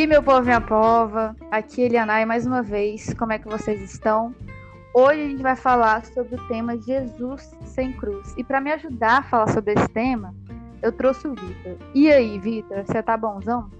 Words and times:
aí, 0.00 0.06
meu 0.06 0.22
povo 0.22 0.40
minha 0.42 0.62
pova? 0.62 1.36
Aqui 1.50 1.82
é 1.82 1.84
Elianai 1.84 2.24
mais 2.24 2.46
uma 2.46 2.62
vez. 2.62 3.12
Como 3.12 3.32
é 3.32 3.38
que 3.38 3.46
vocês 3.46 3.82
estão? 3.82 4.34
Hoje 4.94 5.20
a 5.20 5.28
gente 5.28 5.42
vai 5.42 5.54
falar 5.54 6.06
sobre 6.06 6.36
o 6.36 6.48
tema 6.48 6.80
Jesus 6.80 7.50
sem 7.66 7.92
cruz. 7.92 8.32
E 8.38 8.42
para 8.42 8.62
me 8.62 8.72
ajudar 8.72 9.18
a 9.18 9.22
falar 9.22 9.52
sobre 9.52 9.74
esse 9.74 9.88
tema, 9.88 10.34
eu 10.80 10.90
trouxe 10.90 11.28
o 11.28 11.34
Vitor. 11.34 11.76
E 11.94 12.10
aí, 12.10 12.38
Vitor, 12.38 12.82
você 12.82 13.02
tá 13.02 13.14
bonzão? 13.14 13.70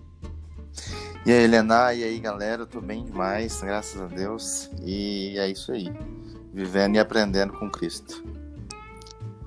E 1.24 1.32
aí, 1.32 1.44
Helena, 1.44 1.94
e 1.94 2.04
aí, 2.04 2.20
galera? 2.20 2.62
Eu 2.62 2.66
tô 2.66 2.82
bem 2.82 3.02
demais, 3.02 3.62
graças 3.62 3.98
a 3.98 4.06
Deus. 4.06 4.70
E 4.82 5.38
é 5.38 5.48
isso 5.48 5.72
aí. 5.72 5.90
Vivendo 6.52 6.96
e 6.96 6.98
aprendendo 6.98 7.54
com 7.54 7.70
Cristo. 7.70 8.22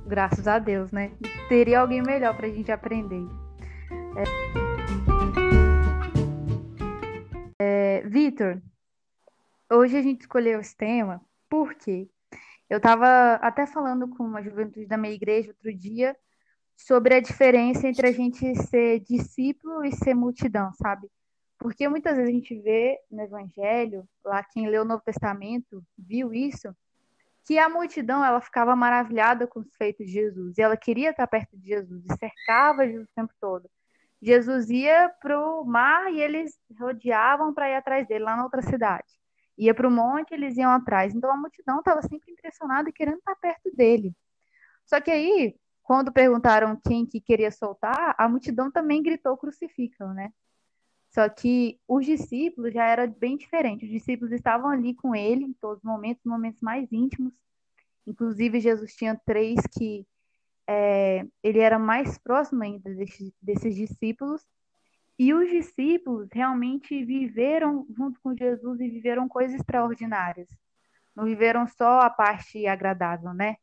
Graças 0.07 0.47
a 0.47 0.57
Deus, 0.57 0.91
né? 0.91 1.11
Teria 1.47 1.81
alguém 1.81 2.01
melhor 2.01 2.35
pra 2.35 2.47
gente 2.47 2.71
aprender. 2.71 3.27
É... 4.17 4.72
Vitor, 8.05 8.61
hoje 9.71 9.95
a 9.97 10.01
gente 10.01 10.21
escolheu 10.21 10.59
esse 10.59 10.75
tema 10.75 11.21
porque 11.49 12.09
eu 12.69 12.75
estava 12.75 13.35
até 13.35 13.65
falando 13.65 14.09
com 14.09 14.25
uma 14.25 14.43
juventude 14.43 14.85
da 14.85 14.97
minha 14.97 15.13
igreja 15.13 15.51
outro 15.51 15.73
dia 15.73 16.13
sobre 16.75 17.15
a 17.15 17.21
diferença 17.21 17.87
entre 17.87 18.05
a 18.05 18.11
gente 18.11 18.55
ser 18.63 18.99
discípulo 18.99 19.85
e 19.85 19.95
ser 19.95 20.13
multidão, 20.13 20.73
sabe? 20.73 21.07
Porque 21.57 21.87
muitas 21.87 22.17
vezes 22.17 22.29
a 22.29 22.33
gente 22.33 22.59
vê 22.59 22.99
no 23.09 23.21
Evangelho, 23.21 24.05
lá 24.25 24.43
quem 24.43 24.67
leu 24.67 24.81
o 24.81 24.85
Novo 24.85 25.01
Testamento 25.01 25.81
viu 25.97 26.33
isso, 26.33 26.75
que 27.45 27.57
a 27.57 27.69
multidão 27.69 28.23
ela 28.23 28.41
ficava 28.41 28.75
maravilhada 28.75 29.47
com 29.47 29.61
os 29.61 29.73
feitos 29.77 30.05
de 30.05 30.11
Jesus 30.11 30.57
e 30.57 30.61
ela 30.61 30.75
queria 30.75 31.11
estar 31.11 31.27
perto 31.27 31.57
de 31.57 31.67
Jesus 31.67 32.03
e 32.03 32.17
cercava 32.17 32.85
Jesus 32.85 33.07
o 33.07 33.15
tempo 33.15 33.33
todo. 33.39 33.69
Jesus 34.23 34.69
ia 34.69 35.09
para 35.21 35.37
o 35.37 35.65
mar 35.65 36.11
e 36.13 36.21
eles 36.21 36.57
rodeavam 36.79 37.53
para 37.53 37.69
ir 37.69 37.75
atrás 37.75 38.07
dele 38.07 38.23
lá 38.23 38.37
na 38.37 38.45
outra 38.45 38.61
cidade. 38.61 39.03
Ia 39.57 39.75
para 39.75 39.87
o 39.87 39.91
monte, 39.91 40.33
eles 40.33 40.55
iam 40.55 40.71
atrás. 40.71 41.13
Então 41.13 41.29
a 41.29 41.35
multidão 41.35 41.79
estava 41.79 42.01
sempre 42.01 42.31
impressionada 42.31 42.89
e 42.89 42.93
querendo 42.93 43.17
estar 43.17 43.35
perto 43.35 43.69
dele. 43.75 44.15
Só 44.85 45.01
que 45.01 45.11
aí, 45.11 45.55
quando 45.83 46.11
perguntaram 46.11 46.79
quem 46.87 47.05
que 47.05 47.19
queria 47.19 47.51
soltar, 47.51 48.15
a 48.17 48.29
multidão 48.29 48.71
também 48.71 49.03
gritou 49.03 49.35
crucificam, 49.35 50.13
né? 50.13 50.31
Só 51.09 51.27
que 51.27 51.77
os 51.85 52.05
discípulos 52.05 52.73
já 52.73 52.85
era 52.85 53.05
bem 53.05 53.35
diferente. 53.35 53.85
Os 53.85 53.91
discípulos 53.91 54.31
estavam 54.31 54.69
ali 54.69 54.95
com 54.95 55.13
ele 55.13 55.43
em 55.43 55.53
todos 55.53 55.79
os 55.79 55.83
momentos, 55.83 56.23
momentos 56.25 56.61
mais 56.61 56.89
íntimos. 56.93 57.33
Inclusive, 58.07 58.61
Jesus 58.61 58.95
tinha 58.95 59.19
três 59.25 59.59
que 59.77 60.07
é, 60.67 61.25
ele 61.41 61.59
era 61.59 61.77
mais 61.77 62.17
próximo 62.17 62.63
ainda 62.63 62.89
desses, 63.41 63.75
discípulos. 63.75 64.41
E 65.17 65.33
os 65.33 65.49
discípulos 65.49 66.27
realmente 66.31 67.03
viveram 67.05 67.85
junto 67.95 68.19
com 68.21 68.35
Jesus 68.35 68.79
e 68.79 68.89
viveram 68.89 69.27
coisas 69.27 69.55
extraordinárias. 69.55 70.47
Não 71.15 71.25
viveram 71.25 71.67
só 71.67 71.99
a 71.99 72.09
parte 72.09 72.65
agradável, 72.65 73.33
né? 73.33 73.57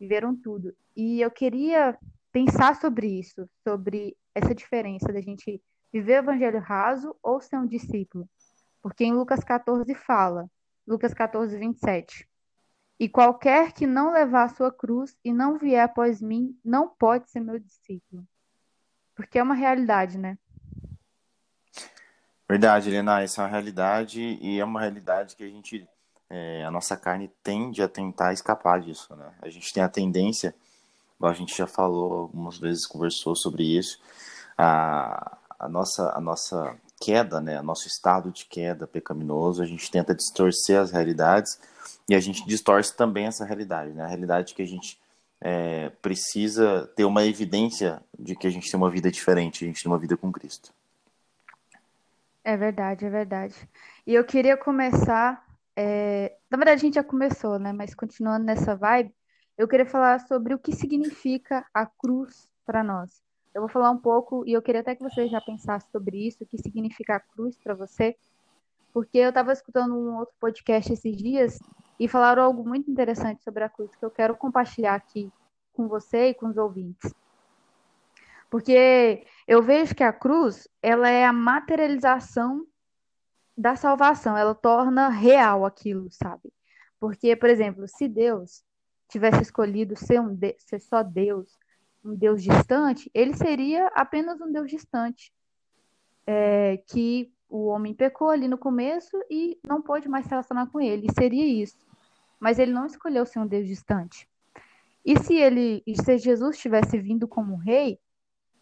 Viveram 0.00 0.34
tudo. 0.34 0.74
E 0.96 1.20
eu 1.20 1.30
queria 1.30 1.98
pensar 2.32 2.76
sobre 2.76 3.06
isso, 3.06 3.48
sobre 3.66 4.16
essa 4.34 4.54
diferença 4.54 5.12
da 5.12 5.20
gente 5.20 5.60
viver 5.92 6.14
o 6.14 6.24
evangelho 6.24 6.60
raso 6.60 7.14
ou 7.22 7.40
ser 7.40 7.56
um 7.56 7.66
discípulo. 7.66 8.28
Porque 8.82 9.04
em 9.04 9.12
Lucas 9.12 9.42
14 9.42 9.94
fala, 9.94 10.48
Lucas 10.86 11.12
14, 11.12 11.58
27. 11.58 12.28
E 12.98 13.08
qualquer 13.08 13.72
que 13.72 13.86
não 13.86 14.12
levar 14.12 14.44
a 14.44 14.48
sua 14.48 14.72
cruz 14.72 15.16
e 15.24 15.32
não 15.32 15.58
vier 15.58 15.84
após 15.84 16.22
mim, 16.22 16.58
não 16.64 16.88
pode 16.88 17.30
ser 17.30 17.40
meu 17.40 17.58
discípulo. 17.58 18.26
Porque 19.14 19.38
é 19.38 19.42
uma 19.42 19.54
realidade, 19.54 20.18
né? 20.18 20.38
Verdade, 22.48 22.88
Helena, 22.88 23.22
essa 23.22 23.42
é 23.42 23.44
uma 23.44 23.50
realidade 23.50 24.20
e 24.20 24.60
é 24.60 24.64
uma 24.64 24.80
realidade 24.80 25.34
que 25.34 25.42
a 25.42 25.48
gente, 25.48 25.86
é, 26.30 26.64
a 26.64 26.70
nossa 26.70 26.96
carne 26.96 27.28
tende 27.42 27.82
a 27.82 27.88
tentar 27.88 28.32
escapar 28.32 28.80
disso, 28.80 29.14
né? 29.16 29.32
A 29.42 29.48
gente 29.50 29.72
tem 29.74 29.82
a 29.82 29.88
tendência, 29.88 30.54
a 31.20 31.32
gente 31.32 31.56
já 31.56 31.66
falou 31.66 32.12
algumas 32.12 32.56
vezes, 32.56 32.86
conversou 32.86 33.34
sobre 33.34 33.64
isso, 33.64 34.00
a, 34.56 35.36
a 35.58 35.68
nossa, 35.68 36.12
a 36.16 36.20
nossa 36.20 36.76
queda, 37.00 37.40
né, 37.40 37.60
nosso 37.60 37.86
estado 37.86 38.30
de 38.30 38.46
queda 38.46 38.86
pecaminoso, 38.86 39.62
a 39.62 39.66
gente 39.66 39.90
tenta 39.90 40.14
distorcer 40.14 40.80
as 40.80 40.92
realidades 40.92 41.58
e 42.08 42.14
a 42.14 42.20
gente 42.20 42.46
distorce 42.46 42.96
também 42.96 43.26
essa 43.26 43.44
realidade, 43.44 43.92
né, 43.92 44.04
a 44.04 44.08
realidade 44.08 44.54
que 44.54 44.62
a 44.62 44.66
gente 44.66 44.98
é, 45.40 45.90
precisa 46.02 46.90
ter 46.96 47.04
uma 47.04 47.24
evidência 47.24 48.02
de 48.18 48.34
que 48.34 48.46
a 48.46 48.50
gente 48.50 48.70
tem 48.70 48.78
uma 48.78 48.90
vida 48.90 49.10
diferente, 49.10 49.64
a 49.64 49.66
gente 49.66 49.82
tem 49.82 49.90
uma 49.90 49.98
vida 49.98 50.16
com 50.16 50.32
Cristo. 50.32 50.72
É 52.42 52.56
verdade, 52.56 53.04
é 53.04 53.10
verdade. 53.10 53.54
E 54.06 54.14
eu 54.14 54.24
queria 54.24 54.56
começar, 54.56 55.44
é... 55.74 56.36
na 56.48 56.56
verdade 56.56 56.80
a 56.80 56.84
gente 56.84 56.94
já 56.94 57.04
começou, 57.04 57.58
né, 57.58 57.72
mas 57.72 57.94
continuando 57.94 58.44
nessa 58.44 58.76
vibe, 58.76 59.12
eu 59.58 59.66
queria 59.66 59.86
falar 59.86 60.20
sobre 60.20 60.54
o 60.54 60.58
que 60.58 60.74
significa 60.74 61.64
a 61.72 61.86
cruz 61.86 62.48
para 62.64 62.84
nós. 62.84 63.22
Eu 63.54 63.62
vou 63.62 63.70
falar 63.70 63.90
um 63.90 63.98
pouco 63.98 64.44
e 64.46 64.52
eu 64.52 64.60
queria 64.60 64.82
até 64.82 64.94
que 64.94 65.02
você 65.02 65.26
já 65.28 65.40
pensasse 65.40 65.90
sobre 65.90 66.26
isso, 66.26 66.44
o 66.44 66.46
que 66.46 66.58
significa 66.58 67.16
a 67.16 67.20
cruz 67.20 67.56
para 67.56 67.74
você, 67.74 68.14
porque 68.96 69.18
eu 69.18 69.28
estava 69.28 69.52
escutando 69.52 69.94
um 69.94 70.16
outro 70.16 70.34
podcast 70.40 70.90
esses 70.90 71.14
dias 71.14 71.58
e 72.00 72.08
falaram 72.08 72.42
algo 72.42 72.66
muito 72.66 72.90
interessante 72.90 73.44
sobre 73.44 73.62
a 73.62 73.68
cruz 73.68 73.94
que 73.94 74.02
eu 74.02 74.10
quero 74.10 74.34
compartilhar 74.34 74.94
aqui 74.94 75.30
com 75.74 75.86
você 75.86 76.30
e 76.30 76.34
com 76.34 76.46
os 76.46 76.56
ouvintes. 76.56 77.12
Porque 78.48 79.26
eu 79.46 79.62
vejo 79.62 79.94
que 79.94 80.02
a 80.02 80.14
cruz, 80.14 80.66
ela 80.80 81.10
é 81.10 81.26
a 81.26 81.32
materialização 81.32 82.66
da 83.54 83.76
salvação, 83.76 84.34
ela 84.34 84.54
torna 84.54 85.10
real 85.10 85.66
aquilo, 85.66 86.10
sabe? 86.10 86.50
Porque, 86.98 87.36
por 87.36 87.50
exemplo, 87.50 87.86
se 87.86 88.08
Deus 88.08 88.64
tivesse 89.10 89.42
escolhido 89.42 89.94
ser, 89.94 90.22
um 90.22 90.34
de 90.34 90.56
ser 90.58 90.80
só 90.80 91.02
Deus, 91.02 91.58
um 92.02 92.14
Deus 92.14 92.42
distante, 92.42 93.10
ele 93.12 93.36
seria 93.36 93.88
apenas 93.88 94.40
um 94.40 94.50
Deus 94.50 94.70
distante. 94.70 95.30
É, 96.26 96.78
que 96.88 97.30
o 97.48 97.66
homem 97.66 97.94
pecou 97.94 98.30
ali 98.30 98.48
no 98.48 98.58
começo 98.58 99.16
e 99.30 99.58
não 99.66 99.80
pôde 99.80 100.08
mais 100.08 100.24
se 100.24 100.30
relacionar 100.30 100.66
com 100.66 100.80
ele. 100.80 101.06
Seria 101.18 101.44
isso. 101.44 101.78
Mas 102.40 102.58
ele 102.58 102.72
não 102.72 102.86
escolheu 102.86 103.24
ser 103.24 103.38
um 103.38 103.46
Deus 103.46 103.66
distante. 103.66 104.28
E 105.04 105.18
se 105.18 105.34
ele, 105.34 105.82
se 106.02 106.18
Jesus 106.18 106.58
tivesse 106.58 106.98
vindo 106.98 107.28
como 107.28 107.54
um 107.54 107.58
rei, 107.58 107.98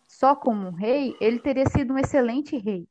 só 0.06 0.36
como 0.36 0.68
um 0.68 0.72
rei, 0.72 1.16
ele 1.20 1.38
teria 1.38 1.66
sido 1.66 1.94
um 1.94 1.98
excelente 1.98 2.56
rei. 2.56 2.86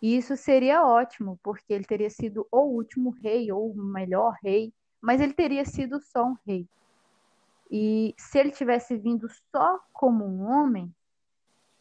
E 0.00 0.16
isso 0.16 0.36
seria 0.36 0.86
ótimo, 0.86 1.38
porque 1.42 1.72
ele 1.72 1.84
teria 1.84 2.10
sido 2.10 2.46
o 2.52 2.60
último 2.60 3.10
rei 3.10 3.50
ou 3.50 3.72
o 3.72 3.76
melhor 3.76 4.36
rei, 4.42 4.72
mas 5.00 5.20
ele 5.20 5.32
teria 5.32 5.64
sido 5.64 6.00
só 6.00 6.26
um 6.26 6.36
rei. 6.46 6.68
E 7.70 8.14
se 8.16 8.38
ele 8.38 8.50
tivesse 8.50 8.96
vindo 8.96 9.26
só 9.50 9.80
como 9.92 10.24
um 10.24 10.42
homem, 10.42 10.94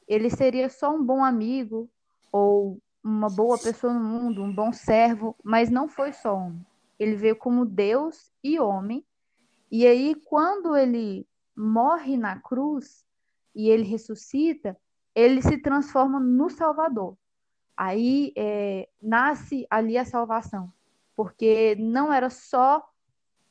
ele 0.07 0.29
seria 0.29 0.69
só 0.69 0.89
um 0.95 1.03
bom 1.03 1.23
amigo 1.23 1.89
ou 2.31 2.81
uma 3.03 3.29
boa 3.29 3.57
pessoa 3.57 3.93
no 3.93 3.99
mundo, 3.99 4.41
um 4.41 4.53
bom 4.53 4.71
servo, 4.71 5.35
mas 5.43 5.69
não 5.69 5.87
foi 5.89 6.13
só 6.13 6.35
homem. 6.35 6.65
Ele 6.97 7.15
veio 7.15 7.35
como 7.35 7.65
Deus 7.65 8.31
e 8.43 8.59
homem. 8.59 9.05
E 9.69 9.85
aí, 9.85 10.15
quando 10.25 10.75
ele 10.75 11.27
morre 11.55 12.15
na 12.15 12.39
cruz 12.39 13.05
e 13.53 13.69
ele 13.69 13.83
ressuscita, 13.83 14.77
ele 15.13 15.41
se 15.41 15.57
transforma 15.57 16.19
no 16.19 16.49
Salvador. 16.49 17.17
Aí 17.75 18.31
é, 18.37 18.87
nasce 19.01 19.65
ali 19.69 19.97
a 19.97 20.05
salvação, 20.05 20.71
porque 21.15 21.75
não 21.75 22.13
era 22.13 22.29
só 22.29 22.87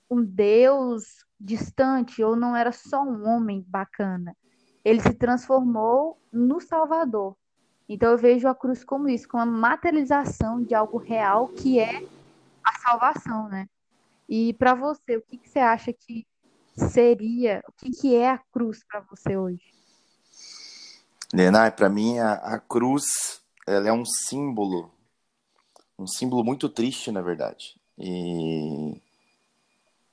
um 0.09 0.25
Deus 0.25 1.27
distante 1.39 2.23
ou 2.23 2.37
não 2.37 2.55
era 2.55 2.71
só 2.73 3.03
um 3.03 3.27
homem 3.27 3.65
bacana. 3.69 4.37
Ele 4.84 5.01
se 5.01 5.15
transformou 5.15 6.21
no 6.33 6.60
Salvador. 6.60 7.37
Então 7.92 8.10
eu 8.10 8.16
vejo 8.16 8.48
a 8.48 8.54
cruz 8.54 8.83
como 8.83 9.06
isso, 9.06 9.28
como 9.28 9.42
a 9.42 9.47
materialização 9.47 10.62
de 10.62 10.74
algo 10.74 10.97
real 10.97 11.48
que 11.48 11.78
é 11.78 12.03
a 12.65 12.72
salvação, 12.78 13.50
né? 13.50 13.68
E 14.27 14.54
para 14.54 14.74
você, 14.74 15.18
o 15.18 15.21
que, 15.21 15.36
que, 15.36 15.47
você 15.47 15.59
acha 15.59 15.92
que 15.92 16.27
seria, 16.74 17.62
o 17.68 17.72
que, 17.72 17.91
que 17.91 18.16
é 18.16 18.30
a 18.30 18.39
cruz 18.39 18.83
para 18.83 19.00
você 19.00 19.36
hoje? 19.36 19.74
Lenai, 21.34 21.71
para 21.71 21.91
mim 21.91 22.18
a, 22.18 22.33
a 22.33 22.59
cruz 22.59 23.42
ela 23.66 23.86
é 23.89 23.92
um 23.92 24.06
símbolo, 24.06 24.91
um 25.98 26.06
símbolo 26.06 26.42
muito 26.42 26.71
triste, 26.71 27.12
na 27.12 27.21
verdade. 27.21 27.78
E 27.98 28.98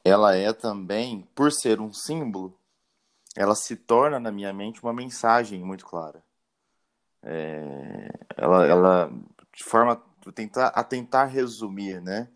ela 0.03 0.35
é 0.35 0.51
também, 0.51 1.25
por 1.33 1.49
ser 1.49 1.79
um 1.79 1.93
símbolo, 1.93 2.53
ela 3.37 3.55
se 3.55 3.77
torna 3.77 4.19
na 4.19 4.33
minha 4.33 4.51
mente 4.51 4.83
uma 4.83 4.91
mensagem 4.91 5.63
muito 5.63 5.85
clara. 5.85 6.21
É, 7.24 8.10
ela, 8.38 8.66
ela, 8.66 9.12
de 9.54 9.63
forma 9.63 10.01
tentar, 10.33 10.68
a 10.68 10.83
tentar 10.83 11.25
resumir, 11.25 12.01
né? 12.01 12.30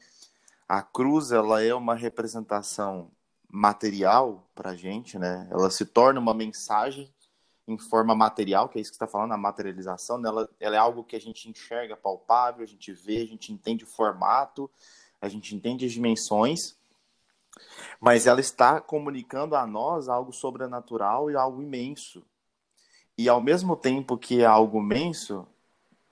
A 0.68 0.82
cruz 0.82 1.32
ela 1.32 1.62
é 1.62 1.74
uma 1.74 1.96
representação 1.96 3.12
material 3.50 4.48
para 4.56 4.76
gente, 4.76 5.20
né? 5.20 5.48
Ela 5.52 5.70
se 5.70 5.86
torna 5.86 6.20
uma 6.20 6.34
mensagem 6.34 7.14
em 7.68 7.78
forma 7.78 8.14
material, 8.14 8.68
que 8.68 8.78
é 8.78 8.82
isso 8.82 8.92
que 8.92 8.96
está 8.96 9.08
falando, 9.08 9.32
a 9.32 9.38
materialização, 9.38 10.18
né? 10.18 10.30
ela 10.60 10.76
é 10.76 10.78
algo 10.78 11.04
que 11.04 11.16
a 11.16 11.22
gente 11.22 11.50
enxerga 11.50 11.96
palpável, 11.96 12.62
a 12.62 12.68
gente 12.68 12.92
vê, 12.92 13.22
a 13.22 13.26
gente 13.26 13.54
entende 13.54 13.86
o 13.86 13.88
formato, 13.88 14.70
a 15.22 15.30
gente 15.30 15.56
entende 15.56 15.86
as 15.86 15.94
dimensões, 15.94 16.76
mas 18.00 18.28
ela 18.28 18.42
está 18.42 18.82
comunicando 18.82 19.56
a 19.56 19.66
nós 19.66 20.10
algo 20.10 20.34
sobrenatural 20.34 21.32
e 21.32 21.36
algo 21.36 21.62
imenso. 21.62 22.26
E 23.18 23.30
ao 23.30 23.42
mesmo 23.42 23.76
tempo 23.76 24.18
que 24.18 24.42
é 24.42 24.46
algo 24.46 24.80
imenso, 24.80 25.48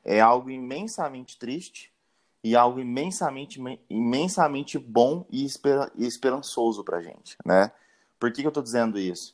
é 0.04 0.20
algo 0.20 0.50
imensamente 0.50 1.38
triste 1.38 1.92
e 2.44 2.56
algo 2.56 2.80
imensamente, 2.80 3.62
imensamente 3.90 4.78
bom 4.78 5.26
e, 5.30 5.46
esper, 5.46 5.92
e 5.96 6.06
esperançoso 6.06 6.84
para 6.84 6.98
a 6.98 7.02
gente, 7.02 7.38
né? 7.46 7.72
Por 8.20 8.32
que, 8.32 8.42
que 8.42 8.48
eu 8.48 8.50
estou 8.50 8.64
dizendo 8.64 9.00
isso? 9.00 9.34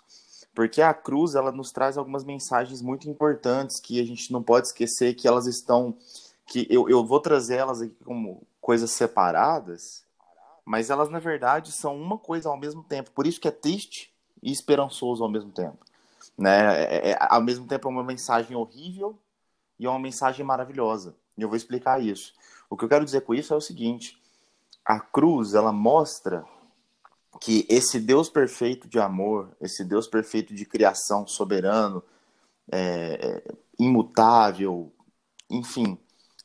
Porque 0.53 0.81
a 0.81 0.93
cruz 0.93 1.35
ela 1.35 1.51
nos 1.51 1.71
traz 1.71 1.97
algumas 1.97 2.23
mensagens 2.23 2.81
muito 2.81 3.09
importantes 3.09 3.79
que 3.79 4.01
a 4.01 4.05
gente 4.05 4.31
não 4.31 4.41
pode 4.41 4.67
esquecer 4.67 5.13
que 5.13 5.27
elas 5.27 5.45
estão, 5.45 5.95
que 6.45 6.65
eu, 6.69 6.89
eu 6.89 7.05
vou 7.05 7.19
trazer 7.19 7.57
elas 7.57 7.81
aqui 7.81 7.95
como 8.03 8.41
coisas 8.59 8.91
separadas, 8.91 10.03
mas 10.65 10.89
elas 10.89 11.09
na 11.09 11.19
verdade 11.19 11.71
são 11.71 11.95
uma 11.95 12.17
coisa 12.17 12.49
ao 12.49 12.57
mesmo 12.57 12.83
tempo. 12.83 13.11
Por 13.11 13.27
isso 13.27 13.39
que 13.39 13.47
é 13.47 13.51
triste 13.51 14.11
e 14.41 14.51
esperançoso 14.51 15.23
ao 15.23 15.29
mesmo 15.29 15.51
tempo, 15.51 15.77
né? 16.38 16.84
É, 16.84 17.12
é, 17.12 17.18
ao 17.19 17.42
mesmo 17.42 17.66
tempo 17.66 17.88
é 17.88 17.92
uma 17.92 18.04
mensagem 18.04 18.56
horrível 18.56 19.18
e 19.80 19.86
é 19.86 19.89
uma 19.89 20.00
mensagem 20.00 20.45
maravilhosa. 20.45 21.16
E 21.38 21.42
eu 21.42 21.48
vou 21.48 21.57
explicar 21.57 22.01
isso. 22.01 22.34
O 22.69 22.75
que 22.75 22.86
eu 22.86 22.89
quero 22.89 23.06
dizer 23.06 23.22
com 23.22 23.34
isso 23.34 23.54
é 23.54 23.57
o 23.57 23.62
seguinte: 23.62 24.22
a 24.86 25.00
cruz 25.00 25.54
ela 25.54 25.72
mostra 25.72 26.45
que 27.39 27.66
esse 27.69 28.00
Deus 28.00 28.30
perfeito 28.30 28.88
de 28.88 29.00
amor, 29.00 29.56
esse 29.62 29.84
Deus 29.84 30.07
perfeito 30.07 30.54
de 30.54 30.66
criação, 30.66 31.28
soberano, 31.28 32.04
é, 32.72 33.44
é, 33.48 33.54
imutável, 33.80 34.92
enfim, 35.50 35.98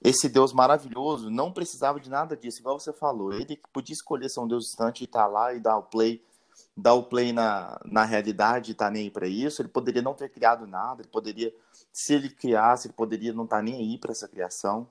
esse 0.02 0.28
Deus 0.28 0.52
maravilhoso 0.52 1.30
não 1.30 1.52
precisava 1.52 2.00
de 2.00 2.10
nada 2.10 2.36
disso, 2.36 2.60
igual 2.60 2.78
você 2.78 2.92
falou. 2.92 3.32
Ele 3.32 3.60
podia 3.72 3.94
escolher 3.94 4.28
ser 4.28 4.40
um 4.40 4.48
Deus 4.48 4.64
distante 4.64 5.02
e 5.02 5.04
estar 5.04 5.24
tá 5.24 5.26
lá 5.26 5.54
e 5.54 5.60
dar 5.60 5.78
o 5.78 5.82
play, 5.84 6.22
dar 6.76 6.94
o 6.94 7.04
play 7.04 7.32
na, 7.32 7.80
na 7.84 8.04
realidade 8.04 8.72
e 8.72 8.74
tá 8.74 8.90
nem 8.90 9.04
aí 9.04 9.10
para 9.10 9.26
isso. 9.26 9.60
Ele 9.62 9.68
poderia 9.68 10.02
não 10.02 10.14
ter 10.14 10.28
criado 10.30 10.66
nada, 10.66 11.02
ele 11.02 11.10
poderia, 11.10 11.54
se 11.92 12.14
ele 12.14 12.30
criasse, 12.30 12.88
ele 12.88 12.94
poderia 12.94 13.32
não 13.32 13.44
estar 13.44 13.56
tá 13.56 13.62
nem 13.62 13.74
aí 13.74 13.98
para 13.98 14.12
essa 14.12 14.28
criação, 14.28 14.88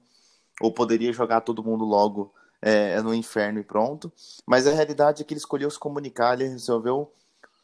ou 0.62 0.72
poderia 0.72 1.12
jogar 1.12 1.42
todo 1.42 1.64
mundo 1.64 1.84
logo 1.84 2.34
é, 2.62 3.02
no 3.02 3.14
inferno 3.14 3.60
e 3.60 3.64
pronto. 3.64 4.12
Mas 4.46 4.68
a 4.68 4.72
realidade 4.72 5.22
é 5.22 5.26
que 5.26 5.34
ele 5.34 5.40
escolheu 5.40 5.70
se 5.70 5.80
comunicar, 5.80 6.34
ele 6.34 6.50
resolveu 6.50 7.12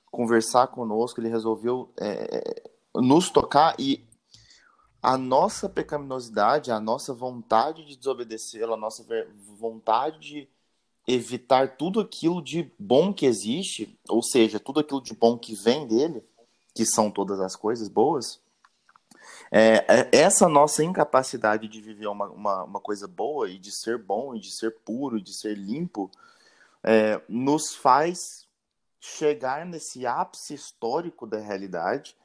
conversar 0.10 0.68
conosco, 0.68 1.20
ele 1.20 1.30
resolveu 1.30 1.92
é, 1.98 2.64
nos 2.96 3.30
tocar 3.30 3.76
e 3.78 4.08
a 5.02 5.18
nossa 5.18 5.70
pecaminosidade, 5.70 6.72
a 6.72 6.80
nossa 6.80 7.14
vontade 7.14 7.86
de 7.86 7.96
desobedecê-lo, 7.96 8.74
a 8.74 8.78
nossa 8.78 9.06
vontade 9.60 10.20
de 10.20 10.50
evitar 11.08 11.78
tudo 11.78 12.02
aquilo 12.02 12.42
de 12.42 12.70
bom 12.78 13.14
que 13.14 13.26
existe, 13.26 13.98
ou 14.10 14.22
seja, 14.22 14.60
tudo 14.60 14.82
aquilo 14.82 15.02
de 15.02 15.14
bom 15.14 15.38
que 15.38 15.56
vem 15.56 15.88
dele, 15.88 16.22
que 16.76 16.86
são 16.86 17.10
todas 17.10 17.40
as 17.40 17.56
coisas 17.56 17.88
boas, 17.88 18.42
é, 19.50 19.86
é, 19.88 20.10
essa 20.12 20.50
nossa 20.50 20.84
incapacidade 20.84 21.70
de 21.70 21.80
viver 21.80 22.08
uma, 22.08 22.28
uma, 22.28 22.64
uma, 22.66 22.80
coisa 22.82 23.08
boa 23.08 23.50
e 23.50 23.58
de 23.58 23.72
ser 23.72 23.98
bom 23.98 24.36
e 24.36 24.40
de 24.40 24.54
ser 24.54 24.76
puro, 24.84 25.22
de 25.22 25.34
ser 25.34 25.56
limpo, 25.56 26.12
é, 26.84 27.22
nos 27.30 27.74
faz 27.74 28.46
chegar 29.00 29.66
nesse 29.66 30.06
ápice 30.06 30.54
histórico 30.54 31.26
da 31.26 31.40
realidade, 31.40 32.18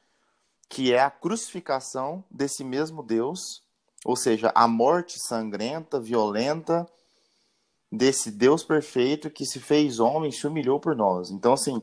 que 0.67 0.91
é 0.91 0.99
a 0.99 1.09
crucificação 1.09 2.23
desse 2.29 2.63
mesmo 2.63 3.01
Deus, 3.01 3.63
ou 4.03 4.17
seja, 4.17 4.51
a 4.53 4.67
morte 4.67 5.17
sangrenta, 5.19 6.01
violenta 6.01 6.85
desse 7.95 8.31
Deus 8.31 8.63
perfeito 8.63 9.29
que 9.29 9.45
se 9.45 9.59
fez 9.59 9.99
homem 9.99 10.31
e 10.31 10.33
se 10.33 10.47
humilhou 10.47 10.79
por 10.79 10.95
nós. 10.95 11.29
Então, 11.29 11.53
assim, 11.53 11.79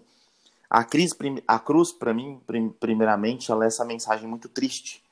a, 0.69 0.83
crise, 0.83 1.15
a 1.47 1.59
cruz, 1.59 1.93
para 1.93 2.13
mim, 2.13 2.43
primeiramente, 2.81 3.53
ela 3.53 3.65
é 3.65 3.69
essa 3.69 3.85
mensagem 3.85 4.29
muito 4.29 4.49
triste 4.49 5.05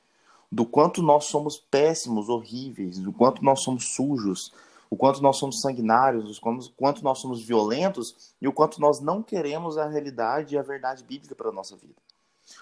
do 0.51 0.65
quanto 0.65 1.01
nós 1.01 1.25
somos 1.25 1.57
péssimos, 1.57 2.27
horríveis, 2.27 2.97
do 2.97 3.13
quanto 3.13 3.43
nós 3.43 3.61
somos 3.61 3.93
sujos, 3.93 4.51
o 4.89 4.97
quanto 4.97 5.21
nós 5.21 5.37
somos 5.37 5.61
sanguinários, 5.61 6.37
o 6.37 6.71
quanto 6.75 7.03
nós 7.03 7.19
somos 7.19 7.43
violentos 7.43 8.33
e 8.41 8.47
o 8.47 8.51
quanto 8.51 8.81
nós 8.81 8.99
não 8.99 9.21
queremos 9.21 9.77
a 9.77 9.87
realidade 9.87 10.55
e 10.55 10.57
a 10.57 10.63
verdade 10.63 11.03
bíblica 11.03 11.35
para 11.35 11.49
a 11.49 11.53
nossa 11.53 11.77
vida. 11.77 11.93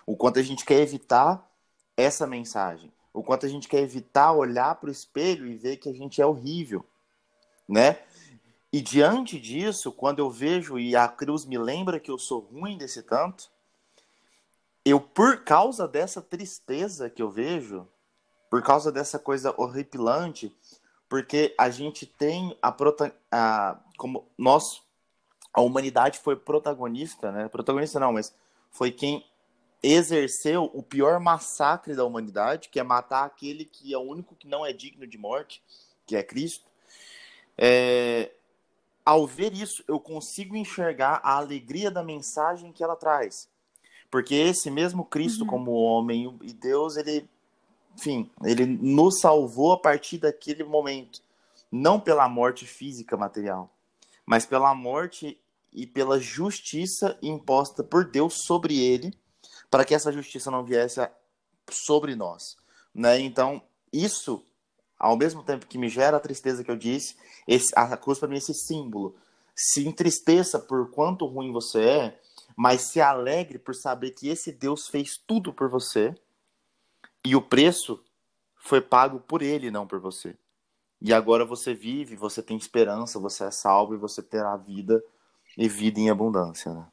O 0.06 0.16
quanto 0.16 0.38
a 0.38 0.44
gente 0.44 0.66
quer 0.66 0.82
evitar 0.82 1.50
essa 1.96 2.28
mensagem, 2.28 2.92
o 3.14 3.24
quanto 3.24 3.46
a 3.46 3.50
gente 3.50 3.68
quer 3.70 3.80
evitar 3.80 4.34
olhar 4.34 4.76
para 4.76 4.90
o 4.90 4.92
espelho 4.92 5.48
e 5.48 5.56
ver 5.56 5.78
que 5.78 5.90
a 5.90 5.94
gente 5.94 6.22
é 6.22 6.26
horrível, 6.26 6.86
né? 7.68 7.98
E 8.72 8.82
diante 8.82 9.40
disso, 9.40 9.92
quando 9.92 10.20
eu 10.20 10.30
vejo 10.30 10.78
e 10.78 10.96
a 10.96 11.08
cruz 11.08 11.46
me 11.46 11.58
lembra 11.58 12.00
que 12.00 12.12
eu 12.12 12.18
sou 12.18 12.42
ruim 12.42 12.78
desse 12.78 13.02
tanto, 13.02 13.50
eu, 14.84 15.00
por 15.00 15.44
causa 15.44 15.88
dessa 15.88 16.22
tristeza 16.22 17.10
que 17.10 17.22
eu 17.22 17.30
vejo, 17.30 17.88
por 18.50 18.62
causa 18.62 18.92
dessa 18.92 19.18
coisa 19.20 19.54
horripilante, 19.58 20.56
porque 21.10 21.54
a 21.58 21.70
gente 21.70 22.06
tem 22.06 22.58
a, 22.62 22.76
a 23.32 23.80
como 23.98 24.30
nós 24.38 24.82
a 25.54 25.62
humanidade 25.62 26.20
foi 26.20 26.36
protagonista, 26.36 27.32
né? 27.32 27.50
Protagonista 27.50 28.00
não, 28.00 28.14
mas 28.14 28.34
foi 28.70 28.92
quem 28.92 29.26
exerceu 29.82 30.70
o 30.74 30.84
pior 30.84 31.20
massacre 31.20 31.96
da 31.96 32.06
humanidade, 32.06 32.70
que 32.70 32.80
é 32.80 32.84
matar 32.84 33.26
aquele 33.26 33.66
que 33.66 33.94
é 33.94 33.98
o 33.98 34.02
único 34.02 34.36
que 34.36 34.48
não 34.48 34.66
é 34.66 34.72
digno 34.72 35.08
de 35.08 35.18
morte, 35.18 35.64
que 36.06 36.16
é 36.16 36.22
Cristo. 36.22 36.66
É... 37.58 38.32
Ao 39.08 39.26
ver 39.26 39.54
isso, 39.54 39.82
eu 39.88 40.02
consigo 40.02 40.54
enxergar 40.58 41.22
a 41.24 41.38
alegria 41.38 41.90
da 41.90 42.04
mensagem 42.04 42.74
que 42.74 42.84
ela 42.84 42.94
traz. 42.94 43.48
Porque 44.12 44.36
esse 44.36 44.70
mesmo 44.70 45.06
Cristo, 45.06 45.46
uhum. 45.46 45.48
como 45.48 45.72
homem 45.72 46.38
e 46.42 46.52
Deus, 46.52 46.98
ele, 46.98 47.26
enfim, 47.96 48.30
ele 48.44 48.66
nos 48.66 49.22
salvou 49.22 49.72
a 49.72 49.80
partir 49.80 50.18
daquele 50.18 50.62
momento. 50.66 51.22
Não 51.72 52.02
pela 52.02 52.28
morte 52.28 52.66
física 52.66 53.16
material, 53.16 53.70
mas 54.26 54.46
pela 54.46 54.76
morte 54.76 55.40
e 55.72 55.88
pela 55.88 56.20
justiça 56.20 57.18
imposta 57.22 57.86
por 57.86 58.04
Deus 58.04 58.44
sobre 58.46 58.78
ele, 58.78 59.14
para 59.72 59.86
que 59.86 59.96
essa 59.96 60.12
justiça 60.12 60.52
não 60.52 60.66
viesse 60.66 61.00
sobre 61.72 62.14
nós. 62.14 62.58
Né? 62.94 63.22
Então, 63.22 63.62
isso, 63.94 64.44
ao 65.00 65.18
mesmo 65.18 65.44
tempo 65.44 65.68
que 65.68 65.78
me 65.78 65.90
gera 65.90 66.18
a 66.18 66.20
tristeza 66.20 66.64
que 66.64 66.72
eu 66.72 66.78
disse, 66.78 67.16
esse, 67.48 67.72
a 67.76 67.96
cruz 67.98 68.20
para 68.20 68.28
mim 68.28 68.36
é 68.36 68.38
esse 68.40 68.54
símbolo. 68.54 69.16
Se 69.56 69.88
entristeça 69.88 70.60
por 70.60 70.92
quanto 70.92 71.26
ruim 71.26 71.52
você 71.52 71.82
é, 71.82 72.22
mas 72.56 72.90
se 72.92 73.00
alegre 73.00 73.60
por 73.60 73.76
saber 73.76 74.12
que 74.12 74.28
esse 74.28 74.52
Deus 74.52 74.88
fez 74.88 75.18
tudo 75.18 75.54
por 75.54 75.70
você 75.70 76.16
e 77.24 77.36
o 77.36 77.42
preço 77.42 78.04
foi 78.56 78.82
pago 78.82 79.20
por 79.20 79.42
ele, 79.42 79.70
não 79.70 79.86
por 79.86 80.00
você. 80.00 80.36
E 81.00 81.14
agora 81.14 81.46
você 81.46 81.74
vive, 81.74 82.16
você 82.16 82.42
tem 82.42 82.58
esperança, 82.58 83.20
você 83.20 83.46
é 83.46 83.52
salvo 83.52 83.94
e 83.94 83.98
você 83.98 84.22
terá 84.24 84.58
vida 84.58 85.04
e 85.56 85.70
vida 85.70 86.00
em 86.00 86.10
abundância. 86.10 86.74
Né? 86.74 86.86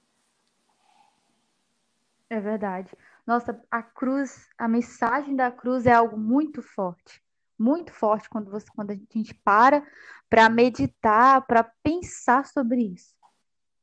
É 2.28 2.40
verdade. 2.40 2.90
Nossa, 3.26 3.58
a 3.70 3.82
cruz, 3.82 4.48
a 4.58 4.68
mensagem 4.68 5.34
da 5.34 5.50
cruz 5.50 5.86
é 5.86 5.92
algo 5.92 6.18
muito 6.18 6.60
forte, 6.60 7.22
muito 7.58 7.92
forte 7.92 8.28
quando 8.28 8.50
você, 8.50 8.66
quando 8.74 8.90
a 8.90 8.94
gente 8.94 9.34
para 9.44 9.86
para 10.28 10.48
meditar, 10.48 11.46
para 11.46 11.62
pensar 11.82 12.44
sobre 12.46 12.82
isso, 12.82 13.14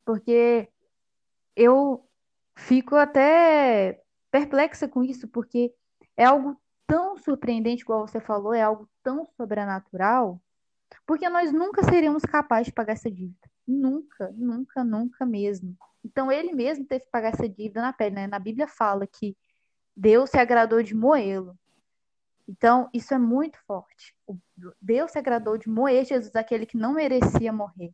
porque 0.04 0.68
eu 1.56 2.06
fico 2.58 2.96
até 2.96 4.02
perplexa 4.30 4.88
com 4.88 5.04
isso, 5.04 5.28
porque 5.28 5.74
é 6.18 6.26
algo 6.26 6.60
tão 6.86 7.18
surpreendente, 7.18 7.84
igual 7.84 8.06
você 8.06 8.20
falou, 8.20 8.54
é 8.54 8.62
algo 8.62 8.90
tão 9.02 9.26
sobrenatural, 9.38 10.42
porque 11.06 11.30
nós 11.30 11.54
nunca 11.54 11.84
seríamos 11.84 12.24
capazes 12.24 12.68
de 12.68 12.74
pagar 12.74 12.94
essa 12.94 13.10
dívida. 13.10 13.50
Nunca, 13.68 14.34
nunca, 14.36 14.84
nunca 14.84 15.26
mesmo. 15.26 15.78
Então 16.04 16.32
ele 16.32 16.52
mesmo 16.52 16.86
teve 16.86 17.06
que 17.06 17.12
pagar 17.12 17.34
essa 17.34 17.48
dívida 17.48 17.82
na 17.82 17.94
pele, 17.94 18.16
né? 18.16 18.28
Na 18.28 18.40
Bíblia 18.40 18.68
fala 18.68 19.08
que 19.08 19.38
Deus 19.96 20.30
se 20.30 20.38
agradou 20.38 20.82
de 20.82 20.96
moê-lo. 20.96 21.58
Então, 22.52 22.90
isso 22.94 23.14
é 23.14 23.18
muito 23.18 23.58
forte. 23.66 24.14
Deus 24.82 25.12
se 25.12 25.18
agradou 25.18 25.58
de 25.58 25.70
moer 25.70 26.04
Jesus, 26.04 26.36
aquele 26.36 26.66
que 26.66 26.76
não 26.76 26.96
merecia 26.96 27.54
morrer. 27.54 27.94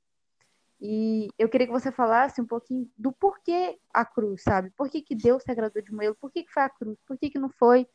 E 0.82 1.28
eu 1.38 1.48
queria 1.48 1.68
que 1.68 1.74
você 1.74 1.92
falasse 1.92 2.42
um 2.42 2.46
pouquinho 2.46 2.90
do 2.98 3.12
porquê 3.12 3.78
a 3.94 4.04
cruz, 4.04 4.42
sabe? 4.42 4.72
Por 4.72 4.90
que, 4.90 5.04
que 5.04 5.14
Deus 5.16 5.44
se 5.44 5.52
agradou 5.52 5.80
de 5.80 5.94
moê-lo? 5.94 6.18
Por 6.20 6.32
que, 6.32 6.44
que 6.44 6.52
foi 6.52 6.64
a 6.64 6.70
cruz? 6.70 6.98
Por 7.06 7.20
que, 7.20 7.30
que 7.30 7.38
não 7.38 7.50
foi 7.50 7.88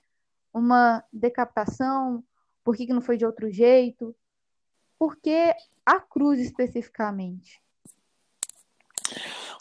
uma 0.54 1.02
decapitação? 1.12 2.23
Por 2.62 2.76
que, 2.76 2.87
que 2.87 2.92
não 2.92 3.02
foi 3.02 3.16
de 3.16 3.26
outro 3.26 3.50
jeito? 3.50 4.14
Por 4.97 5.16
que 5.16 5.52
a 5.85 5.99
cruz 5.99 6.38
especificamente? 6.38 7.61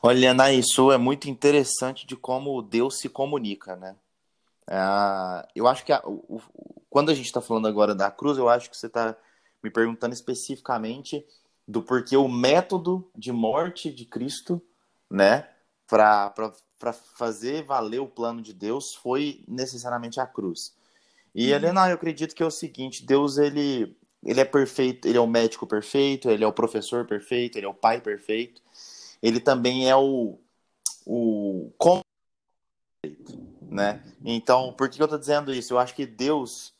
Olha, 0.03 0.31
Ana, 0.31 0.51
isso 0.51 0.91
é 0.91 0.99
muito 0.99 1.27
interessante 1.27 2.05
de 2.05 2.15
como 2.15 2.61
Deus 2.61 2.99
se 2.99 3.09
comunica, 3.09 3.75
né? 3.75 3.95
É, 4.71 5.47
eu 5.53 5.67
acho 5.67 5.83
que 5.83 5.91
a, 5.91 6.01
o, 6.05 6.41
quando 6.89 7.11
a 7.11 7.13
gente 7.13 7.25
está 7.25 7.41
falando 7.41 7.67
agora 7.67 7.93
da 7.93 8.09
cruz, 8.09 8.37
eu 8.37 8.47
acho 8.47 8.69
que 8.69 8.77
você 8.77 8.87
está 8.87 9.17
me 9.61 9.69
perguntando 9.69 10.13
especificamente 10.13 11.25
do 11.67 11.83
porquê 11.83 12.15
o 12.15 12.29
método 12.29 13.11
de 13.13 13.33
morte 13.33 13.91
de 13.91 14.05
Cristo, 14.05 14.61
né, 15.09 15.49
para 15.85 16.33
fazer 17.15 17.63
valer 17.63 17.99
o 17.99 18.07
plano 18.07 18.41
de 18.41 18.53
Deus 18.53 18.95
foi 18.95 19.43
necessariamente 19.45 20.21
a 20.21 20.25
cruz. 20.25 20.73
E 21.35 21.49
uhum. 21.49 21.55
Helena, 21.55 21.89
eu 21.89 21.95
acredito 21.95 22.33
que 22.33 22.41
é 22.41 22.45
o 22.45 22.51
seguinte, 22.51 23.05
Deus 23.05 23.37
ele 23.37 23.97
ele 24.23 24.39
é 24.39 24.45
perfeito, 24.45 25.07
ele 25.07 25.17
é 25.17 25.21
o 25.21 25.25
médico 25.27 25.65
perfeito, 25.65 26.29
ele 26.29 26.43
é 26.43 26.47
o 26.47 26.53
professor 26.53 27.05
perfeito, 27.07 27.57
ele 27.57 27.65
é 27.65 27.69
o 27.69 27.73
pai 27.73 27.99
perfeito. 27.99 28.61
Ele 29.21 29.39
também 29.39 29.89
é 29.89 29.95
o 29.95 30.39
o 31.05 31.71
né? 33.71 34.03
Então, 34.23 34.73
por 34.73 34.89
que 34.89 35.01
eu 35.01 35.05
estou 35.05 35.17
dizendo 35.17 35.53
isso? 35.53 35.73
Eu 35.73 35.79
acho 35.79 35.95
que 35.95 36.05
Deus 36.05 36.73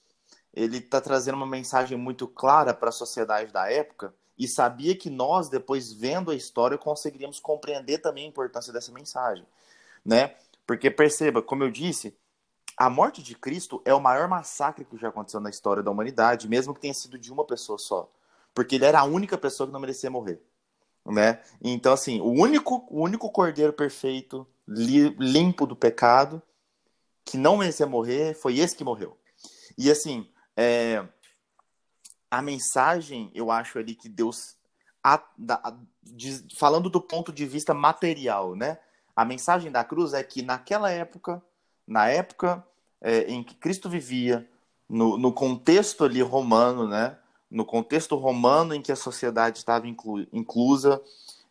ele 0.54 0.80
está 0.80 1.00
trazendo 1.00 1.36
uma 1.36 1.48
mensagem 1.48 1.98
muito 1.98 2.28
clara 2.28 2.74
para 2.74 2.90
a 2.90 2.92
sociedade 2.92 3.54
da 3.54 3.72
época 3.72 4.14
e 4.38 4.46
sabia 4.46 4.94
que 4.94 5.10
nós, 5.10 5.48
depois 5.48 5.94
vendo 5.94 6.30
a 6.30 6.36
história, 6.36 6.78
conseguiríamos 6.78 7.40
compreender 7.40 8.00
também 8.00 8.26
a 8.26 8.28
importância 8.28 8.74
dessa 8.74 8.92
mensagem, 8.92 9.46
né? 10.04 10.36
Porque 10.68 10.92
perceba, 10.92 11.42
como 11.42 11.64
eu 11.64 11.72
disse, 11.72 12.14
a 12.76 12.90
morte 12.90 13.24
de 13.24 13.36
Cristo 13.36 13.82
é 13.86 13.94
o 13.94 14.02
maior 14.02 14.28
massacre 14.28 14.84
que 14.84 14.98
já 14.98 15.08
aconteceu 15.08 15.40
na 15.40 15.50
história 15.50 15.82
da 15.82 15.92
humanidade, 15.92 16.50
mesmo 16.50 16.74
que 16.74 16.82
tenha 16.82 16.94
sido 16.94 17.18
de 17.18 17.32
uma 17.32 17.46
pessoa 17.46 17.78
só, 17.78 18.12
porque 18.54 18.76
ele 18.76 18.86
era 18.86 19.00
a 19.00 19.06
única 19.06 19.38
pessoa 19.38 19.68
que 19.68 19.74
não 19.74 19.80
merecia 19.80 20.10
morrer, 20.10 20.42
né? 21.06 21.42
Então 21.62 21.94
assim, 21.94 22.20
o 22.20 22.32
único, 22.32 22.86
o 22.90 23.02
único 23.02 23.32
cordeiro 23.32 23.72
perfeito, 23.72 24.46
limpo 24.68 25.66
do 25.66 25.76
pecado, 25.76 26.42
que 27.26 27.38
não 27.38 27.58
merecia 27.58 27.86
morrer, 27.86 28.34
foi 28.34 28.58
esse 28.60 28.76
que 28.76 28.84
morreu. 28.84 29.18
E 29.78 29.90
assim, 29.90 30.28
é, 30.56 31.06
a 32.30 32.42
mensagem, 32.42 33.30
eu 33.34 33.52
acho 33.52 33.78
ali 33.78 33.96
que 33.96 34.08
Deus, 34.08 34.56
a, 35.04 35.22
da, 35.38 35.78
de, 36.02 36.46
falando 36.56 36.90
do 36.90 37.02
ponto 37.02 37.32
de 37.32 37.46
vista 37.46 37.74
material, 37.74 38.56
né? 38.56 38.78
A 39.16 39.26
mensagem 39.26 39.72
da 39.72 39.84
cruz 39.84 40.14
é 40.14 40.24
que 40.24 40.42
naquela 40.42 40.90
época, 40.90 41.44
na 41.86 42.08
época 42.08 42.66
é, 43.02 43.24
em 43.24 43.44
que 43.44 43.56
Cristo 43.56 43.90
vivia, 43.90 44.48
no, 44.88 45.18
no, 45.18 45.32
contexto 45.32 46.04
ali 46.04 46.22
romano, 46.22 46.88
né? 46.88 47.18
No 47.50 47.66
contexto 47.66 48.16
romano 48.16 48.74
em 48.74 48.82
que 48.82 48.92
a 48.92 48.96
sociedade 48.96 49.58
estava 49.58 49.88
inclu, 49.88 50.26
inclusa, 50.32 51.02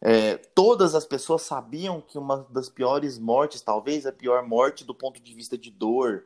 é, 0.02 0.37
todas 0.37 0.95
as 0.95 1.04
pessoas 1.04 1.42
sabiam 1.42 2.00
que 2.00 2.16
uma 2.16 2.47
das 2.50 2.69
piores 2.69 3.19
mortes, 3.19 3.61
talvez 3.61 4.07
a 4.07 4.12
pior 4.12 4.47
morte 4.47 4.85
do 4.85 4.95
ponto 4.95 5.21
de 5.21 5.35
vista 5.35 5.59
de 5.59 5.71
dor, 5.71 6.25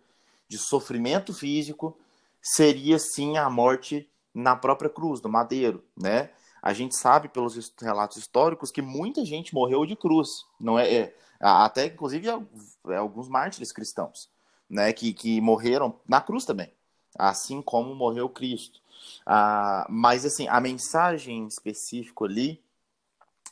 de 0.48 0.58
sofrimento 0.58 1.34
físico, 1.34 1.96
seria 2.40 2.98
sim 2.98 3.36
a 3.36 3.50
morte 3.50 4.08
na 4.32 4.54
própria 4.54 4.90
cruz, 4.90 5.20
no 5.20 5.28
madeiro, 5.28 5.82
né? 5.96 6.30
A 6.62 6.72
gente 6.72 6.96
sabe 6.96 7.28
pelos 7.28 7.72
relatos 7.80 8.16
históricos 8.16 8.70
que 8.70 8.80
muita 8.80 9.24
gente 9.24 9.52
morreu 9.52 9.84
de 9.84 9.96
cruz, 9.96 10.28
não 10.58 10.78
é? 10.78 10.90
é 10.92 11.14
até 11.40 11.86
inclusive 11.86 12.28
é, 12.88 12.96
alguns 12.96 13.28
mártires 13.28 13.72
cristãos, 13.72 14.30
né? 14.70 14.92
Que, 14.92 15.12
que 15.12 15.40
morreram 15.40 15.98
na 16.06 16.20
cruz 16.20 16.44
também, 16.44 16.72
assim 17.18 17.60
como 17.60 17.94
morreu 17.94 18.28
Cristo. 18.28 18.80
Ah, 19.26 19.84
mas 19.90 20.24
assim, 20.24 20.46
a 20.48 20.60
mensagem 20.60 21.46
específica 21.46 22.24
ali 22.24 22.63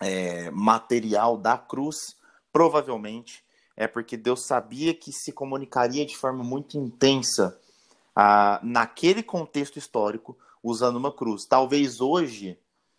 é, 0.02 0.50
material 0.50 1.36
da 1.36 1.56
cruz, 1.56 2.16
provavelmente 2.52 3.42
é 3.76 3.86
porque 3.86 4.16
Deus 4.16 4.46
sabia 4.46 4.94
que 4.94 5.12
se 5.12 5.32
comunicaria 5.32 6.04
de 6.04 6.16
forma 6.16 6.44
muito 6.44 6.76
intensa 6.76 7.58
ah, 8.14 8.60
naquele 8.62 9.22
contexto 9.22 9.78
histórico 9.78 10.36
usando 10.62 10.96
uma 10.96 11.10
cruz. 11.10 11.46
Talvez 11.46 12.00
hoje 12.00 12.58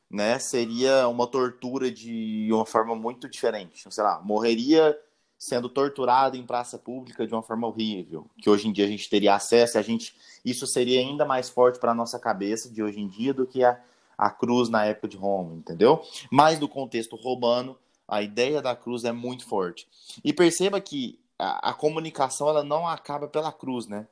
né, 0.10 0.39
seria 0.39 1.07
uma 1.07 1.27
tortura 1.27 1.91
de 1.91 2.50
uma 2.51 2.65
forma 2.65 2.95
muito 2.95 3.29
diferente. 3.29 3.86
Sei 3.89 4.03
lá, 4.03 4.19
morreria 4.22 4.98
sendo 5.38 5.67
torturado 5.67 6.38
em 6.38 6.45
praça 6.45 6.77
pública 6.77 7.27
de 7.27 7.33
uma 7.33 7.43
forma 7.43 7.67
horrível, 7.67 8.29
que 8.38 8.50
hoje 8.50 8.67
em 8.67 8.72
dia 8.72 8.86
a 8.86 8.88
gente 8.88 9.10
teria 9.10 9.36
acesso, 9.36 9.77
a 9.77 9.81
gente 9.81 10.15
isso 10.45 10.65
seria 10.65 11.01
ainda 11.01 11.25
mais 11.25 11.50
forte 11.50 11.79
para 11.79 11.91
a 11.91 11.95
nossa 11.95 12.17
cabeça 12.17 12.69
de 12.69 12.81
hoje 12.81 13.01
em 13.01 13.07
dia 13.10 13.33
do 13.33 13.45
que 13.45 13.62
a 13.62 13.77
a 14.24 14.30
cruz 14.30 14.70
na 14.70 14.86
época 14.86 15.10
de 15.10 15.18
Roma, 15.18 15.53
entendeu? 15.53 16.01
Mas 16.32 16.58
no 16.58 16.70
contexto 16.70 17.18
romano, 17.18 17.77
a 18.08 18.22
ideia 18.22 18.62
da 18.62 18.74
cruz 18.74 19.03
é 19.03 19.12
muito 19.12 19.46
forte. 19.46 19.86
E 20.24 20.32
perceba 20.32 20.80
que 20.80 21.20
a, 21.38 21.72
a 21.72 21.74
comunicação 21.74 22.48
ela 22.48 22.63
não 22.63 22.88
acaba 22.88 23.27
pela 23.27 23.51
cruz, 23.51 23.86
né? 23.86 24.08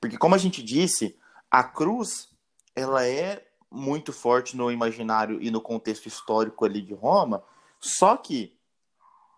Porque 0.00 0.16
como 0.16 0.36
a 0.36 0.38
gente 0.38 0.62
disse, 0.62 1.18
a 1.50 1.64
cruz 1.64 2.28
ela 2.76 3.04
é 3.04 3.44
muito 3.68 4.12
forte 4.12 4.56
no 4.56 4.70
imaginário 4.70 5.42
e 5.42 5.50
no 5.50 5.60
contexto 5.60 6.06
histórico 6.06 6.64
ali 6.64 6.80
de 6.80 6.94
Roma, 6.94 7.42
só 7.80 8.16
que 8.16 8.56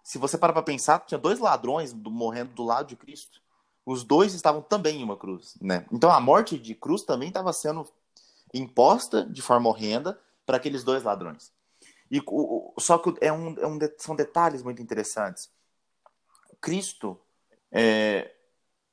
se 0.04 0.18
você 0.18 0.36
parar 0.36 0.52
para 0.52 0.62
pensar, 0.62 1.00
tinha 1.06 1.18
dois 1.18 1.38
ladrões 1.38 1.94
morrendo 1.94 2.52
do 2.52 2.64
lado 2.64 2.88
de 2.88 2.96
Cristo. 2.96 3.40
Os 3.86 4.04
dois 4.04 4.34
estavam 4.34 4.60
também 4.60 5.00
em 5.00 5.04
uma 5.04 5.16
cruz, 5.16 5.56
né? 5.58 5.86
Então 5.90 6.10
a 6.10 6.20
morte 6.20 6.58
de 6.58 6.74
cruz 6.74 7.02
também 7.02 7.28
estava 7.28 7.50
sendo 7.54 7.88
imposta 8.54 9.24
de 9.24 9.42
forma 9.42 9.68
horrenda 9.68 10.18
para 10.46 10.56
aqueles 10.56 10.82
dois 10.82 11.02
ladrões. 11.02 11.52
E 12.10 12.22
o, 12.26 12.72
só 12.78 12.98
que 12.98 13.14
é 13.20 13.32
um, 13.32 13.54
é 13.58 13.66
um, 13.66 13.78
são 13.98 14.16
detalhes 14.16 14.62
muito 14.62 14.80
interessantes. 14.80 15.50
Cristo 16.60 17.20
é, 17.70 18.32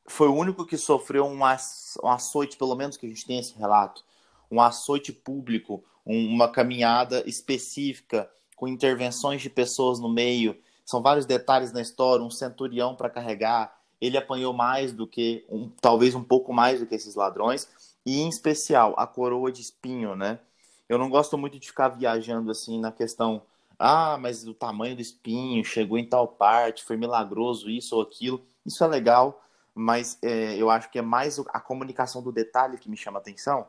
foi 0.08 0.28
o 0.28 0.36
único 0.36 0.66
que 0.66 0.78
sofreu 0.78 1.26
um, 1.26 1.40
um 1.40 2.10
açoite, 2.10 2.58
pelo 2.58 2.76
menos 2.76 2.98
que 2.98 3.06
a 3.06 3.10
gente 3.10 3.26
tem 3.26 3.40
esse 3.40 3.56
relato, 3.58 4.04
um 4.52 4.62
açoite 4.62 5.12
público, 5.12 5.84
um, 6.06 6.28
uma 6.28 6.52
caminhada 6.52 7.24
específica 7.28 8.30
com 8.56 8.68
intervenções 8.68 9.42
de 9.42 9.50
pessoas 9.50 10.00
no 10.00 10.10
meio. 10.10 10.58
São 10.86 11.02
vários 11.02 11.26
detalhes 11.26 11.72
na 11.72 11.82
história, 11.82 12.24
um 12.24 12.30
centurião 12.30 12.96
para 12.96 13.10
carregar. 13.10 13.76
Ele 14.00 14.18
apanhou 14.18 14.54
mais 14.54 14.94
do 14.94 15.08
que, 15.08 15.46
um, 15.50 15.70
talvez 15.82 16.14
um 16.14 16.24
pouco 16.24 16.54
mais 16.54 16.80
do 16.80 16.86
que 16.86 16.96
esses 16.96 17.16
ladrões 17.16 17.95
e 18.06 18.22
em 18.22 18.30
especial 18.30 18.94
a 18.98 19.08
coroa 19.08 19.52
de 19.52 19.62
espinho, 19.62 20.16
né? 20.16 20.40
Eu 20.88 20.98
não 20.98 21.10
gosto 21.10 21.38
muito 21.38 21.58
de 21.58 21.68
ficar 21.68 21.90
viajando 21.90 22.52
assim 22.52 22.80
na 22.80 22.92
questão, 22.92 23.42
ah, 23.80 24.18
mas 24.20 24.48
o 24.48 24.54
tamanho 24.54 24.96
do 24.96 25.02
espinho 25.02 25.66
chegou 25.66 25.98
em 25.98 26.08
tal 26.08 26.28
parte, 26.28 26.84
foi 26.84 26.96
milagroso 26.96 27.70
isso 27.70 27.96
ou 27.96 28.02
aquilo. 28.02 28.46
Isso 28.66 28.84
é 28.84 28.88
legal, 28.88 29.44
mas 29.74 30.18
é, 30.22 30.56
eu 30.56 30.70
acho 30.70 30.90
que 30.90 31.00
é 31.00 31.02
mais 31.02 31.40
a 31.50 31.60
comunicação 31.60 32.22
do 32.22 32.32
detalhe 32.32 32.78
que 32.78 32.90
me 32.90 32.96
chama 32.96 33.20
a 33.20 33.22
atenção, 33.22 33.68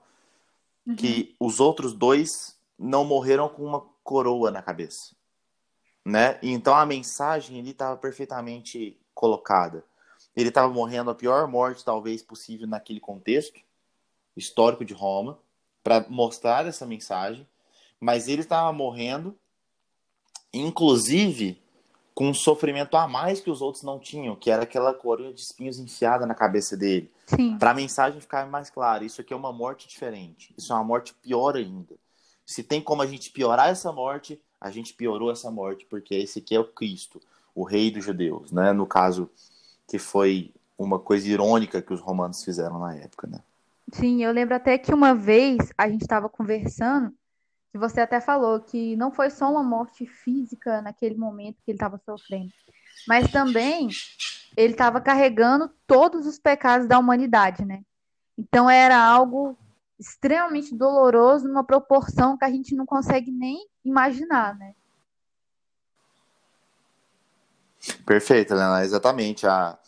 uhum. 0.86 0.94
que 0.94 1.34
os 1.40 1.58
outros 1.58 1.92
dois 1.92 2.56
não 2.78 3.04
morreram 3.04 3.48
com 3.48 3.64
uma 3.64 3.84
coroa 4.04 4.50
na 4.50 4.62
cabeça, 4.62 5.16
né? 6.04 6.38
Então 6.42 6.74
a 6.74 6.84
mensagem 6.84 7.58
ali 7.58 7.70
estava 7.70 7.96
perfeitamente 7.96 9.00
colocada. 9.14 9.82
Ele 10.36 10.50
estava 10.50 10.72
morrendo 10.72 11.10
a 11.10 11.14
pior 11.14 11.48
morte 11.48 11.84
talvez 11.84 12.22
possível 12.22 12.66
naquele 12.66 13.00
contexto, 13.00 13.58
histórico 14.36 14.84
de 14.84 14.94
Roma 14.94 15.38
para 15.82 16.04
mostrar 16.08 16.66
essa 16.66 16.84
mensagem, 16.84 17.46
mas 18.00 18.28
ele 18.28 18.42
estava 18.42 18.72
morrendo, 18.72 19.36
inclusive 20.52 21.60
com 22.14 22.30
um 22.30 22.34
sofrimento 22.34 22.96
a 22.96 23.06
mais 23.06 23.40
que 23.40 23.50
os 23.50 23.60
outros 23.60 23.82
não 23.82 23.98
tinham, 23.98 24.34
que 24.34 24.50
era 24.50 24.62
aquela 24.62 24.94
coroa 24.94 25.34
de 25.34 25.42
espinhos 25.42 25.78
enfiada 25.78 26.24
na 26.24 26.34
cabeça 26.34 26.74
dele. 26.74 27.10
Para 27.58 27.72
a 27.72 27.74
mensagem 27.74 28.20
ficar 28.20 28.46
mais 28.46 28.70
clara, 28.70 29.04
isso 29.04 29.20
aqui 29.20 29.34
é 29.34 29.36
uma 29.36 29.52
morte 29.52 29.86
diferente. 29.86 30.54
Isso 30.56 30.72
é 30.72 30.76
uma 30.76 30.84
morte 30.84 31.12
pior 31.12 31.56
ainda. 31.56 31.94
Se 32.46 32.62
tem 32.62 32.80
como 32.80 33.02
a 33.02 33.06
gente 33.06 33.30
piorar 33.30 33.68
essa 33.68 33.92
morte, 33.92 34.40
a 34.58 34.70
gente 34.70 34.94
piorou 34.94 35.30
essa 35.30 35.50
morte, 35.50 35.84
porque 35.84 36.14
esse 36.14 36.38
aqui 36.38 36.54
é 36.54 36.60
o 36.60 36.64
Cristo, 36.64 37.20
o 37.54 37.64
rei 37.64 37.90
dos 37.90 38.04
judeus, 38.04 38.50
né? 38.50 38.72
No 38.72 38.86
caso 38.86 39.28
que 39.86 39.98
foi 39.98 40.54
uma 40.78 40.98
coisa 40.98 41.28
irônica 41.28 41.82
que 41.82 41.92
os 41.92 42.00
romanos 42.00 42.42
fizeram 42.42 42.78
na 42.78 42.94
época, 42.94 43.26
né? 43.26 43.40
Sim, 43.92 44.22
eu 44.22 44.32
lembro 44.32 44.54
até 44.54 44.76
que 44.76 44.92
uma 44.92 45.14
vez 45.14 45.72
a 45.78 45.88
gente 45.88 46.02
estava 46.02 46.28
conversando, 46.28 47.12
que 47.72 47.78
você 47.78 48.00
até 48.00 48.20
falou 48.20 48.60
que 48.60 48.96
não 48.96 49.12
foi 49.12 49.30
só 49.30 49.50
uma 49.50 49.62
morte 49.62 50.06
física 50.06 50.82
naquele 50.82 51.16
momento 51.16 51.62
que 51.64 51.70
ele 51.70 51.76
estava 51.76 51.98
sofrendo, 52.04 52.50
mas 53.06 53.30
também 53.30 53.88
ele 54.56 54.72
estava 54.72 55.00
carregando 55.00 55.70
todos 55.86 56.26
os 56.26 56.38
pecados 56.38 56.88
da 56.88 56.98
humanidade, 56.98 57.64
né? 57.64 57.82
Então 58.36 58.68
era 58.68 58.98
algo 58.98 59.56
extremamente 59.98 60.74
doloroso, 60.74 61.48
numa 61.48 61.64
proporção 61.64 62.36
que 62.36 62.44
a 62.44 62.50
gente 62.50 62.74
não 62.74 62.84
consegue 62.84 63.30
nem 63.30 63.66
imaginar, 63.84 64.54
né? 64.56 64.74
Perfeito, 68.04 68.52
Helena, 68.52 68.84
exatamente. 68.84 69.46
A... 69.46 69.78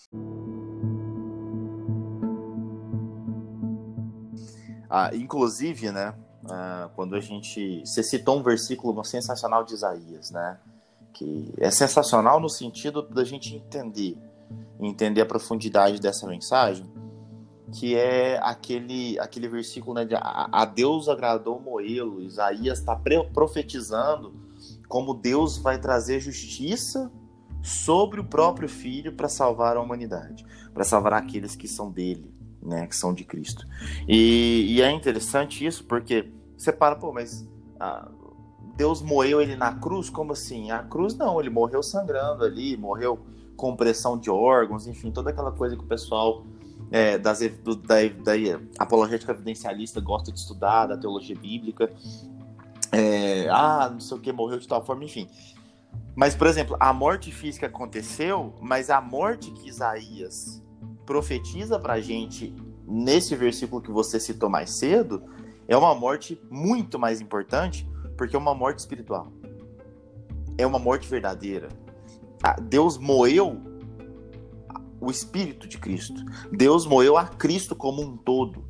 Ah, 4.89 5.11
inclusive, 5.15 5.91
né, 5.91 6.15
ah, 6.49 6.91
quando 6.95 7.15
a 7.15 7.21
gente. 7.21 7.83
Você 7.85 8.03
citou 8.03 8.39
um 8.39 8.43
versículo 8.43 9.05
sensacional 9.05 9.65
de 9.65 9.75
Isaías, 9.75 10.31
né? 10.31 10.59
Que 11.13 11.53
é 11.59 11.71
sensacional 11.71 12.41
no 12.41 12.49
sentido 12.49 13.03
da 13.03 13.25
gente 13.25 13.55
entender, 13.55 14.17
entender 14.81 15.21
a 15.21 15.27
profundidade 15.27 16.01
dessa 16.01 16.27
mensagem. 16.27 16.87
que 17.71 17.95
é 17.95 18.39
aquele, 18.43 19.19
aquele 19.19 19.47
versículo 19.47 19.95
né, 19.95 20.05
de 20.07 20.15
a, 20.15 20.49
a 20.51 20.65
Deus 20.65 21.09
agradou 21.09 21.61
Moelo. 21.61 22.23
Isaías 22.23 22.79
está 22.79 22.97
profetizando 23.35 24.35
como 24.89 25.13
Deus 25.13 25.59
vai 25.59 25.79
trazer 25.79 26.21
justiça 26.21 27.11
sobre 27.63 28.21
o 28.21 28.25
próprio 28.25 28.69
Filho 28.69 29.13
para 29.13 29.29
salvar 29.29 29.77
a 29.77 29.81
humanidade, 29.81 30.47
para 30.73 30.85
salvar 30.85 31.13
aqueles 31.13 31.55
que 31.55 31.69
são 31.69 31.91
dele, 31.91 32.33
né, 32.63 32.87
que 32.87 32.97
são 32.97 33.15
de 33.15 33.25
Cristo. 33.25 33.65
E, 34.07 34.77
e 34.77 34.83
é 34.83 34.91
interessante 34.91 35.65
isso 35.65 35.85
porque 35.85 36.31
você 36.57 36.73
para, 36.73 36.97
pô, 36.97 37.13
mas 37.13 37.49
ah, 37.79 38.09
Deus 38.77 39.03
moeu 39.03 39.41
ele 39.41 39.57
na 39.57 39.75
cruz? 39.75 40.11
Como 40.11 40.33
assim? 40.33 40.71
A 40.71 40.81
cruz 40.81 41.15
não, 41.15 41.41
ele 41.41 41.51
morreu 41.51 41.83
sangrando 41.83 42.45
ali, 42.45 42.77
morreu 42.77 43.19
com 43.57 43.75
pressão 43.75 44.17
de 44.17 44.31
órgãos, 44.31 44.87
enfim, 44.87 45.11
toda 45.11 45.31
aquela 45.31 45.51
coisa 45.51 45.77
que 45.77 45.83
o 45.83 45.87
pessoal 45.87 46.45
é, 46.91 47.19
das, 47.19 47.41
do, 47.65 47.75
da, 47.75 47.97
da, 48.03 48.33
apologética 48.79 49.33
evidencialista 49.33 50.01
gosta 50.01 50.31
de 50.33 50.39
estudar, 50.39 50.87
da 50.87 50.97
teologia 50.97 51.37
bíblica. 51.37 51.91
É, 52.93 53.49
ah, 53.51 53.91
não 53.93 54.01
sei 54.01 54.17
o 54.17 54.21
que, 54.21 54.33
morreu 54.33 54.59
de 54.59 54.69
tal 54.69 54.85
forma, 54.85 55.05
enfim. 55.05 55.29
Mas, 56.15 56.35
por 56.35 56.47
exemplo, 56.47 56.77
a 56.81 56.93
morte 56.93 57.31
física 57.31 57.67
aconteceu, 57.67 58.55
mas 58.61 58.91
a 58.91 59.01
morte 59.01 59.51
que 59.51 59.69
Isaías 59.69 60.63
profetiza 61.09 61.79
pra 61.79 62.03
gente 62.03 62.55
nesse 62.87 63.35
versículo 63.35 63.81
que 63.81 63.91
você 63.91 64.21
citou 64.21 64.51
mais 64.51 64.77
cedo 64.77 65.23
é 65.67 65.75
uma 65.75 65.95
morte 65.95 66.39
muito 66.51 66.99
mais 66.99 67.19
importante, 67.19 67.91
porque 68.15 68.37
é 68.37 68.39
uma 68.39 68.55
morte 68.55 68.81
espiritual. 68.81 69.33
É 70.59 70.67
uma 70.67 70.79
morte 70.79 71.09
verdadeira. 71.09 71.71
Deus 72.63 72.99
moeu 72.99 73.59
o 75.01 75.11
espírito 75.11 75.67
de 75.67 75.79
Cristo. 75.79 76.23
Deus 76.53 76.85
moeu 76.85 77.17
a 77.17 77.27
Cristo 77.27 77.75
como 77.75 78.03
um 78.03 78.15
todo. 78.15 78.63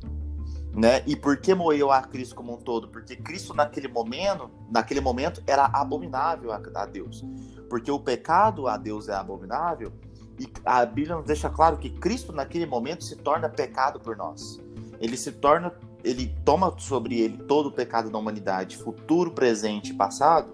Né? 0.73 1.03
E 1.05 1.17
por 1.17 1.35
que 1.37 1.53
moeu 1.53 1.91
a 1.91 2.01
Cristo 2.03 2.35
como 2.35 2.53
um 2.53 2.57
todo? 2.57 2.87
Porque 2.87 3.17
Cristo 3.17 3.53
naquele 3.53 3.89
momento, 3.89 4.49
naquele 4.71 5.01
momento 5.01 5.43
era 5.45 5.65
abominável 5.65 6.53
a, 6.53 6.61
a 6.75 6.85
Deus. 6.85 7.21
Porque 7.69 7.91
o 7.91 7.99
pecado 7.99 8.65
a 8.65 8.77
Deus 8.77 9.09
é 9.09 9.13
abominável, 9.13 9.91
e 10.39 10.47
a 10.65 10.85
Bíblia 10.85 11.17
nos 11.17 11.25
deixa 11.25 11.49
claro 11.49 11.77
que 11.77 11.89
Cristo 11.89 12.31
naquele 12.31 12.65
momento 12.65 13.03
se 13.03 13.17
torna 13.17 13.49
pecado 13.49 13.99
por 13.99 14.15
nós. 14.15 14.59
Ele 14.99 15.17
se 15.17 15.33
torna, 15.33 15.73
ele 16.03 16.33
toma 16.45 16.73
sobre 16.77 17.19
ele 17.19 17.37
todo 17.43 17.67
o 17.67 17.71
pecado 17.71 18.09
da 18.09 18.17
humanidade, 18.17 18.77
futuro, 18.77 19.31
presente 19.31 19.91
e 19.91 19.93
passado, 19.93 20.53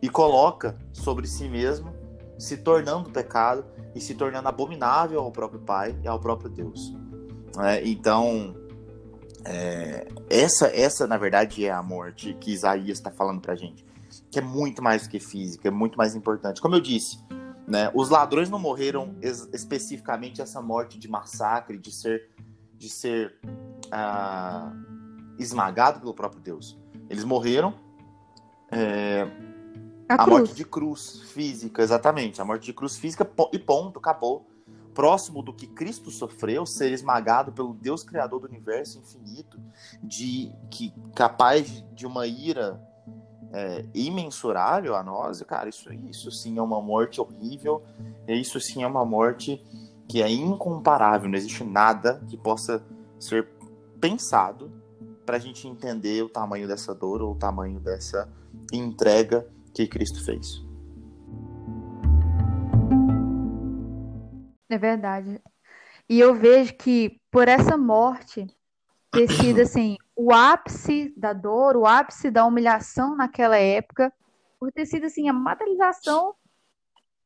e 0.00 0.08
coloca 0.08 0.76
sobre 0.92 1.26
si 1.26 1.48
mesmo 1.48 1.92
se 2.38 2.56
tornando 2.56 3.10
pecado 3.10 3.64
e 3.94 4.00
se 4.00 4.14
tornando 4.14 4.48
abominável 4.48 5.20
ao 5.20 5.30
próprio 5.30 5.60
Pai 5.60 5.94
e 6.02 6.08
ao 6.08 6.20
próprio 6.20 6.48
Deus. 6.48 6.94
É, 7.58 7.86
então, 7.86 8.54
é, 9.44 10.06
essa, 10.30 10.68
essa 10.68 11.06
na 11.06 11.16
verdade 11.16 11.66
é 11.66 11.70
a 11.70 11.82
morte 11.82 12.34
que 12.34 12.52
Isaías 12.52 12.98
está 12.98 13.10
falando 13.10 13.40
para 13.40 13.54
gente, 13.56 13.84
que 14.30 14.38
é 14.38 14.42
muito 14.42 14.82
mais 14.82 15.02
do 15.02 15.08
que 15.08 15.18
física, 15.18 15.68
é 15.68 15.70
muito 15.70 15.98
mais 15.98 16.14
importante. 16.14 16.60
Como 16.60 16.76
eu 16.76 16.80
disse, 16.80 17.18
né, 17.68 17.90
os 17.94 18.08
ladrões 18.08 18.48
não 18.48 18.58
morreram 18.58 19.14
es 19.20 19.46
especificamente 19.52 20.40
essa 20.40 20.62
morte 20.62 20.98
de 20.98 21.06
massacre, 21.06 21.76
de 21.76 21.92
ser, 21.92 22.30
de 22.74 22.88
ser 22.88 23.38
ah, 23.92 24.72
esmagado 25.38 26.00
pelo 26.00 26.14
próprio 26.14 26.40
Deus. 26.40 26.78
Eles 27.10 27.24
morreram 27.24 27.74
é, 28.70 29.26
a, 30.08 30.22
a 30.22 30.26
morte 30.26 30.54
de 30.54 30.64
cruz 30.64 31.22
física, 31.32 31.82
exatamente. 31.82 32.40
A 32.40 32.44
morte 32.44 32.64
de 32.64 32.72
cruz 32.72 32.96
física 32.96 33.30
e 33.52 33.58
ponto, 33.58 33.98
acabou. 33.98 34.48
Próximo 34.94 35.42
do 35.42 35.52
que 35.52 35.66
Cristo 35.66 36.10
sofreu, 36.10 36.64
ser 36.64 36.90
esmagado 36.90 37.52
pelo 37.52 37.74
Deus 37.74 38.02
Criador 38.02 38.40
do 38.40 38.48
universo 38.48 38.98
infinito, 38.98 39.60
de 40.02 40.50
que 40.70 40.92
capaz 41.14 41.84
de 41.92 42.06
uma 42.06 42.26
ira 42.26 42.82
é, 43.52 43.84
imensurável 43.94 44.94
a 44.94 45.02
nós, 45.02 45.42
cara, 45.42 45.68
isso, 45.68 45.92
isso 45.92 46.30
sim 46.30 46.58
é 46.58 46.62
uma 46.62 46.80
morte 46.80 47.20
horrível, 47.20 47.82
isso 48.26 48.60
sim 48.60 48.82
é 48.82 48.86
uma 48.86 49.04
morte 49.04 49.62
que 50.08 50.22
é 50.22 50.30
incomparável, 50.30 51.28
não 51.28 51.36
existe 51.36 51.64
nada 51.64 52.22
que 52.28 52.36
possa 52.36 52.82
ser 53.18 53.48
pensado 54.00 54.70
para 55.26 55.36
a 55.36 55.40
gente 55.40 55.68
entender 55.68 56.22
o 56.22 56.28
tamanho 56.28 56.66
dessa 56.66 56.94
dor 56.94 57.20
ou 57.20 57.32
o 57.32 57.38
tamanho 57.38 57.78
dessa 57.80 58.28
entrega 58.72 59.46
que 59.74 59.86
Cristo 59.86 60.24
fez. 60.24 60.62
É 64.70 64.78
verdade. 64.78 65.40
E 66.08 66.18
eu 66.18 66.34
vejo 66.34 66.74
que 66.74 67.20
por 67.30 67.48
essa 67.48 67.76
morte 67.76 68.46
ter 69.10 69.30
sido 69.30 69.60
assim, 69.60 69.96
o 70.20 70.32
ápice 70.32 71.14
da 71.16 71.32
dor, 71.32 71.76
o 71.76 71.86
ápice 71.86 72.28
da 72.28 72.44
humilhação 72.44 73.14
naquela 73.14 73.56
época, 73.56 74.12
por 74.58 74.72
ter 74.72 74.84
sido 74.84 75.06
assim 75.06 75.28
a 75.28 75.32
materialização 75.32 76.34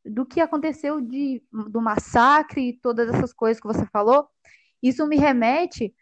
do 0.04 0.26
que 0.26 0.42
aconteceu 0.42 1.00
de, 1.00 1.42
do 1.50 1.80
massacre 1.80 2.68
e 2.68 2.78
todas 2.78 3.08
essas 3.08 3.32
coisas 3.32 3.58
que 3.58 3.66
você 3.66 3.86
falou, 3.86 4.28
isso 4.82 5.06
me 5.06 5.16
remete 5.16 5.94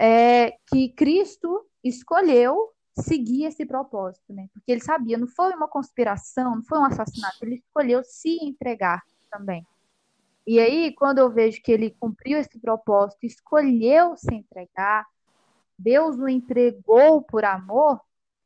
é, 0.00 0.52
que 0.68 0.90
Cristo 0.90 1.66
escolheu 1.82 2.70
seguir 2.96 3.46
esse 3.46 3.66
propósito, 3.66 4.32
né? 4.32 4.46
Porque 4.54 4.70
ele 4.70 4.80
sabia, 4.80 5.18
não 5.18 5.26
foi 5.26 5.52
uma 5.52 5.66
conspiração, 5.66 6.54
não 6.54 6.62
foi 6.62 6.78
um 6.78 6.84
assassinato, 6.84 7.38
ele 7.42 7.56
escolheu 7.56 8.00
se 8.04 8.38
entregar 8.44 9.02
também. 9.28 9.66
E 10.46 10.60
aí, 10.60 10.94
quando 10.94 11.18
eu 11.18 11.32
vejo 11.32 11.60
que 11.60 11.72
ele 11.72 11.90
cumpriu 11.98 12.38
esse 12.38 12.60
propósito, 12.60 13.24
escolheu 13.24 14.16
se 14.16 14.32
entregar, 14.32 15.04
Deus 15.82 16.16
o 16.18 16.28
entregou 16.28 17.22
por 17.22 17.44
amor, 17.44 18.00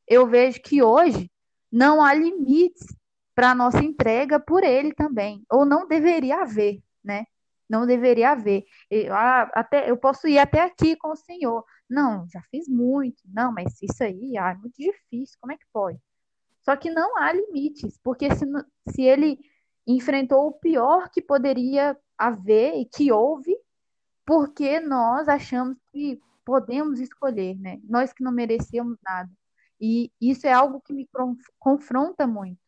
eu 0.07 0.27
vejo 0.27 0.61
que 0.63 0.83
hoje 0.83 1.31
não 1.71 2.03
há 2.03 2.15
limites 2.15 2.87
para 3.35 3.51
a 3.51 3.55
nossa 3.55 3.85
entrega 3.85 4.41
por 4.41 4.65
ele 4.65 4.95
também, 4.95 5.45
ou 5.51 5.65
não 5.65 5.87
deveria 5.87 6.43
haver, 6.43 6.83
né? 7.05 7.27
Não 7.69 7.87
deveria 7.87 8.31
haver. 8.31 8.65
Eu, 8.91 9.15
ah, 9.15 9.51
até, 9.55 9.91
eu 9.91 9.97
posso 9.97 10.27
ir 10.29 10.39
até 10.39 10.63
aqui 10.63 10.97
com 10.97 11.09
o 11.09 11.17
Senhor, 11.17 11.65
não, 11.89 12.27
já 12.29 12.41
fiz 12.51 12.69
muito. 12.69 13.23
Não, 13.27 13.53
mas 13.53 13.81
isso 13.83 14.03
aí 14.03 14.37
ah, 14.39 14.53
é 14.53 14.55
muito 14.55 14.77
difícil. 14.77 15.37
Como 15.41 15.53
é 15.53 15.57
que 15.57 15.67
pode? 15.73 15.99
Só 16.63 16.75
que 16.77 16.91
não 16.91 17.17
há 17.19 17.33
limites, 17.33 17.99
porque 18.03 18.35
se, 18.35 18.45
se 18.89 19.03
ele 19.03 19.39
enfrentou 19.87 20.49
o 20.49 20.53
pior 20.53 21.09
que 21.11 21.23
poderia 21.23 21.97
haver 22.19 22.75
e 22.75 22.87
que 22.87 23.13
houve, 23.13 23.57
porque 24.25 24.81
nós 24.81 25.29
achamos 25.29 25.79
que 25.93 26.21
podemos 26.47 27.01
escolher, 27.01 27.59
né? 27.59 27.81
Nós 27.83 28.13
que 28.13 28.23
não 28.23 28.31
merecemos 28.31 28.97
nada. 29.05 29.29
E 29.81 30.13
isso 30.21 30.47
é 30.47 30.53
algo 30.53 30.81
que 30.81 30.93
me 30.93 31.07
confronta 31.59 32.25
muito. 32.25 32.59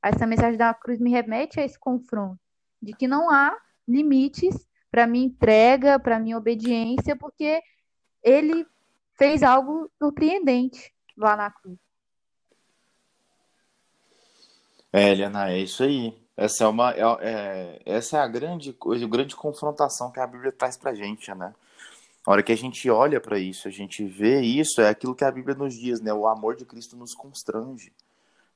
Essa 0.00 0.26
mensagem 0.26 0.56
da 0.56 0.72
cruz 0.72 1.00
me 1.00 1.10
remete 1.10 1.58
a 1.58 1.64
esse 1.64 1.78
confronto, 1.78 2.38
de 2.80 2.92
que 2.92 3.08
não 3.08 3.28
há 3.28 3.54
limites 3.86 4.66
para 4.90 5.08
minha 5.08 5.26
entrega, 5.26 5.98
para 5.98 6.20
minha 6.20 6.38
obediência, 6.38 7.16
porque 7.16 7.60
ele 8.22 8.64
fez 9.14 9.42
algo 9.42 9.90
surpreendente 9.98 10.94
lá 11.16 11.36
na 11.36 11.50
cruz. 11.50 11.76
É, 14.92 15.10
Helena, 15.10 15.50
é 15.50 15.58
isso 15.58 15.82
aí. 15.82 16.16
Essa 16.36 16.64
é 16.64 16.66
uma, 16.68 16.92
é, 16.92 17.00
é, 17.22 17.82
essa 17.84 18.18
é 18.18 18.20
a 18.20 18.28
grande 18.28 18.72
coisa, 18.72 19.04
a 19.04 19.08
grande 19.08 19.34
confrontação 19.34 20.12
que 20.12 20.20
a 20.20 20.26
Bíblia 20.26 20.52
traz 20.52 20.76
pra 20.76 20.94
gente, 20.94 21.34
né? 21.34 21.52
A 22.26 22.32
hora 22.32 22.42
que 22.42 22.50
a 22.50 22.56
gente 22.56 22.90
olha 22.90 23.20
para 23.20 23.38
isso, 23.38 23.68
a 23.68 23.70
gente 23.70 24.04
vê 24.04 24.40
isso, 24.40 24.80
é 24.80 24.88
aquilo 24.88 25.14
que 25.14 25.24
a 25.24 25.30
Bíblia 25.30 25.54
nos 25.54 25.74
diz, 25.74 26.00
né? 26.00 26.12
O 26.12 26.26
amor 26.26 26.56
de 26.56 26.64
Cristo 26.64 26.96
nos 26.96 27.14
constrange, 27.14 27.92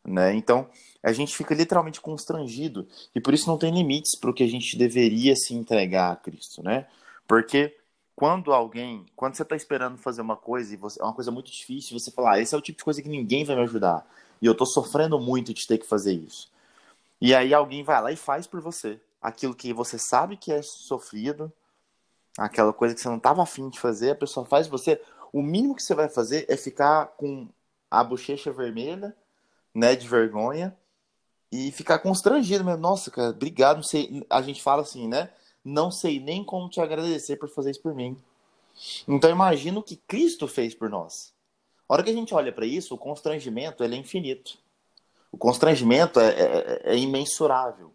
né? 0.04 0.34
Então, 0.34 0.68
a 1.00 1.12
gente 1.12 1.36
fica 1.36 1.54
literalmente 1.54 2.00
constrangido 2.00 2.88
e 3.14 3.20
por 3.20 3.32
isso 3.32 3.48
não 3.48 3.56
tem 3.56 3.72
limites 3.72 4.18
para 4.18 4.30
o 4.30 4.34
que 4.34 4.42
a 4.42 4.48
gente 4.48 4.76
deveria 4.76 5.36
se 5.36 5.54
entregar 5.54 6.10
a 6.10 6.16
Cristo, 6.16 6.64
né? 6.64 6.88
Porque 7.28 7.76
quando 8.16 8.52
alguém, 8.52 9.06
quando 9.14 9.36
você 9.36 9.42
está 9.42 9.54
esperando 9.54 9.96
fazer 9.96 10.20
uma 10.20 10.36
coisa 10.36 10.74
e 10.74 10.76
você, 10.76 11.00
é 11.00 11.04
uma 11.04 11.14
coisa 11.14 11.30
muito 11.30 11.50
difícil, 11.52 11.96
você 11.98 12.10
fala, 12.10 12.32
ah, 12.32 12.40
esse 12.40 12.54
é 12.54 12.58
o 12.58 12.60
tipo 12.60 12.78
de 12.78 12.84
coisa 12.84 13.00
que 13.00 13.08
ninguém 13.08 13.44
vai 13.44 13.54
me 13.54 13.62
ajudar. 13.62 14.04
E 14.42 14.46
eu 14.46 14.52
estou 14.52 14.66
sofrendo 14.66 15.18
muito 15.20 15.54
de 15.54 15.64
ter 15.66 15.78
que 15.78 15.86
fazer 15.86 16.14
isso. 16.14 16.50
E 17.20 17.34
aí 17.34 17.54
alguém 17.54 17.84
vai 17.84 18.02
lá 18.02 18.10
e 18.10 18.16
faz 18.16 18.48
por 18.48 18.60
você. 18.60 19.00
Aquilo 19.22 19.54
que 19.54 19.72
você 19.72 19.96
sabe 19.96 20.36
que 20.36 20.50
é 20.50 20.60
sofrido, 20.60 21.52
aquela 22.38 22.72
coisa 22.72 22.94
que 22.94 23.00
você 23.00 23.08
não 23.08 23.16
estava 23.16 23.42
afim 23.42 23.68
de 23.68 23.78
fazer, 23.78 24.10
a 24.10 24.16
pessoa 24.16 24.46
faz 24.46 24.66
você. 24.66 25.00
O 25.32 25.42
mínimo 25.42 25.74
que 25.74 25.82
você 25.82 25.94
vai 25.94 26.08
fazer 26.08 26.46
é 26.48 26.56
ficar 26.56 27.06
com 27.16 27.48
a 27.90 28.02
bochecha 28.02 28.52
vermelha, 28.52 29.14
né, 29.74 29.94
de 29.94 30.08
vergonha, 30.08 30.76
e 31.52 31.70
ficar 31.72 31.98
constrangido 31.98 32.64
mesmo. 32.64 32.80
Nossa, 32.80 33.10
cara, 33.10 33.30
obrigado. 33.30 33.76
Não 33.76 33.82
sei. 33.82 34.24
A 34.30 34.40
gente 34.42 34.62
fala 34.62 34.82
assim, 34.82 35.08
né? 35.08 35.30
não 35.64 35.90
sei 35.90 36.18
nem 36.18 36.42
como 36.42 36.68
te 36.68 36.80
agradecer 36.80 37.36
por 37.36 37.48
fazer 37.48 37.70
isso 37.70 37.82
por 37.82 37.94
mim. 37.94 38.16
Então 39.06 39.30
imagina 39.30 39.78
o 39.78 39.82
que 39.82 39.96
Cristo 39.96 40.48
fez 40.48 40.74
por 40.74 40.88
nós. 40.88 41.32
A 41.88 41.94
hora 41.94 42.02
que 42.02 42.10
a 42.10 42.14
gente 42.14 42.34
olha 42.34 42.52
para 42.52 42.66
isso, 42.66 42.94
o 42.94 42.98
constrangimento 42.98 43.84
ele 43.84 43.96
é 43.96 43.98
infinito. 43.98 44.58
O 45.30 45.36
constrangimento 45.36 46.18
é, 46.18 46.28
é, 46.28 46.80
é, 46.84 46.96
imensurável. 46.96 47.92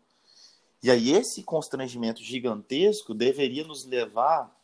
E 0.86 0.91
aí 0.91 1.13
esse 1.13 1.41
constrangimento 1.41 2.21
gigantesco 2.21 3.15
deveria 3.15 3.63
nos 3.63 3.86
levar 3.86 4.56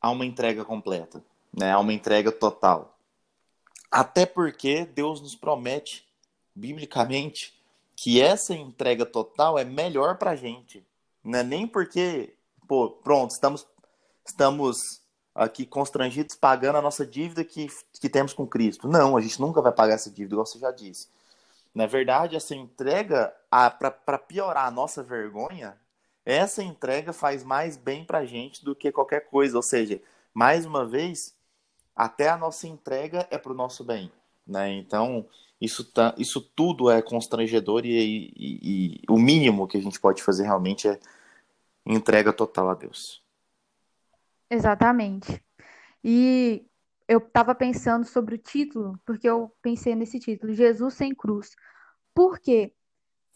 a 0.00 0.08
uma 0.08 0.24
entrega 0.24 0.64
completa, 0.64 1.22
né? 1.52 1.70
a 1.70 1.78
uma 1.78 1.92
entrega 1.92 2.32
total. 2.32 2.96
Até 3.90 4.24
porque 4.24 4.86
Deus 4.86 5.20
nos 5.20 5.36
promete, 5.36 6.08
biblicamente, 6.54 7.52
que 7.94 8.22
essa 8.22 8.54
entrega 8.54 9.04
total 9.04 9.58
é 9.58 9.64
melhor 9.66 10.16
para 10.16 10.30
a 10.30 10.34
gente. 10.34 10.82
Não 11.22 11.40
é 11.40 11.42
nem 11.42 11.66
porque, 11.66 12.32
pô, 12.66 12.88
pronto, 12.88 13.32
estamos, 13.32 13.66
estamos 14.26 14.78
aqui 15.34 15.66
constrangidos 15.66 16.36
pagando 16.36 16.78
a 16.78 16.82
nossa 16.82 17.04
dívida 17.04 17.44
que, 17.44 17.68
que 18.00 18.08
temos 18.08 18.32
com 18.32 18.46
Cristo. 18.46 18.88
Não, 18.88 19.14
a 19.14 19.20
gente 19.20 19.38
nunca 19.38 19.60
vai 19.60 19.72
pagar 19.72 19.96
essa 19.96 20.10
dívida, 20.10 20.36
igual 20.36 20.46
você 20.46 20.58
já 20.58 20.70
disse. 20.70 21.08
Na 21.74 21.86
verdade, 21.86 22.36
essa 22.36 22.54
entrega, 22.54 23.34
para 23.50 24.18
piorar 24.18 24.66
a 24.66 24.70
nossa 24.70 25.02
vergonha, 25.02 25.78
essa 26.24 26.62
entrega 26.62 27.12
faz 27.12 27.44
mais 27.44 27.76
bem 27.76 28.04
para 28.04 28.18
a 28.18 28.24
gente 28.24 28.64
do 28.64 28.74
que 28.74 28.92
qualquer 28.92 29.26
coisa. 29.26 29.56
Ou 29.56 29.62
seja, 29.62 30.00
mais 30.34 30.66
uma 30.66 30.84
vez, 30.84 31.36
até 31.94 32.28
a 32.28 32.36
nossa 32.36 32.66
entrega 32.66 33.26
é 33.30 33.38
para 33.38 33.52
o 33.52 33.54
nosso 33.54 33.84
bem. 33.84 34.10
Né? 34.46 34.72
Então, 34.72 35.26
isso, 35.60 35.84
tá, 35.84 36.14
isso 36.18 36.40
tudo 36.40 36.90
é 36.90 37.00
constrangedor 37.02 37.84
e, 37.84 38.32
e, 38.36 38.58
e, 38.62 39.02
o 39.08 39.18
mínimo 39.18 39.68
que 39.68 39.76
a 39.76 39.80
gente 39.80 40.00
pode 40.00 40.22
fazer 40.22 40.44
realmente 40.44 40.88
é 40.88 40.98
entrega 41.86 42.32
total 42.32 42.70
a 42.70 42.74
Deus. 42.74 43.22
Exatamente. 44.48 45.42
E 46.02 46.64
eu 47.10 47.18
estava 47.18 47.56
pensando 47.56 48.06
sobre 48.06 48.36
o 48.36 48.38
título, 48.38 48.96
porque 49.04 49.28
eu 49.28 49.52
pensei 49.60 49.96
nesse 49.96 50.20
título, 50.20 50.54
Jesus 50.54 50.94
sem 50.94 51.12
cruz. 51.12 51.56
Por 52.14 52.38
quê? 52.38 52.72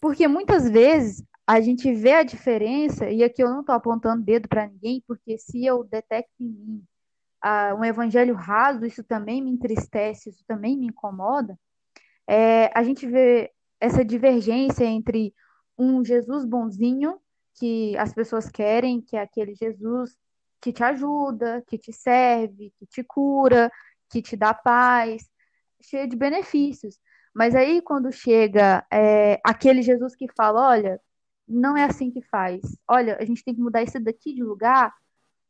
Porque 0.01 0.29
muitas 0.29 0.71
vezes 0.71 1.25
a 1.45 1.61
gente 1.61 1.93
vê 1.93 2.13
a 2.13 2.23
diferença, 2.23 3.11
e 3.11 3.25
aqui 3.25 3.43
eu 3.43 3.51
não 3.51 3.63
estou 3.63 3.75
apontando 3.75 4.23
dedo 4.23 4.49
para 4.49 4.69
ninguém, 4.69 5.03
porque 5.09 5.37
se 5.39 5.67
eu 5.67 5.83
detecto 5.83 6.33
em 6.41 6.51
mim 6.51 6.85
uh, 7.45 7.75
um 7.75 7.85
evangelho 7.85 8.37
raso, 8.37 8.87
isso 8.87 9.03
também 9.03 9.43
me 9.43 9.51
entristece, 9.51 10.31
isso 10.31 10.45
também 10.47 10.79
me 10.79 10.87
incomoda. 10.87 11.59
É, 12.29 12.71
a 12.79 12.85
gente 12.85 13.05
vê 13.09 13.51
essa 13.81 14.05
divergência 14.05 14.85
entre 14.85 15.35
um 15.77 16.05
Jesus 16.05 16.45
bonzinho, 16.45 17.19
que 17.55 17.97
as 17.97 18.15
pessoas 18.15 18.49
querem, 18.49 19.01
que 19.01 19.17
é 19.17 19.21
aquele 19.21 19.57
Jesus 19.57 20.17
que 20.61 20.73
te 20.73 20.83
ajuda, 20.83 21.63
que 21.67 21.79
te 21.79 21.93
serve, 21.93 22.73
que 22.79 22.87
te 22.87 23.05
cura, 23.05 23.71
que 24.09 24.23
te 24.23 24.37
dá 24.37 24.55
paz, 24.55 25.29
cheio 25.81 26.09
de 26.09 26.17
benefícios. 26.17 26.99
Mas 27.35 27.55
aí, 27.55 27.83
quando 27.83 28.13
chega 28.13 28.87
é, 28.91 29.41
aquele 29.45 29.83
Jesus 29.83 30.15
que 30.15 30.27
fala: 30.37 30.69
olha, 30.69 31.01
não 31.47 31.77
é 31.77 31.85
assim 31.85 32.11
que 32.11 32.23
faz. 32.23 32.63
Olha, 32.89 33.17
a 33.21 33.25
gente 33.25 33.45
tem 33.45 33.55
que 33.55 33.61
mudar 33.61 33.83
isso 33.83 33.99
daqui 34.01 34.33
de 34.35 34.43
lugar, 34.43 34.95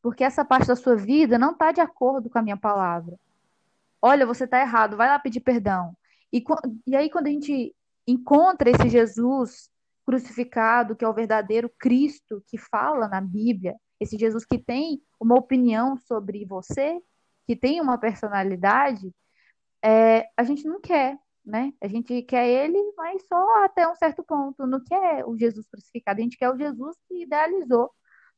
porque 0.02 0.24
essa 0.24 0.44
parte 0.44 0.68
da 0.68 0.76
sua 0.76 0.96
vida 0.96 1.38
não 1.38 1.52
está 1.52 1.72
de 1.72 1.80
acordo 1.80 2.30
com 2.30 2.38
a 2.38 2.42
minha 2.42 2.56
palavra. 2.56 3.18
Olha, 4.00 4.26
você 4.26 4.44
está 4.44 4.60
errado, 4.60 4.96
vai 4.96 5.08
lá 5.08 5.18
pedir 5.18 5.40
perdão. 5.40 5.96
E, 6.32 6.42
e 6.86 6.96
aí, 6.96 7.10
quando 7.10 7.26
a 7.26 7.30
gente 7.30 7.74
encontra 8.06 8.70
esse 8.70 8.88
Jesus 8.88 9.70
crucificado, 10.04 10.94
que 10.94 11.04
é 11.04 11.08
o 11.08 11.14
verdadeiro 11.14 11.70
Cristo 11.78 12.42
que 12.46 12.58
fala 12.58 13.08
na 13.08 13.20
Bíblia, 13.20 13.74
esse 14.00 14.18
Jesus 14.18 14.44
que 14.44 14.58
tem 14.58 15.02
uma 15.20 15.36
opinião 15.36 15.96
sobre 15.96 16.44
você, 16.44 17.00
que 17.46 17.56
tem 17.56 17.80
uma 17.80 17.98
personalidade, 17.98 19.12
é, 19.82 20.28
a 20.36 20.44
gente 20.44 20.66
não 20.66 20.80
quer, 20.80 21.18
né? 21.44 21.72
A 21.80 21.88
gente 21.88 22.22
quer 22.22 22.48
ele, 22.48 22.78
mas 22.96 23.26
só 23.26 23.64
até 23.64 23.86
um 23.86 23.94
certo 23.94 24.24
ponto. 24.24 24.66
Não 24.66 24.82
quer 24.82 25.26
o 25.26 25.36
Jesus 25.36 25.66
crucificado, 25.68 26.20
a 26.20 26.22
gente 26.22 26.38
quer 26.38 26.50
o 26.50 26.56
Jesus 26.56 26.96
que 27.08 27.22
idealizou. 27.22 27.90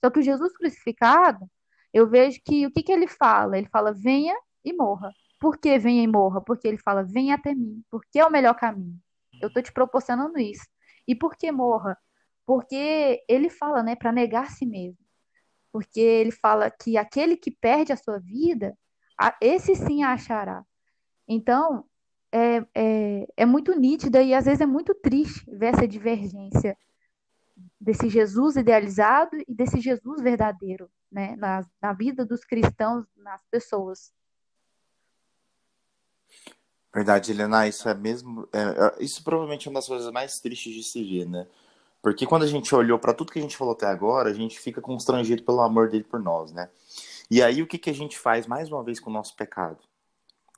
Só 0.05 0.11
que 0.11 0.19
o 0.21 0.23
Jesus 0.23 0.53
crucificado, 0.53 1.49
eu 1.93 2.09
vejo 2.09 2.41
que 2.45 2.67
o 2.67 2.71
que, 2.73 2.83
que 2.83 2.93
ele 2.93 3.09
fala? 3.09 3.57
Ele 3.59 3.69
fala, 3.69 3.93
venha 3.93 4.37
e 4.65 4.73
morra. 4.73 5.13
Por 5.41 5.59
que 5.59 5.79
venha 5.79 6.03
e 6.03 6.07
morra? 6.07 6.41
Porque 6.41 6.67
ele 6.67 6.79
fala, 6.79 7.03
venha 7.05 7.35
até 7.37 7.55
mim, 7.55 7.83
porque 7.91 8.19
é 8.19 8.27
o 8.27 8.31
melhor 8.31 8.55
caminho. 8.55 8.99
Eu 9.41 9.49
estou 9.49 9.63
te 9.63 9.73
proporcionando 9.73 10.39
isso. 10.39 10.67
E 11.07 11.15
por 11.15 11.37
que 11.37 11.51
morra? 11.53 11.97
Porque 12.45 13.23
ele 13.29 13.51
fala, 13.51 13.83
né, 13.83 13.95
para 13.97 14.13
negar 14.13 14.51
si 14.51 14.67
mesmo. 14.67 15.06
Porque 15.77 16.01
ele 16.01 16.31
fala 16.31 16.71
que 16.71 16.97
aquele 16.97 17.37
que 17.37 17.51
perde 17.51 17.93
a 17.93 17.99
sua 17.99 18.19
vida, 18.19 18.75
esse 19.43 19.75
sim 19.75 20.03
a 20.03 20.15
achará. 20.15 20.65
Então, 21.29 21.85
é, 22.33 22.65
é, 22.75 23.27
é 23.37 23.45
muito 23.45 23.79
nítida 23.79 24.23
e 24.23 24.33
às 24.33 24.47
vezes 24.47 24.63
é 24.63 24.67
muito 24.67 24.95
triste 24.95 25.45
ver 25.51 25.75
essa 25.75 25.87
divergência 25.87 26.75
desse 27.79 28.09
Jesus 28.09 28.57
idealizado 28.57 29.37
e 29.47 29.55
desse 29.55 29.83
Jesus 29.83 30.23
verdadeiro, 30.23 30.91
né, 31.13 31.37
na, 31.37 31.63
na 31.83 31.93
vida 31.93 32.25
dos 32.25 32.43
cristãos, 32.43 33.05
nas 33.15 33.43
pessoas. 33.51 34.15
Verdade, 36.95 37.33
Helena, 37.33 37.69
isso 37.69 37.87
é 37.87 37.95
mesmo. 37.95 38.49
É, 38.51 38.61
é, 38.61 39.05
isso 39.05 39.23
provavelmente 39.23 39.69
é 39.69 39.71
uma 39.71 39.81
das 39.81 39.87
coisas 39.87 40.11
mais 40.11 40.41
tristes 40.41 40.75
de 40.75 40.83
se 40.83 41.05
ver, 41.05 41.29
né? 41.29 41.47
Porque 42.07 42.25
quando 42.25 42.45
a 42.45 42.47
gente 42.47 42.73
olhou 42.73 43.01
para 43.01 43.13
tudo 43.13 43.33
que 43.33 43.39
a 43.41 43.43
gente 43.43 43.57
falou 43.57 43.73
até 43.73 43.85
agora, 43.85 44.31
a 44.31 44.33
gente 44.33 44.61
fica 44.61 44.81
constrangido 44.81 45.43
pelo 45.43 45.61
amor 45.61 45.91
dele 45.91 46.05
por 46.05 46.21
nós, 46.21 46.53
né? 46.53 46.71
E 47.29 47.43
aí 47.43 47.61
o 47.61 47.67
que, 47.67 47.79
que 47.79 47.91
a 47.91 47.93
gente 47.93 48.17
faz 48.17 48.47
mais 48.47 48.71
uma 48.71 48.81
vez 48.85 49.01
com 49.01 49.11
o 49.11 49.13
nosso 49.13 49.35
pecado? 49.35 49.79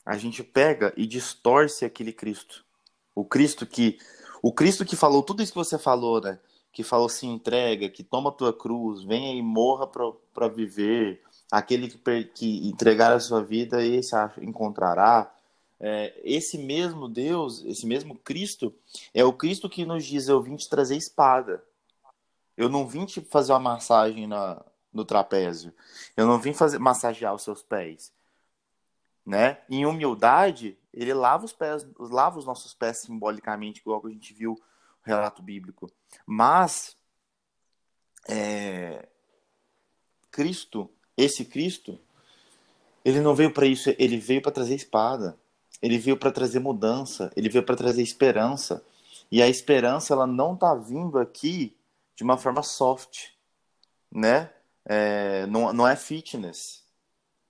A 0.04 0.18
gente 0.18 0.44
pega 0.44 0.92
e 0.94 1.06
distorce 1.06 1.86
aquele 1.86 2.12
Cristo. 2.12 2.66
O 3.14 3.24
Cristo 3.24 3.64
que 3.64 3.96
o 4.42 4.52
Cristo 4.52 4.84
que 4.84 4.94
falou 4.94 5.22
tudo 5.22 5.42
isso 5.42 5.52
que 5.52 5.58
você 5.58 5.78
falou, 5.78 6.20
né? 6.20 6.38
Que 6.70 6.82
falou 6.82 7.08
se 7.08 7.26
entrega, 7.26 7.88
que 7.88 8.02
toma 8.02 8.28
a 8.28 8.34
tua 8.34 8.52
cruz, 8.52 9.02
venha 9.02 9.34
e 9.34 9.40
morra 9.40 9.86
para 9.86 10.48
viver. 10.48 11.22
Aquele 11.50 11.88
que, 11.88 12.24
que 12.24 12.68
entregar 12.68 13.14
a 13.14 13.20
sua 13.20 13.42
vida, 13.42 13.82
esse 13.82 14.14
encontrará 14.42 15.34
é, 15.80 16.20
esse 16.24 16.58
mesmo 16.58 17.08
Deus, 17.08 17.64
esse 17.64 17.86
mesmo 17.86 18.18
Cristo, 18.18 18.74
é 19.14 19.24
o 19.24 19.32
Cristo 19.32 19.68
que 19.68 19.84
nos 19.84 20.04
diz: 20.04 20.28
Eu 20.28 20.42
vim 20.42 20.56
te 20.56 20.68
trazer 20.68 20.96
espada. 20.96 21.64
Eu 22.56 22.68
não 22.68 22.86
vim 22.86 23.04
te 23.06 23.20
fazer 23.20 23.52
uma 23.52 23.60
massagem 23.60 24.26
na, 24.26 24.64
no 24.92 25.04
trapézio. 25.04 25.72
Eu 26.16 26.26
não 26.26 26.38
vim 26.38 26.52
fazer 26.52 26.78
massagear 26.78 27.34
os 27.34 27.42
seus 27.42 27.62
pés. 27.62 28.12
Né? 29.24 29.58
Em 29.68 29.86
humildade, 29.86 30.76
ele 30.92 31.14
lava 31.14 31.44
os 31.44 31.52
pés, 31.52 31.86
lava 31.98 32.38
os 32.38 32.46
nossos 32.46 32.74
pés 32.74 32.98
simbolicamente, 32.98 33.80
igual 33.80 34.04
a 34.04 34.10
gente 34.10 34.32
viu 34.32 34.52
no 34.54 35.04
relato 35.04 35.42
bíblico. 35.42 35.88
Mas 36.26 36.96
é, 38.28 39.06
Cristo, 40.30 40.90
esse 41.16 41.44
Cristo, 41.44 42.00
ele 43.04 43.20
não 43.20 43.34
veio 43.34 43.52
para 43.52 43.66
isso, 43.66 43.94
ele 43.98 44.18
veio 44.18 44.42
para 44.42 44.52
trazer 44.52 44.74
espada. 44.74 45.38
Ele 45.80 45.98
veio 45.98 46.16
para 46.16 46.32
trazer 46.32 46.58
mudança, 46.58 47.32
ele 47.36 47.48
veio 47.48 47.64
para 47.64 47.76
trazer 47.76 48.02
esperança. 48.02 48.84
E 49.30 49.42
a 49.42 49.48
esperança 49.48 50.12
ela 50.12 50.26
não 50.26 50.54
está 50.54 50.74
vindo 50.74 51.18
aqui 51.18 51.76
de 52.16 52.24
uma 52.24 52.36
forma 52.36 52.62
soft, 52.62 53.28
né? 54.10 54.50
É, 54.84 55.46
não, 55.46 55.72
não 55.72 55.86
é 55.86 55.94
fitness. 55.94 56.82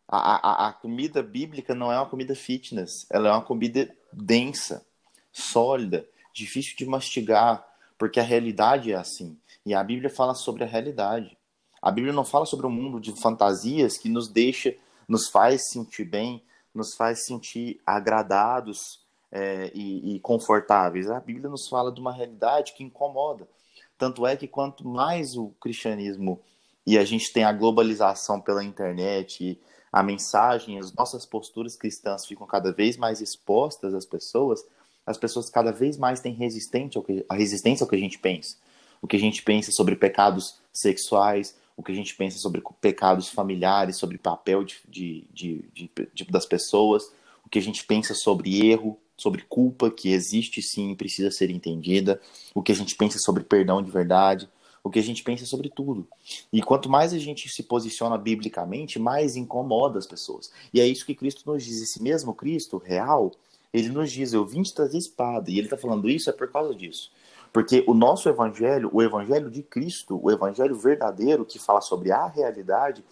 A, 0.07 0.64
a, 0.64 0.69
a 0.69 0.73
comida 0.73 1.23
bíblica 1.23 1.75
não 1.75 1.93
é 1.93 1.97
uma 1.97 2.09
comida 2.09 2.35
fitness, 2.35 3.07
ela 3.11 3.29
é 3.29 3.33
uma 3.33 3.43
comida 3.43 3.95
densa, 4.12 4.85
sólida, 5.31 6.09
difícil 6.33 6.77
de 6.77 6.87
mastigar, 6.87 7.67
porque 7.99 8.19
a 8.19 8.23
realidade 8.23 8.93
é 8.93 8.97
assim. 8.97 9.38
E 9.64 9.75
a 9.75 9.85
Bíblia 9.85 10.09
fala 10.09 10.35
sobre 10.35 10.64
a 10.64 10.67
realidade. 10.67 11.37
A 11.81 11.91
Bíblia 11.91 12.12
não 12.12 12.25
fala 12.25 12.47
sobre 12.47 12.67
um 12.67 12.71
mundo 12.71 13.01
de 13.01 13.12
fantasias 13.21 13.99
que 13.99 14.09
nos 14.09 14.29
deixa, 14.29 14.75
nos 15.07 15.29
faz 15.29 15.71
sentir 15.71 16.05
bem, 16.05 16.43
nos 16.75 16.95
faz 16.95 17.21
sentir 17.21 17.81
agradados 17.85 19.01
é, 19.31 19.71
e, 19.75 20.17
e 20.17 20.21
confortáveis. 20.21 21.11
A 21.11 21.21
Bíblia 21.21 21.49
nos 21.49 21.69
fala 21.69 21.93
de 21.93 22.01
uma 22.01 22.13
realidade 22.13 22.73
que 22.75 22.85
incomoda. 22.85 23.49
Tanto 23.97 24.27
é 24.27 24.37
que 24.37 24.47
quanto 24.47 24.87
mais 24.87 25.37
o 25.37 25.49
cristianismo 25.61 26.41
e 26.87 26.97
a 26.97 27.05
gente 27.05 27.33
tem 27.33 27.45
a 27.45 27.53
globalização 27.53 28.41
pela 28.41 28.65
internet, 28.65 29.61
a 29.93 30.03
mensagem, 30.03 30.79
as 30.79 30.93
nossas 30.93 31.27
posturas 31.27 31.77
cristãs 31.77 32.25
ficam 32.25 32.47
cada 32.47 32.73
vez 32.73 32.97
mais 32.97 33.21
expostas 33.21 33.93
às 33.93 34.07
pessoas, 34.07 34.65
as 35.05 35.19
pessoas 35.19 35.51
cada 35.51 35.73
vez 35.73 35.97
mais 35.97 36.21
têm 36.21 36.33
resistente 36.33 36.97
ao 36.97 37.05
que, 37.05 37.25
a 37.29 37.35
resistência 37.35 37.85
ao 37.85 37.89
que 37.89 37.97
a 37.97 37.99
gente 37.99 38.19
pensa. 38.19 38.57
O 39.03 39.07
que 39.07 39.17
a 39.17 39.21
gente 39.21 39.43
pensa 39.43 39.71
sobre 39.71 39.97
pecados 39.97 40.61
sexuais, 40.73 41.57
o 41.79 41.83
que 41.83 41.93
a 41.93 41.95
gente 41.95 42.17
pensa 42.17 42.38
sobre 42.38 42.61
pecados 42.81 43.29
familiares, 43.29 43.97
sobre 43.97 44.19
papel 44.19 44.64
de, 44.64 44.75
de, 44.88 45.25
de, 45.33 45.91
de, 46.12 46.25
das 46.25 46.45
pessoas, 46.45 47.05
o 47.47 47.49
que 47.49 47.57
a 47.57 47.62
gente 47.62 47.85
pensa 47.85 48.14
sobre 48.14 48.69
erro, 48.69 48.99
sobre 49.17 49.43
culpa, 49.49 49.88
que 49.88 50.11
existe 50.11 50.61
sim 50.61 50.91
e 50.91 50.97
precisa 50.97 51.31
ser 51.31 51.51
entendida, 51.51 52.21
o 52.53 52.64
que 52.64 52.73
a 52.73 52.75
gente 52.75 52.97
pensa 52.97 53.21
sobre 53.21 53.45
perdão 53.45 53.81
de 53.81 53.93
verdade, 53.93 54.49
o 54.83 54.91
que 54.91 54.99
a 54.99 55.03
gente 55.03 55.23
pensa 55.23 55.47
sobre 55.47 55.69
tudo. 55.69 56.05
E 56.53 56.61
quanto 56.61 56.91
mais 56.91 57.12
a 57.12 57.19
gente 57.19 57.49
se 57.49 57.62
posiciona 57.62 58.19
biblicamente, 58.19 58.99
mais 58.99 59.37
incomoda 59.37 60.01
as 60.01 60.07
pessoas. 60.07 60.51
E 60.75 60.81
é 60.81 60.87
isso 60.87 61.07
que 61.07 61.14
Cristo 61.14 61.45
nos 61.47 61.62
diz. 61.62 61.81
Esse 61.81 62.03
mesmo 62.03 62.35
Cristo 62.35 62.77
real, 62.77 63.33
ele 63.73 63.88
nos 63.88 64.11
diz: 64.11 64.33
Eu 64.33 64.45
vim 64.45 64.62
te 64.62 64.75
trazer 64.75 64.99
espada. 64.99 65.49
E 65.49 65.59
ele 65.59 65.67
está 65.67 65.77
falando 65.77 66.11
isso 66.11 66.29
é 66.29 66.33
por 66.33 66.51
causa 66.51 66.75
disso. 66.75 67.11
Porque 67.53 67.85
o 67.87 67.95
nosso 67.95 68.29
evangelho, 68.29 68.91
o 68.93 69.03
evangelho 69.03 69.51
de 69.51 69.63
Cristo, 69.63 70.21
o 70.23 70.31
evangelho 70.31 70.77
verdadeiro 70.77 71.45
que 71.45 71.59
fala 71.59 71.81
sobre 71.81 72.13
a 72.13 72.27
realidade, 72.27 73.05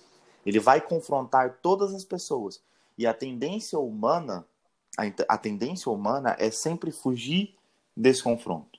Ele 0.44 0.60
vai 0.60 0.80
confrontar 0.80 1.58
todas 1.62 1.94
as 1.94 2.04
pessoas. 2.04 2.60
E 2.98 3.06
a 3.06 3.14
tendência 3.14 3.78
humana, 3.78 4.44
a, 5.28 5.38
tendência 5.38 5.90
humana 5.90 6.36
é 6.38 6.50
sempre 6.50 6.90
fugir 6.90 7.54
desse 7.96 8.22
confronto. 8.22 8.78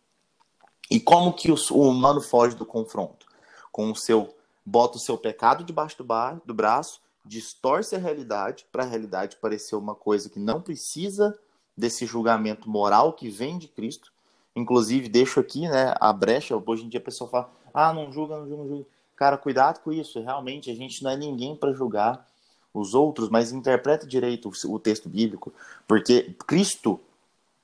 E 0.89 0.99
como 0.99 1.33
que 1.33 1.51
o, 1.51 1.55
o 1.71 1.89
humano 1.89 2.21
foge 2.21 2.55
do 2.55 2.65
confronto? 2.65 3.25
Com 3.71 3.91
o 3.91 3.95
seu 3.95 4.33
bota 4.67 4.97
o 4.97 4.99
seu 4.99 5.17
pecado 5.17 5.63
debaixo 5.63 5.97
do, 5.97 6.03
bar, 6.03 6.41
do 6.45 6.53
braço, 6.53 6.99
distorce 7.23 7.95
a 7.95 7.99
realidade 7.99 8.65
para 8.69 8.83
a 8.83 8.85
realidade 8.85 9.37
parecer 9.37 9.77
uma 9.77 9.95
coisa 9.95 10.29
que 10.29 10.41
não 10.41 10.61
precisa 10.61 11.39
desse 11.75 12.05
julgamento 12.05 12.69
moral 12.69 13.13
que 13.13 13.29
vem 13.29 13.57
de 13.57 13.69
Cristo. 13.69 14.11
Inclusive, 14.57 15.07
deixo 15.07 15.39
aqui 15.39 15.69
né, 15.69 15.93
a 15.99 16.11
brecha. 16.11 16.59
Hoje 16.65 16.83
em 16.83 16.89
dia 16.89 16.99
a 16.99 17.03
pessoa 17.03 17.29
fala: 17.29 17.53
ah, 17.71 17.93
não 17.93 18.11
julga, 18.11 18.39
não 18.39 18.47
julga, 18.47 18.63
não 18.63 18.67
julga. 18.67 18.85
Cara, 19.15 19.37
cuidado 19.37 19.81
com 19.83 19.93
isso. 19.93 20.19
Realmente, 20.19 20.71
a 20.71 20.75
gente 20.75 21.03
não 21.03 21.11
é 21.11 21.15
ninguém 21.15 21.55
para 21.55 21.71
julgar 21.71 22.27
os 22.73 22.95
outros, 22.95 23.29
mas 23.29 23.51
interpreta 23.51 24.07
direito 24.07 24.51
o 24.65 24.79
texto 24.79 25.07
bíblico, 25.07 25.53
porque 25.87 26.35
Cristo 26.47 26.99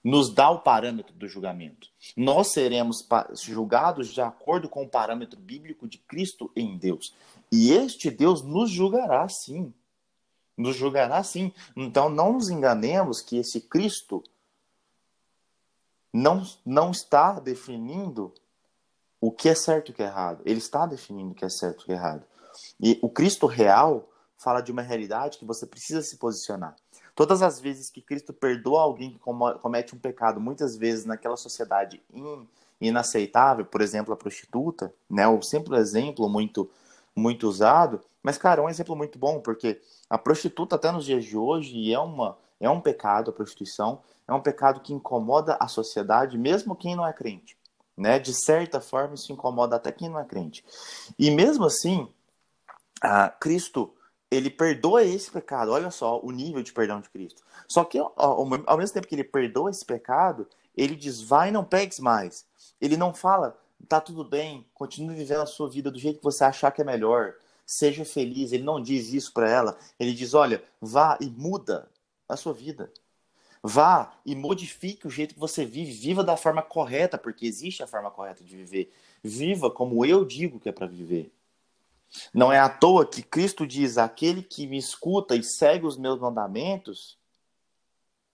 nos 0.04 0.32
dá 0.32 0.52
o 0.52 0.60
parâmetro 0.60 1.16
do 1.16 1.28
julgamento. 1.28 1.90
Nós 2.16 2.52
seremos 2.52 3.08
julgados 3.42 4.10
de 4.10 4.22
acordo 4.22 4.70
com 4.70 4.84
o 4.84 4.90
parâmetro 4.90 5.40
bíblico 5.40 5.88
de 5.88 5.98
Cristo 5.98 6.52
em 6.56 6.78
Deus. 6.78 7.12
E 7.52 7.72
este 7.72 8.12
Deus 8.12 8.44
nos 8.44 8.70
julgará 8.70 9.28
sim. 9.30 9.74
Nos 10.56 10.76
julgará 10.76 11.24
sim. 11.24 11.52
Então 11.76 12.08
não 12.08 12.34
nos 12.34 12.50
enganemos 12.50 13.20
que 13.20 13.38
esse 13.38 13.62
Cristo 13.62 14.24
não, 16.14 16.44
não 16.64 16.92
está 16.92 17.40
definindo 17.40 18.32
o 19.20 19.32
que 19.32 19.50
é 19.50 19.56
certo 19.56 19.90
e 19.90 19.92
o 19.92 19.96
que 19.96 20.04
é 20.04 20.06
errado. 20.06 20.42
Ele 20.46 20.60
está 20.60 20.86
definindo 20.86 21.32
o 21.32 21.36
que 21.36 21.44
é 21.44 21.50
certo 21.50 21.80
e 21.80 21.84
o 21.84 21.86
que 21.86 21.92
é 21.92 21.96
errado. 21.96 22.24
E 22.80 23.00
o 23.02 23.10
Cristo 23.10 23.48
real 23.48 24.08
fala 24.38 24.62
de 24.62 24.72
uma 24.72 24.82
realidade 24.82 25.38
que 25.38 25.46
você 25.46 25.66
precisa 25.66 26.02
se 26.02 26.18
posicionar. 26.18 26.76
Todas 27.16 27.42
as 27.42 27.60
vezes 27.60 27.90
que 27.90 28.02
Cristo 28.02 28.34
perdoa 28.34 28.82
alguém 28.82 29.12
que 29.12 29.20
comete 29.62 29.96
um 29.96 30.00
pecado, 30.00 30.40
muitas 30.40 30.76
vezes 30.76 31.06
naquela 31.06 31.38
sociedade 31.38 32.02
inaceitável, 32.82 33.66
por 33.66 33.82
exemplo, 33.82 34.14
a 34.14 34.18
prostituta, 34.18 34.94
né? 35.10 35.28
O 35.28 35.42
simples 35.42 35.80
exemplo 35.80 36.28
muito 36.30 36.70
muito 37.16 37.48
usado, 37.48 38.02
mas 38.24 38.40
cara, 38.40 38.60
é 38.60 38.66
um 38.66 38.70
exemplo 38.70 38.96
muito 38.96 39.20
bom 39.20 39.40
porque 39.40 39.80
a 40.10 40.18
prostituta 40.18 40.76
até 40.76 40.92
nos 40.92 41.06
dias 41.06 41.24
de 41.24 41.38
hoje 41.38 41.94
é 41.94 42.00
uma 42.00 42.36
é 42.66 42.70
um 42.70 42.80
pecado 42.80 43.30
a 43.30 43.34
prostituição, 43.34 44.02
é 44.28 44.34
um 44.34 44.42
pecado 44.42 44.80
que 44.80 44.94
incomoda 44.94 45.58
a 45.60 45.68
sociedade, 45.68 46.38
mesmo 46.38 46.76
quem 46.76 46.96
não 46.96 47.06
é 47.06 47.12
crente, 47.12 47.58
né? 47.96 48.20
De 48.20 48.34
certa 48.34 48.80
forma 48.80 49.16
isso 49.16 49.32
incomoda 49.32 49.76
até 49.76 49.92
quem 49.92 50.10
não 50.10 50.20
é 50.20 50.24
crente. 50.24 50.64
E 51.20 51.30
mesmo 51.30 51.66
assim, 51.66 52.08
Cristo 53.40 53.94
ele 54.32 54.50
perdoa 54.50 55.04
esse 55.04 55.30
pecado. 55.30 55.72
Olha 55.72 55.92
só 55.92 56.20
o 56.22 56.32
nível 56.32 56.64
de 56.64 56.74
perdão 56.74 57.00
de 57.00 57.10
Cristo. 57.10 57.44
Só 57.68 57.84
que 57.84 58.00
ao, 58.00 58.46
mesmo 58.46 58.94
tempo 58.94 59.08
que 59.08 59.16
ele 59.16 59.24
perdoa 59.24 59.70
esse 59.70 59.86
pecado, 59.86 60.48
ele 60.76 60.96
diz: 60.96 61.22
vai, 61.22 61.52
não 61.52 61.64
pegues 61.64 62.00
mais. 62.00 62.46
Ele 62.82 62.98
não 62.98 63.14
fala, 63.14 63.58
tá 63.88 64.02
tudo 64.02 64.24
bem, 64.24 64.66
continue 64.74 65.16
vivendo 65.16 65.42
a 65.42 65.46
sua 65.46 65.70
vida 65.70 65.92
do 65.92 66.00
jeito 66.00 66.18
que 66.18 66.24
você 66.24 66.44
achar 66.44 66.72
que 66.72 66.82
é 66.82 66.86
melhor. 66.86 67.36
Seja 67.66 68.04
feliz. 68.04 68.52
Ele 68.52 68.64
não 68.64 68.82
diz 68.82 69.14
isso 69.14 69.32
para 69.34 69.50
ela. 69.50 69.78
Ele 70.00 70.14
diz: 70.14 70.34
olha, 70.34 70.64
vá 70.82 71.18
e 71.22 71.28
muda 71.30 71.88
a 72.28 72.36
sua 72.36 72.54
vida. 72.54 72.92
Vá 73.62 74.20
e 74.26 74.36
modifique 74.36 75.08
o 75.08 75.10
jeito 75.10 75.34
que 75.34 75.40
você 75.40 75.66
vive. 75.66 75.92
Viva 75.92 76.24
da 76.24 76.36
forma 76.36 76.62
correta, 76.62 77.18
porque 77.18 77.46
existe 77.46 77.82
a 77.82 77.88
forma 77.88 78.12
correta 78.12 78.44
de 78.44 78.56
viver. 78.56 78.94
Viva 79.24 79.72
como 79.72 80.06
eu 80.06 80.26
digo 80.26 80.60
que 80.60 80.68
é 80.68 80.72
para 80.72 80.86
viver. 80.86 81.32
Não 82.34 82.52
é 82.52 82.60
à 82.60 82.70
toa 82.70 83.06
que 83.10 83.24
Cristo 83.24 83.66
diz: 83.66 83.98
aquele 83.98 84.44
que 84.44 84.68
me 84.68 84.78
escuta 84.78 85.36
e 85.36 85.44
segue 85.44 85.86
os 85.86 85.98
meus 85.98 86.20
mandamentos, 86.20 87.18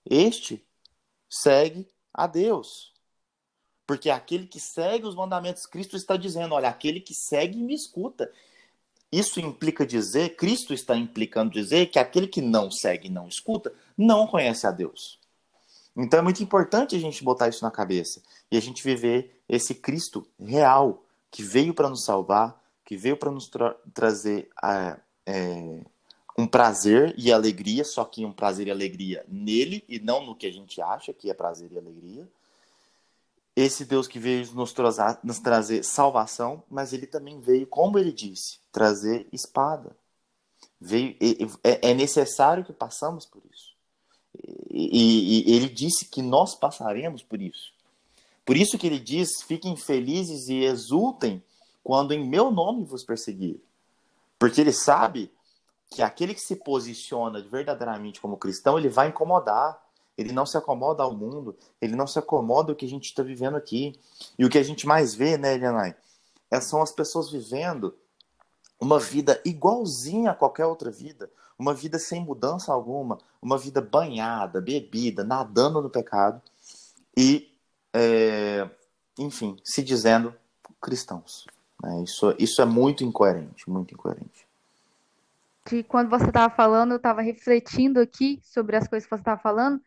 este 0.04 0.66
segue 1.30 1.88
a 2.14 2.26
Deus. 2.28 2.94
Porque 3.86 4.10
aquele 4.10 4.46
que 4.46 4.60
segue 4.60 5.06
os 5.06 5.16
mandamentos, 5.16 5.66
Cristo 5.66 5.96
está 5.96 6.18
dizendo: 6.18 6.56
olha, 6.56 6.70
aquele 6.70 7.00
que 7.00 7.14
segue 7.14 7.60
e 7.60 7.64
me 7.64 7.74
escuta. 7.74 8.32
Isso 9.12 9.40
implica 9.40 9.86
dizer, 9.86 10.36
Cristo 10.36 10.74
está 10.74 10.96
implicando 10.96 11.52
dizer 11.52 11.88
que 11.88 11.98
aquele 11.98 12.28
que 12.28 12.42
não 12.42 12.70
segue 12.70 13.08
e 13.08 13.12
não 13.12 13.28
escuta, 13.28 13.74
não 13.98 14.28
conhece 14.28 14.68
a 14.68 14.72
Deus. 14.72 15.20
Então 15.96 16.20
é 16.20 16.24
muito 16.24 16.44
importante 16.44 16.96
a 16.96 17.00
gente 17.00 17.24
botar 17.24 17.50
isso 17.50 17.64
na 17.64 17.72
cabeça 17.72 18.22
e 18.52 18.58
a 18.58 18.62
gente 18.62 18.84
viver 18.84 19.42
esse 19.50 19.74
Cristo 19.74 20.26
real 20.40 21.04
que 21.32 21.44
veio 21.44 21.74
para 21.74 21.90
nos 21.90 22.06
salvar, 22.06 22.62
que 22.86 22.96
veio 22.96 23.18
para 23.18 23.32
nos 23.32 23.48
tra 23.48 23.76
trazer 23.94 24.50
a, 24.62 24.98
é, 25.26 25.82
um 26.38 26.48
prazer 26.48 27.14
e 27.18 27.32
alegria, 27.32 27.84
só 27.84 28.06
que 28.06 28.26
um 28.26 28.32
prazer 28.32 28.68
e 28.68 28.72
alegria 28.72 29.26
nele 29.28 29.84
e 29.90 30.00
não 30.00 30.26
no 30.26 30.36
que 30.36 30.48
a 30.48 30.52
gente 30.52 30.82
acha 30.82 31.14
que 31.14 31.30
é 31.30 31.34
prazer 31.34 31.72
e 31.72 31.78
alegria. 31.78 32.28
Esse 33.60 33.84
Deus 33.84 34.08
que 34.08 34.18
veio 34.18 34.50
nos, 34.54 34.74
nos 35.22 35.40
trazer 35.40 35.84
salvação, 35.84 36.64
mas 36.70 36.94
ele 36.94 37.06
também 37.06 37.42
veio, 37.42 37.68
como 37.68 38.00
ele 38.00 38.14
disse, 38.14 38.58
trazer 38.72 39.28
espada. 39.34 39.94
Veio, 40.80 41.14
é, 41.62 41.90
é 41.90 41.94
necessário 41.94 42.64
que 42.64 42.72
passamos 42.72 43.26
por 43.26 43.42
isso. 43.52 43.76
E, 44.72 45.52
e, 45.52 45.54
ele 45.54 45.68
disse 45.68 46.06
que 46.06 46.22
nós 46.22 46.56
passaremos 46.56 47.22
por 47.22 47.42
isso. 47.42 47.74
Por 48.46 48.56
isso 48.56 48.78
que 48.78 48.88
ele 48.88 48.98
diz: 48.98 49.42
fiquem 49.46 49.76
felizes 49.76 50.48
e 50.48 50.64
exultem 50.64 51.44
quando 51.84 52.14
em 52.14 52.26
meu 52.26 52.52
nome 52.52 52.86
vos 52.86 53.04
perseguir. 53.04 53.60
Porque 54.38 54.62
ele 54.62 54.72
sabe 54.72 55.30
que 55.90 56.02
aquele 56.02 56.34
que 56.34 56.40
se 56.40 56.56
posiciona 56.56 57.42
verdadeiramente 57.42 58.22
como 58.22 58.38
cristão, 58.38 58.80
ele 58.80 58.88
vai 58.88 59.10
incomodar. 59.10 59.78
Ele 60.20 60.34
não 60.34 60.46
se 60.46 60.58
acomoda 60.58 61.02
ao 61.02 61.16
mundo, 61.16 61.56
ele 61.80 61.96
não 61.96 62.06
se 62.06 62.20
acomoda 62.20 62.74
ao 62.74 62.76
que 62.76 62.86
a 62.86 62.90
gente 62.90 63.06
está 63.06 63.24
vivendo 63.24 63.56
aqui. 63.56 63.98
E 64.38 64.44
o 64.44 64.50
que 64.50 64.58
a 64.58 64.64
gente 64.64 64.86
mais 64.86 65.16
vê, 65.16 65.38
né, 65.38 65.54
Elianai, 65.54 65.96
é, 66.52 66.60
são 66.60 66.82
as 66.82 66.92
pessoas 66.92 67.32
vivendo 67.32 67.96
uma 68.78 69.00
vida 69.00 69.42
igualzinha 69.46 70.32
a 70.32 70.36
qualquer 70.36 70.66
outra 70.66 70.92
vida, 70.92 71.32
uma 71.58 71.74
vida 71.74 71.98
sem 71.98 72.22
mudança 72.22 72.74
alguma, 72.74 73.18
uma 73.42 73.58
vida 73.58 73.80
banhada, 73.80 74.60
bebida, 74.60 75.24
nadando 75.24 75.82
no 75.82 75.90
pecado 75.90 76.42
e, 77.18 77.50
é, 77.94 78.70
enfim, 79.18 79.56
se 79.64 79.82
dizendo 79.82 80.36
cristãos. 80.82 81.46
Né? 81.82 82.04
Isso, 82.04 82.36
isso 82.38 82.62
é 82.62 82.66
muito 82.66 83.06
incoerente, 83.06 83.70
muito 83.70 83.94
incoerente. 83.94 84.46
Que 85.66 85.82
quando 85.82 86.10
você 86.10 86.26
estava 86.26 86.54
falando, 86.54 86.92
eu 86.92 86.98
estava 86.98 87.22
refletindo 87.22 88.02
aqui 88.02 88.42
sobre 88.44 88.76
as 88.76 88.86
coisas 88.86 89.08
que 89.08 89.16
você 89.16 89.22
estava 89.22 89.40
falando, 89.40 89.82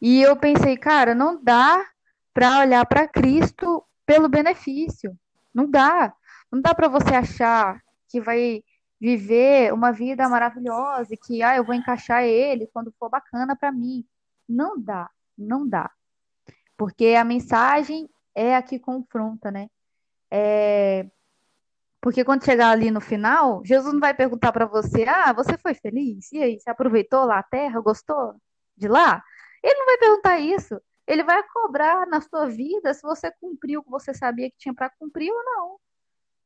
e 0.00 0.22
eu 0.22 0.36
pensei, 0.36 0.76
cara, 0.76 1.14
não 1.14 1.42
dá 1.42 1.84
para 2.32 2.60
olhar 2.60 2.84
para 2.86 3.08
Cristo 3.08 3.84
pelo 4.04 4.28
benefício. 4.28 5.18
Não 5.54 5.68
dá. 5.68 6.14
Não 6.52 6.60
dá 6.60 6.74
para 6.74 6.88
você 6.88 7.14
achar 7.14 7.80
que 8.08 8.20
vai 8.20 8.62
viver 9.00 9.72
uma 9.72 9.92
vida 9.92 10.28
maravilhosa 10.28 11.14
e 11.14 11.16
que 11.16 11.42
ah, 11.42 11.56
eu 11.56 11.64
vou 11.64 11.74
encaixar 11.74 12.24
ele 12.24 12.68
quando 12.72 12.94
for 12.98 13.08
bacana 13.08 13.56
para 13.56 13.72
mim. 13.72 14.04
Não 14.48 14.78
dá, 14.78 15.10
não 15.36 15.68
dá. 15.68 15.90
Porque 16.76 17.14
a 17.18 17.24
mensagem 17.24 18.08
é 18.34 18.54
a 18.54 18.62
que 18.62 18.78
confronta, 18.78 19.50
né? 19.50 19.68
É... 20.30 21.06
Porque 22.00 22.24
quando 22.24 22.44
chegar 22.44 22.70
ali 22.70 22.90
no 22.90 23.00
final, 23.00 23.62
Jesus 23.64 23.92
não 23.92 24.00
vai 24.00 24.14
perguntar 24.14 24.52
para 24.52 24.66
você: 24.66 25.04
ah, 25.08 25.32
você 25.32 25.56
foi 25.58 25.74
feliz? 25.74 26.30
E 26.32 26.42
aí, 26.42 26.60
você 26.60 26.70
aproveitou 26.70 27.24
lá 27.24 27.38
a 27.38 27.42
terra? 27.42 27.80
Gostou 27.80 28.34
de 28.76 28.88
lá? 28.88 29.22
Ele 29.66 29.78
não 29.80 29.86
vai 29.86 29.98
perguntar 29.98 30.38
isso. 30.38 30.80
Ele 31.08 31.24
vai 31.24 31.42
cobrar 31.48 32.06
na 32.06 32.20
sua 32.20 32.46
vida 32.46 32.94
se 32.94 33.02
você 33.02 33.32
cumpriu 33.40 33.80
o 33.80 33.82
que 33.82 33.90
você 33.90 34.14
sabia 34.14 34.48
que 34.48 34.56
tinha 34.56 34.72
para 34.72 34.90
cumprir 34.90 35.32
ou 35.32 35.44
não. 35.44 35.76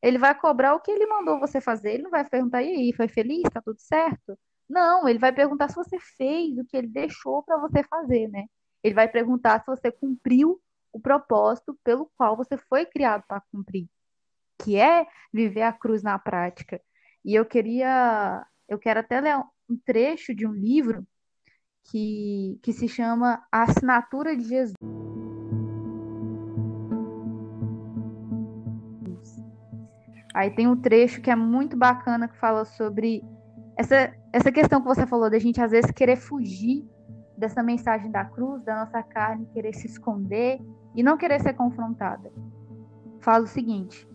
Ele 0.03 0.17
vai 0.17 0.35
cobrar 0.35 0.75
o 0.75 0.81
que 0.81 0.91
ele 0.91 1.07
mandou 1.07 1.39
você 1.39 1.61
fazer. 1.61 1.93
Ele 1.93 2.05
não 2.05 2.11
vai 2.11 2.27
perguntar: 2.27 2.63
e 2.63 2.69
aí, 2.69 2.93
foi 2.95 3.09
feliz? 3.09 3.43
Tá 3.53 3.61
tudo 3.61 3.79
certo? 3.79 4.39
Não, 4.67 5.07
ele 5.07 5.19
vai 5.19 5.33
perguntar 5.33 5.69
se 5.69 5.75
você 5.77 5.99
fez 6.17 6.57
o 6.57 6.65
que 6.65 6.77
ele 6.77 6.89
deixou 6.89 7.43
para 7.43 7.59
você 7.59 7.83
fazer, 7.85 8.29
né? 8.29 8.47
Ele 8.83 8.95
vai 8.95 9.09
perguntar 9.09 9.61
se 9.61 9.67
você 9.67 9.93
cumpriu 9.93 10.59
o 10.93 10.99
propósito 10.99 11.79
pelo 11.85 12.11
qual 12.17 12.37
você 12.37 12.57
foi 12.57 12.87
criado 12.87 13.23
para 13.29 13.43
cumprir, 13.53 13.87
que 14.59 14.77
é 14.77 15.07
viver 15.33 15.63
a 15.63 15.73
cruz 15.73 16.03
na 16.03 16.19
prática. 16.19 16.81
E 17.25 17.35
eu 17.35 17.45
queria, 17.45 18.47
eu 18.69 18.79
quero 18.79 19.01
até 19.01 19.21
ler 19.21 19.37
um 19.69 19.77
trecho 19.85 20.35
de 20.35 20.47
um 20.47 20.53
livro 20.53 21.07
que, 21.91 22.59
que 22.63 22.73
se 22.73 22.87
chama 22.87 23.43
A 23.51 23.65
Assinatura 23.65 24.37
de 24.37 24.45
Jesus. 24.45 24.75
Aí 30.33 30.51
tem 30.53 30.69
um 30.69 30.77
trecho 30.77 31.21
que 31.21 31.31
é 31.31 31.35
muito 31.35 31.77
bacana 31.77 32.29
que 32.29 32.39
fala 32.39 32.65
sobre 32.65 33.25
essa, 33.77 34.15
essa 34.33 34.53
questão 34.53 34.81
que 34.81 34.87
você 34.87 35.05
falou 35.05 35.29
da 35.29 35.39
gente 35.39 35.61
às 35.61 35.73
vezes 35.73 35.91
querer 35.91 36.17
fugir 36.17 36.89
dessa 37.37 37.63
mensagem 37.63 38.11
da 38.11 38.25
cruz, 38.25 38.63
da 38.63 38.85
nossa 38.85 39.03
carne, 39.03 39.49
querer 39.53 39.75
se 39.75 39.89
esconder 39.89 40.61
e 40.95 41.03
não 41.03 41.17
querer 41.17 41.41
ser 41.41 41.55
confrontada. 41.55 42.31
Fala 43.21 43.45
o 43.45 43.49
seguinte: 43.49 44.07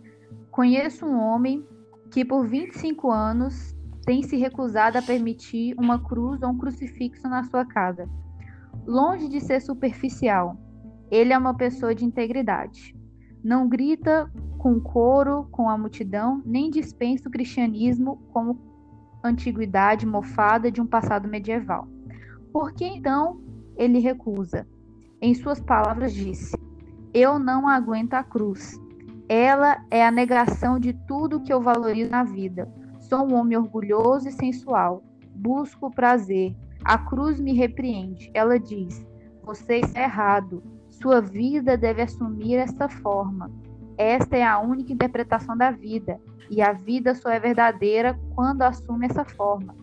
Conheço 0.50 1.06
um 1.06 1.20
homem 1.20 1.68
que 2.10 2.24
por 2.24 2.48
25 2.48 3.12
anos 3.12 3.75
tem 4.06 4.22
se 4.22 4.38
recusado 4.38 4.98
a 4.98 5.02
permitir 5.02 5.76
uma 5.78 6.00
cruz 6.00 6.42
ou 6.42 6.50
um 6.50 6.58
crucifixo 6.58 7.28
na 7.28 7.44
sua 7.44 7.66
casa. 7.66 8.08
Longe 8.86 9.28
de 9.28 9.42
ser 9.42 9.60
superficial, 9.60 10.58
ele 11.10 11.34
é 11.34 11.38
uma 11.38 11.56
pessoa 11.56 11.96
de 11.96 12.06
integridade. 12.06 12.96
Não 13.44 13.68
grita 13.68 14.32
com 14.58 14.80
coro 14.80 15.48
com 15.52 15.70
a 15.70 15.78
multidão, 15.78 16.42
nem 16.46 16.70
dispensa 16.70 17.28
o 17.28 17.32
cristianismo 17.32 18.18
como 18.32 18.60
antiguidade 19.24 20.06
mofada 20.06 20.72
de 20.72 20.82
um 20.82 20.86
passado 20.86 21.28
medieval. 21.28 21.88
Por 22.52 22.74
que 22.74 22.86
então 22.86 23.42
ele 23.76 24.00
recusa? 24.00 24.68
Em 25.22 25.34
suas 25.34 25.60
palavras 25.60 26.14
disse: 26.14 26.56
Eu 27.14 27.40
não 27.40 27.68
aguento 27.68 28.14
a 28.14 28.24
cruz. 28.24 28.80
Ela 29.28 29.84
é 29.90 30.06
a 30.06 30.12
negação 30.12 30.80
de 30.80 30.94
tudo 31.08 31.42
que 31.42 31.52
eu 31.52 31.60
valorizo 31.62 32.12
na 32.12 32.24
vida. 32.24 32.72
Sou 33.10 33.20
um 33.20 33.36
homem 33.36 33.56
orgulhoso 33.56 34.28
e 34.28 34.32
sensual. 34.32 35.04
Busco 35.36 35.88
o 35.88 35.92
prazer. 35.92 36.56
A 36.84 36.98
cruz 36.98 37.40
me 37.40 37.54
repreende. 37.54 38.32
Ela 38.34 38.60
diz: 38.60 39.06
Você 39.44 39.78
está 39.78 40.02
errado. 40.02 40.64
Sua 40.90 41.22
vida 41.22 41.78
deve 41.78 42.02
assumir 42.02 42.56
esta 42.56 42.90
forma. 42.90 43.52
Esta 43.96 44.36
é 44.38 44.44
a 44.44 44.60
única 44.60 44.92
interpretação 44.92 45.56
da 45.56 45.72
vida, 45.72 46.20
e 46.50 46.62
a 46.62 46.74
vida 46.74 47.14
só 47.14 47.30
é 47.30 47.40
verdadeira 47.40 48.20
quando 48.34 48.64
assume 48.64 49.06
essa 49.06 49.24
forma. 49.24 49.76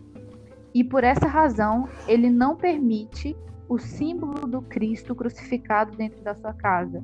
E 0.73 0.83
por 0.83 1.03
essa 1.03 1.27
razão, 1.27 1.87
ele 2.07 2.29
não 2.29 2.55
permite 2.55 3.35
o 3.69 3.79
símbolo 3.79 4.45
do 4.47 4.61
Cristo 4.61 5.15
crucificado 5.15 5.95
dentro 5.95 6.21
da 6.23 6.35
sua 6.35 6.53
casa. 6.53 7.01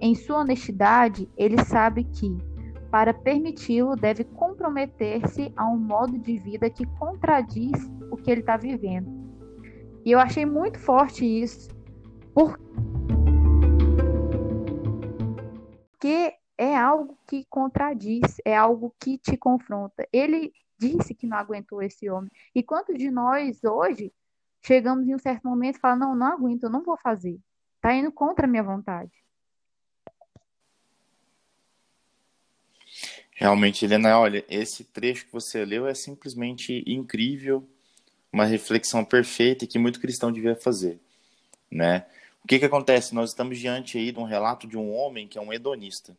Em 0.00 0.14
sua 0.14 0.40
honestidade, 0.40 1.28
ele 1.36 1.62
sabe 1.64 2.04
que, 2.04 2.36
para 2.90 3.12
permiti-lo, 3.12 3.96
deve 3.96 4.24
comprometer-se 4.24 5.52
a 5.56 5.66
um 5.68 5.76
modo 5.76 6.18
de 6.18 6.38
vida 6.38 6.70
que 6.70 6.86
contradiz 6.98 7.72
o 8.10 8.16
que 8.16 8.30
ele 8.30 8.40
está 8.40 8.56
vivendo. 8.56 9.10
E 10.04 10.12
eu 10.12 10.20
achei 10.20 10.46
muito 10.46 10.78
forte 10.78 11.24
isso, 11.24 11.68
porque 12.32 12.58
é 16.56 16.76
algo 16.76 17.18
que 17.26 17.44
contradiz, 17.50 18.36
é 18.44 18.56
algo 18.56 18.94
que 19.00 19.18
te 19.18 19.36
confronta. 19.36 20.06
Ele 20.12 20.52
disse 20.78 21.14
que 21.14 21.26
não 21.26 21.36
aguentou 21.36 21.82
esse 21.82 22.08
homem. 22.08 22.30
E 22.54 22.62
quantos 22.62 22.96
de 22.96 23.10
nós 23.10 23.62
hoje 23.64 24.12
chegamos 24.64 25.08
em 25.08 25.14
um 25.14 25.18
certo 25.18 25.48
momento 25.48 25.76
e 25.76 25.80
falamos, 25.80 26.06
não, 26.06 26.14
não 26.14 26.26
aguento, 26.26 26.64
eu 26.64 26.70
não 26.70 26.82
vou 26.82 26.96
fazer. 26.98 27.38
Está 27.76 27.94
indo 27.94 28.12
contra 28.12 28.46
a 28.46 28.48
minha 28.48 28.62
vontade. 28.62 29.10
Realmente, 33.38 33.84
Helena, 33.84 34.18
olha, 34.18 34.42
esse 34.48 34.82
trecho 34.82 35.26
que 35.26 35.32
você 35.32 35.62
leu 35.62 35.86
é 35.86 35.92
simplesmente 35.92 36.82
incrível, 36.86 37.68
uma 38.32 38.46
reflexão 38.46 39.04
perfeita 39.04 39.66
que 39.66 39.78
muito 39.78 40.00
cristão 40.00 40.32
devia 40.32 40.56
fazer, 40.56 40.98
né? 41.70 42.06
O 42.42 42.48
que 42.48 42.58
que 42.58 42.64
acontece? 42.64 43.14
Nós 43.14 43.30
estamos 43.30 43.58
diante 43.58 43.98
aí 43.98 44.10
de 44.10 44.18
um 44.18 44.24
relato 44.24 44.66
de 44.66 44.78
um 44.78 44.90
homem 44.90 45.28
que 45.28 45.36
é 45.36 45.40
um 45.40 45.52
hedonista. 45.52 46.16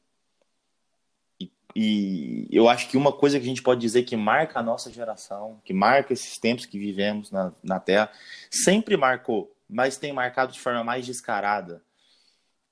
E, 1.39 1.51
e 1.75 2.47
eu 2.51 2.69
acho 2.69 2.87
que 2.87 2.95
uma 2.95 3.11
coisa 3.11 3.39
que 3.39 3.45
a 3.45 3.49
gente 3.49 3.63
pode 3.63 3.81
dizer 3.81 4.03
que 4.03 4.15
marca 4.15 4.59
a 4.59 4.63
nossa 4.63 4.91
geração, 4.91 5.59
que 5.65 5.73
marca 5.73 6.13
esses 6.13 6.37
tempos 6.37 6.67
que 6.67 6.77
vivemos 6.77 7.31
na, 7.31 7.51
na 7.63 7.79
Terra, 7.79 8.11
sempre 8.51 8.95
marcou, 8.95 9.51
mas 9.67 9.97
tem 9.97 10.13
marcado 10.13 10.53
de 10.53 10.59
forma 10.59 10.83
mais 10.83 11.03
descarada 11.03 11.81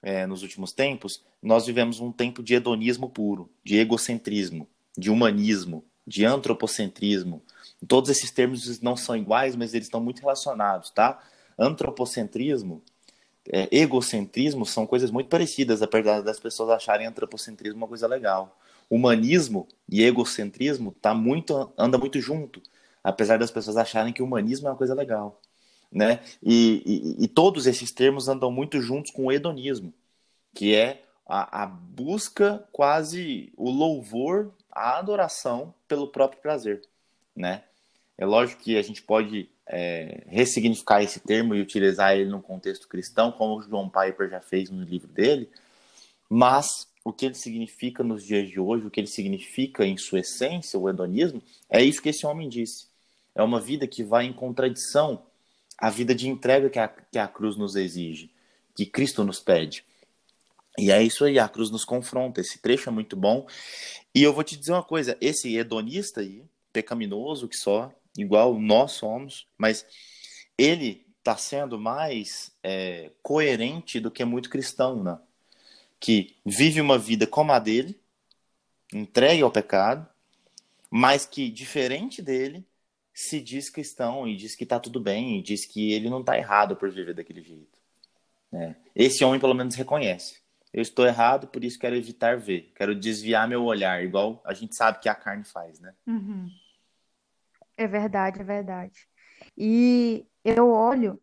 é, 0.05 0.27
nos 0.27 0.43
últimos 0.43 0.71
tempos, 0.71 1.23
nós 1.41 1.65
vivemos 1.65 1.99
um 1.99 2.11
tempo 2.11 2.43
de 2.43 2.53
hedonismo 2.53 3.09
puro, 3.09 3.49
de 3.63 3.75
egocentrismo, 3.77 4.67
de 4.95 5.09
humanismo, 5.09 5.83
de 6.05 6.23
antropocentrismo. 6.23 7.41
Todos 7.87 8.11
esses 8.11 8.29
termos 8.29 8.79
não 8.81 8.95
são 8.95 9.17
iguais, 9.17 9.55
mas 9.55 9.73
eles 9.73 9.87
estão 9.87 9.99
muito 9.99 10.19
relacionados, 10.19 10.91
tá? 10.91 11.19
Antropocentrismo, 11.57 12.83
é, 13.51 13.67
egocentrismo 13.71 14.63
são 14.63 14.85
coisas 14.85 15.09
muito 15.09 15.27
parecidas, 15.27 15.81
apesar 15.81 16.21
das 16.21 16.39
pessoas 16.39 16.69
acharem 16.69 17.07
antropocentrismo 17.07 17.77
uma 17.77 17.87
coisa 17.87 18.05
legal. 18.05 18.59
Humanismo 18.87 19.67
e 19.89 20.03
egocentrismo 20.03 20.95
tá 21.01 21.15
muito, 21.15 21.73
anda 21.75 21.97
muito 21.97 22.21
junto, 22.21 22.61
apesar 23.03 23.39
das 23.39 23.49
pessoas 23.49 23.75
acharem 23.75 24.13
que 24.13 24.21
o 24.21 24.25
humanismo 24.25 24.67
é 24.67 24.69
uma 24.71 24.77
coisa 24.77 24.93
legal. 24.93 25.41
Né? 25.95 26.19
E, 26.43 26.83
e, 26.85 27.23
e 27.23 27.27
todos 27.29 27.65
esses 27.65 27.89
termos 27.89 28.27
andam 28.27 28.51
muito 28.51 28.81
juntos 28.81 29.11
com 29.11 29.27
o 29.27 29.31
hedonismo, 29.31 29.93
que 30.53 30.75
é 30.75 31.01
a, 31.25 31.63
a 31.63 31.65
busca, 31.65 32.67
quase 32.69 33.53
o 33.55 33.71
louvor, 33.71 34.51
a 34.69 34.99
adoração 34.99 35.73
pelo 35.87 36.09
próprio 36.09 36.41
prazer, 36.41 36.81
né? 37.33 37.63
É 38.17 38.25
lógico 38.25 38.61
que 38.61 38.77
a 38.77 38.81
gente 38.81 39.01
pode 39.01 39.49
é, 39.65 40.23
ressignificar 40.27 41.01
esse 41.01 41.21
termo 41.21 41.55
e 41.55 41.61
utilizar 41.61 42.13
ele 42.13 42.29
no 42.29 42.41
contexto 42.41 42.89
cristão, 42.89 43.31
como 43.31 43.57
o 43.57 43.61
João 43.61 43.89
Piper 43.89 44.29
já 44.29 44.41
fez 44.41 44.69
no 44.69 44.83
livro 44.83 45.07
dele, 45.07 45.49
mas 46.29 46.89
o 47.05 47.13
que 47.13 47.27
ele 47.27 47.35
significa 47.35 48.03
nos 48.03 48.21
dias 48.21 48.49
de 48.49 48.59
hoje, 48.59 48.85
o 48.85 48.91
que 48.91 48.99
ele 48.99 49.07
significa 49.07 49.85
em 49.85 49.97
sua 49.97 50.19
essência, 50.19 50.77
o 50.77 50.89
hedonismo, 50.89 51.41
é 51.69 51.81
isso 51.81 52.01
que 52.01 52.09
esse 52.09 52.25
homem 52.25 52.49
disse. 52.49 52.87
É 53.33 53.41
uma 53.41 53.61
vida 53.61 53.87
que 53.87 54.03
vai 54.03 54.25
em 54.25 54.33
contradição 54.33 55.23
à 55.77 55.89
vida 55.89 56.15
de 56.15 56.27
entrega 56.27 56.69
que 56.69 56.79
a, 56.79 56.87
que 56.87 57.17
a 57.17 57.27
cruz 57.27 57.55
nos 57.55 57.75
exige, 57.75 58.31
que 58.75 58.85
Cristo 58.85 59.23
nos 59.23 59.39
pede. 59.39 59.83
E 60.77 60.91
é 60.91 61.01
isso 61.01 61.23
aí, 61.23 61.39
a 61.39 61.47
cruz 61.47 61.71
nos 61.71 61.85
confronta. 61.85 62.41
Esse 62.41 62.59
trecho 62.59 62.89
é 62.89 62.91
muito 62.91 63.15
bom. 63.15 63.47
E 64.13 64.21
eu 64.21 64.33
vou 64.33 64.43
te 64.43 64.57
dizer 64.57 64.73
uma 64.73 64.83
coisa: 64.83 65.17
esse 65.21 65.55
hedonista 65.55 66.21
aí, 66.21 66.43
pecaminoso 66.73 67.47
que 67.47 67.55
só, 67.55 67.91
igual 68.17 68.59
nós 68.59 68.93
somos, 68.93 69.47
mas 69.57 69.85
ele 70.57 71.05
está 71.19 71.35
sendo 71.37 71.79
mais 71.79 72.51
é, 72.61 73.11
coerente 73.23 73.99
do 73.99 74.11
que 74.11 74.23
muito 74.23 74.49
cristão, 74.49 75.01
né? 75.03 75.17
Que 75.99 76.35
vive 76.45 76.81
uma 76.81 76.99
vida 76.99 77.25
como 77.25 77.51
a 77.51 77.59
dele, 77.59 77.99
entregue 78.93 79.41
ao 79.41 79.49
pecado, 79.49 80.07
mas 80.89 81.25
que, 81.25 81.49
diferente 81.49 82.21
dele, 82.21 82.63
se 83.15 83.41
diz 83.41 83.69
cristão 83.69 84.27
e 84.27 84.35
diz 84.35 84.55
que 84.55 84.63
está 84.63 84.79
tudo 84.79 84.99
bem, 84.99 85.39
e 85.39 85.41
diz 85.41 85.65
que 85.65 85.93
ele 85.93 86.09
não 86.09 86.19
está 86.19 86.37
errado 86.37 86.75
por 86.75 86.91
viver 86.91 87.15
daquele 87.15 87.41
jeito. 87.41 87.79
Né? 88.51 88.75
Esse 88.95 89.23
homem, 89.23 89.39
pelo 89.39 89.55
menos, 89.55 89.73
reconhece 89.73 90.45
eu 90.75 90.81
estou 90.81 91.07
errado, 91.07 91.47
por 91.47 91.63
isso 91.63 91.79
quero 91.79 91.95
evitar 91.95 92.37
ver, 92.37 92.73
quero 92.75 92.93
desviar 92.93 93.47
meu 93.47 93.63
olhar, 93.63 94.03
igual 94.03 94.41
a 94.43 94.53
gente 94.53 94.75
sabe 94.75 94.99
que 94.99 95.07
a 95.07 95.15
carne 95.15 95.45
faz, 95.45 95.79
né? 95.79 95.95
Uhum. 96.05 96.49
É 97.77 97.87
verdade, 97.87 98.41
é 98.41 98.43
verdade. 98.43 99.07
E 99.57 100.27
eu 100.43 100.69
olho 100.69 101.17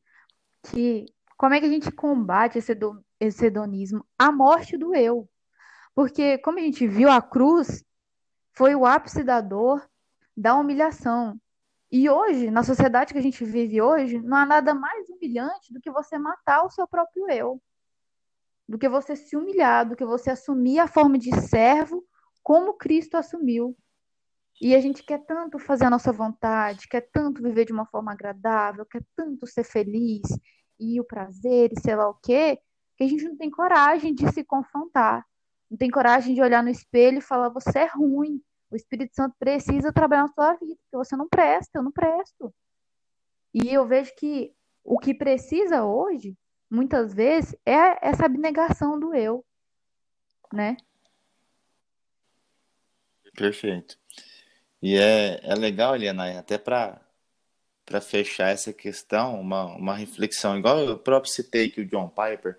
que 0.62 1.04
como 1.36 1.52
é 1.52 1.60
que 1.60 1.66
a 1.66 1.68
gente 1.68 1.92
combate 1.92 2.56
esse, 2.56 2.74
do, 2.74 3.04
esse 3.20 3.44
hedonismo? 3.44 4.06
A 4.18 4.32
morte 4.32 4.78
do 4.78 4.94
eu. 4.94 5.28
Porque, 5.94 6.38
como 6.38 6.58
a 6.58 6.62
gente 6.62 6.88
viu, 6.88 7.10
a 7.10 7.20
cruz 7.20 7.84
foi 8.54 8.74
o 8.74 8.86
ápice 8.86 9.22
da 9.22 9.42
dor, 9.42 9.86
da 10.34 10.54
humilhação. 10.54 11.38
E 11.92 12.08
hoje, 12.08 12.50
na 12.50 12.64
sociedade 12.64 13.12
que 13.12 13.18
a 13.18 13.22
gente 13.22 13.44
vive 13.44 13.82
hoje, 13.82 14.18
não 14.18 14.38
há 14.38 14.46
nada 14.46 14.74
mais 14.74 15.08
humilhante 15.10 15.72
do 15.72 15.80
que 15.80 15.90
você 15.90 16.18
matar 16.18 16.64
o 16.64 16.70
seu 16.70 16.88
próprio 16.88 17.30
eu 17.30 17.62
do 18.68 18.78
que 18.78 18.88
você 18.88 19.14
se 19.14 19.36
humilhar, 19.36 19.86
do 19.86 19.94
que 19.94 20.04
você 20.04 20.30
assumir 20.30 20.78
a 20.78 20.86
forma 20.86 21.18
de 21.18 21.30
servo 21.42 22.02
como 22.42 22.74
Cristo 22.74 23.16
assumiu. 23.16 23.76
E 24.60 24.74
a 24.74 24.80
gente 24.80 25.02
quer 25.02 25.18
tanto 25.26 25.58
fazer 25.58 25.84
a 25.84 25.90
nossa 25.90 26.10
vontade, 26.10 26.88
quer 26.88 27.08
tanto 27.12 27.42
viver 27.42 27.66
de 27.66 27.72
uma 27.72 27.84
forma 27.84 28.12
agradável, 28.12 28.86
quer 28.86 29.02
tanto 29.14 29.46
ser 29.46 29.64
feliz 29.64 30.22
e 30.80 30.98
o 31.00 31.04
prazer 31.04 31.70
e 31.72 31.80
sei 31.80 31.94
lá 31.94 32.08
o 32.08 32.14
quê, 32.14 32.58
que 32.96 33.04
a 33.04 33.08
gente 33.08 33.24
não 33.24 33.36
tem 33.36 33.50
coragem 33.50 34.14
de 34.14 34.32
se 34.32 34.42
confrontar. 34.42 35.22
Não 35.70 35.76
tem 35.76 35.90
coragem 35.90 36.34
de 36.34 36.40
olhar 36.40 36.62
no 36.62 36.70
espelho 36.70 37.18
e 37.18 37.22
falar: 37.22 37.48
você 37.48 37.80
é 37.80 37.86
ruim. 37.86 38.40
O 38.72 38.76
Espírito 38.76 39.14
Santo 39.14 39.36
precisa 39.38 39.92
trabalhar 39.92 40.22
na 40.22 40.32
sua 40.32 40.54
vida, 40.54 40.80
porque 40.82 40.96
você 40.96 41.14
não 41.14 41.28
presta, 41.28 41.78
eu 41.78 41.82
não 41.82 41.92
presto. 41.92 42.52
E 43.52 43.68
eu 43.72 43.86
vejo 43.86 44.12
que 44.16 44.52
o 44.82 44.98
que 44.98 45.14
precisa 45.14 45.84
hoje 45.84 46.36
muitas 46.72 47.12
vezes, 47.12 47.54
é 47.66 48.08
essa 48.08 48.24
abnegação 48.24 48.98
do 48.98 49.14
eu, 49.14 49.44
né? 50.50 50.74
Perfeito. 53.36 53.98
E 54.80 54.96
é, 54.96 55.38
é 55.42 55.54
legal, 55.54 55.94
Eliana, 55.94 56.38
até 56.38 56.56
para 56.56 56.98
para 57.84 58.00
fechar 58.00 58.50
essa 58.50 58.72
questão, 58.72 59.40
uma, 59.40 59.64
uma 59.76 59.94
reflexão, 59.94 60.56
igual 60.56 60.78
eu 60.78 60.96
próprio 60.96 61.32
citei 61.32 61.68
que 61.68 61.80
o 61.80 61.84
John 61.84 62.08
Piper, 62.08 62.58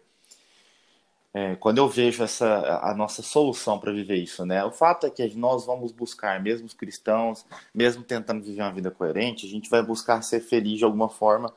é, 1.33 1.55
quando 1.55 1.79
eu 1.79 1.89
vejo 1.89 2.23
essa 2.23 2.79
a 2.83 2.93
nossa 2.93 3.23
solução 3.23 3.79
para 3.79 3.91
viver 3.91 4.17
isso, 4.17 4.45
né? 4.45 4.63
O 4.63 4.71
fato 4.71 5.07
é 5.07 5.09
que 5.09 5.35
nós 5.35 5.65
vamos 5.65 5.91
buscar, 5.91 6.39
mesmo 6.41 6.67
os 6.67 6.73
cristãos, 6.73 7.43
mesmo 7.73 8.03
tentando 8.03 8.43
viver 8.43 8.61
uma 8.61 8.71
vida 8.71 8.91
coerente, 8.91 9.47
a 9.47 9.49
gente 9.49 9.69
vai 9.69 9.81
buscar 9.81 10.21
ser 10.21 10.41
feliz 10.41 10.77
de 10.77 10.85
alguma 10.85 11.09
forma, 11.09 11.51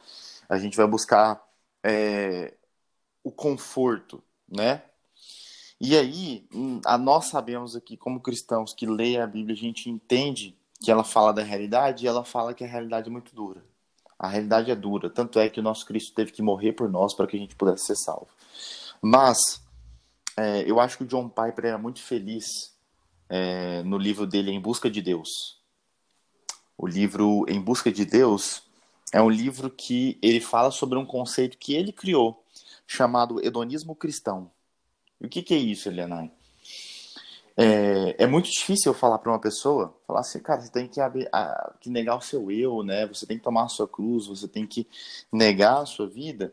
a 0.49 0.59
gente 0.59 0.77
vai 0.77 0.87
buscar 0.87 1.47
é, 1.85 2.55
o 3.23 3.31
conforto, 3.31 4.23
né? 4.49 4.83
E 5.79 5.95
aí, 5.95 6.47
hum, 6.55 6.81
a 6.87 6.97
nós 6.97 7.27
sabemos 7.27 7.77
aqui, 7.77 7.99
como 7.99 8.21
cristãos 8.21 8.73
que 8.73 8.87
leem 8.87 9.21
a 9.21 9.27
Bíblia, 9.27 9.55
a 9.55 9.59
gente 9.59 9.91
entende 9.91 10.57
que 10.81 10.91
ela 10.91 11.05
fala 11.05 11.35
da 11.35 11.43
realidade 11.43 12.05
e 12.05 12.09
ela 12.09 12.25
fala 12.25 12.55
que 12.55 12.65
a 12.65 12.67
realidade 12.67 13.09
é 13.09 13.13
muito 13.13 13.35
dura. 13.35 13.63
A 14.19 14.29
realidade 14.29 14.71
é 14.71 14.75
dura, 14.75 15.11
tanto 15.11 15.39
é 15.39 15.51
que 15.51 15.61
o 15.61 15.63
nosso 15.63 15.85
Cristo 15.85 16.15
teve 16.15 16.33
que 16.33 16.41
morrer 16.41 16.73
por 16.73 16.89
nós 16.89 17.13
para 17.13 17.27
que 17.27 17.37
a 17.37 17.41
gente 17.41 17.55
pudesse 17.55 17.85
ser 17.87 17.97
salvo. 17.97 18.29
Mas 19.03 19.66
é, 20.37 20.63
eu 20.71 20.79
acho 20.79 20.99
que 20.99 21.05
o 21.05 21.07
John 21.07 21.29
Piper 21.29 21.65
era 21.65 21.79
muito 21.79 22.03
feliz 22.03 22.75
é, 23.29 23.83
no 23.83 23.97
livro 23.97 24.27
dele 24.27 24.51
Em 24.51 24.61
Busca 24.61 24.91
de 24.91 25.01
Deus. 25.01 25.61
O 26.77 26.87
livro 26.87 27.47
Em 27.49 27.61
Busca 27.61 27.91
de 27.91 28.05
Deus 28.05 28.63
é 29.13 29.21
um 29.23 29.31
livro 29.31 29.71
que 29.71 30.19
ele 30.21 30.41
fala 30.41 30.71
sobre 30.71 30.99
um 30.99 31.07
conceito 31.07 31.57
que 31.57 31.75
ele 31.75 31.93
criou, 31.93 32.45
chamado 32.87 33.45
hedonismo 33.45 33.95
cristão. 33.95 34.51
E 35.21 35.27
o 35.27 35.29
que, 35.29 35.43
que 35.43 35.55
é 35.55 35.59
isso, 35.59 35.89
Elianai? 35.89 36.31
É, 37.57 38.25
é, 38.25 38.27
muito 38.27 38.51
difícil 38.51 38.93
eu 38.93 38.99
falar 38.99 39.19
para 39.19 39.33
uma 39.33 39.41
pessoa, 39.41 39.97
falar 40.07 40.21
assim, 40.21 40.39
cara, 40.41 40.61
você 40.61 40.71
tem 40.71 40.87
que, 40.87 41.01
abrir, 41.01 41.27
a, 41.33 41.73
que 41.81 41.89
negar 41.89 42.17
o 42.17 42.21
seu 42.21 42.51
eu, 42.51 42.83
né? 42.83 43.07
Você 43.07 43.25
tem 43.25 43.39
que 43.39 43.45
tomar 43.45 43.65
a 43.65 43.69
sua 43.69 43.89
cruz, 43.89 44.27
você 44.27 44.47
tem 44.47 44.67
que 44.67 44.87
negar 45.33 45.79
a 45.79 45.87
sua 45.87 46.07
vida, 46.07 46.53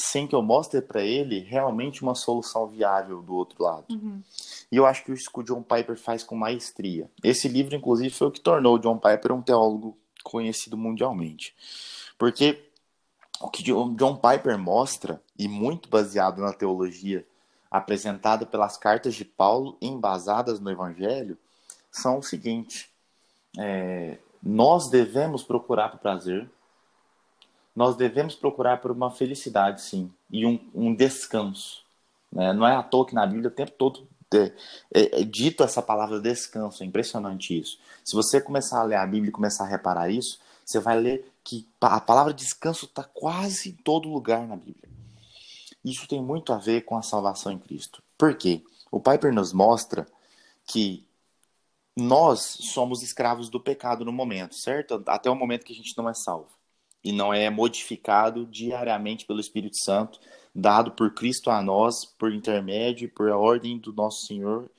sem 0.00 0.28
que 0.28 0.34
eu 0.34 0.40
mostre 0.40 0.80
para 0.80 1.02
ele 1.02 1.40
realmente 1.40 2.02
uma 2.02 2.14
solução 2.14 2.68
viável 2.68 3.20
do 3.20 3.34
outro 3.34 3.64
lado. 3.64 3.86
Uhum. 3.90 4.22
E 4.70 4.76
eu 4.76 4.86
acho 4.86 5.04
que 5.04 5.10
isso 5.10 5.28
que 5.28 5.40
o 5.40 5.42
John 5.42 5.60
Piper 5.60 5.98
faz 5.98 6.22
com 6.22 6.36
maestria. 6.36 7.10
Esse 7.22 7.48
livro, 7.48 7.74
inclusive, 7.74 8.10
foi 8.10 8.28
o 8.28 8.30
que 8.30 8.40
tornou 8.40 8.76
o 8.76 8.78
John 8.78 8.96
Piper 8.96 9.32
um 9.32 9.42
teólogo 9.42 9.98
conhecido 10.22 10.76
mundialmente. 10.76 11.52
Porque 12.16 12.70
o 13.40 13.50
que 13.50 13.72
o 13.72 13.92
John 13.96 14.14
Piper 14.14 14.56
mostra, 14.56 15.20
e 15.36 15.48
muito 15.48 15.88
baseado 15.88 16.40
na 16.40 16.52
teologia 16.52 17.26
apresentada 17.68 18.46
pelas 18.46 18.76
cartas 18.76 19.16
de 19.16 19.24
Paulo 19.24 19.76
embasadas 19.82 20.60
no 20.60 20.70
Evangelho, 20.70 21.36
são 21.90 22.18
o 22.18 22.22
seguinte: 22.22 22.88
é, 23.58 24.18
nós 24.40 24.88
devemos 24.90 25.42
procurar 25.42 25.88
por 25.88 25.98
prazer, 25.98 26.48
nós 27.78 27.94
devemos 27.94 28.34
procurar 28.34 28.80
por 28.80 28.90
uma 28.90 29.08
felicidade, 29.08 29.82
sim, 29.82 30.10
e 30.28 30.44
um, 30.44 30.58
um 30.74 30.92
descanso. 30.92 31.84
Né? 32.32 32.52
Não 32.52 32.66
é 32.66 32.74
à 32.74 32.82
toa 32.82 33.06
que 33.06 33.14
na 33.14 33.24
Bíblia 33.24 33.46
o 33.46 33.52
tempo 33.52 33.70
todo 33.70 34.04
é, 34.34 34.52
é, 34.92 35.20
é, 35.20 35.24
dito 35.24 35.62
essa 35.62 35.80
palavra 35.80 36.20
descanso, 36.20 36.82
é 36.82 36.86
impressionante 36.86 37.56
isso. 37.56 37.78
Se 38.04 38.16
você 38.16 38.40
começar 38.40 38.80
a 38.80 38.82
ler 38.82 38.96
a 38.96 39.06
Bíblia 39.06 39.28
e 39.28 39.32
começar 39.32 39.62
a 39.62 39.68
reparar 39.68 40.10
isso, 40.10 40.40
você 40.64 40.80
vai 40.80 40.98
ler 40.98 41.32
que 41.44 41.68
a 41.80 42.00
palavra 42.00 42.34
descanso 42.34 42.86
está 42.86 43.04
quase 43.04 43.68
em 43.68 43.74
todo 43.74 44.08
lugar 44.08 44.44
na 44.44 44.56
Bíblia. 44.56 44.90
Isso 45.84 46.08
tem 46.08 46.20
muito 46.20 46.52
a 46.52 46.58
ver 46.58 46.80
com 46.80 46.96
a 46.96 47.02
salvação 47.02 47.52
em 47.52 47.58
Cristo. 47.60 48.02
Por 48.18 48.34
quê? 48.34 48.60
O 48.90 48.98
Piper 48.98 49.32
nos 49.32 49.52
mostra 49.52 50.04
que 50.66 51.06
nós 51.96 52.58
somos 52.72 53.04
escravos 53.04 53.48
do 53.48 53.60
pecado 53.60 54.04
no 54.04 54.12
momento, 54.12 54.56
certo? 54.56 55.00
Até 55.06 55.30
o 55.30 55.36
momento 55.36 55.64
que 55.64 55.72
a 55.72 55.76
gente 55.76 55.96
não 55.96 56.08
é 56.08 56.12
salvo. 56.12 56.57
E 57.02 57.12
não 57.12 57.32
é 57.32 57.48
modificado 57.48 58.46
diariamente 58.46 59.24
pelo 59.24 59.40
Espírito 59.40 59.76
Santo, 59.82 60.20
dado 60.54 60.92
por 60.92 61.14
Cristo 61.14 61.50
a 61.50 61.62
nós, 61.62 62.04
por 62.04 62.32
intermédio 62.32 63.06
e 63.06 63.08
por 63.08 63.28
ordem 63.30 63.78
do 63.78 63.92
nosso 63.92 64.26
Senhor 64.26 64.70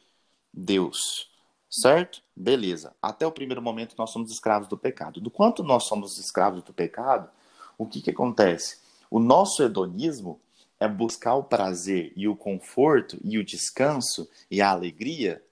Deus. 0.54 1.30
Certo? 1.70 2.22
Beleza. 2.36 2.96
Até 3.02 3.26
o 3.26 3.32
primeiro 3.32 3.62
momento 3.62 3.96
nós 3.98 4.12
somos 4.12 4.32
escravos 4.32 4.68
do 4.68 4.78
pecado. 4.78 5.22
Do 5.22 5.30
quanto 5.30 5.64
nós 5.64 5.86
somos 5.86 6.18
escravos 6.18 6.64
do 6.64 6.74
pecado, 6.74 7.30
o 7.78 7.86
que, 7.86 8.02
que 8.02 8.10
acontece? 8.10 8.80
O 9.10 9.20
nosso 9.20 9.64
hedonismo 9.64 10.40
é 10.80 10.88
buscar 10.88 11.36
o 11.36 11.44
prazer 11.44 12.14
e 12.16 12.28
o 12.28 12.36
conforto 12.36 13.18
e 13.24 13.38
o 13.38 13.44
descanso 13.44 14.30
e 14.50 14.62
a 14.62 14.72
alegria 14.72 15.44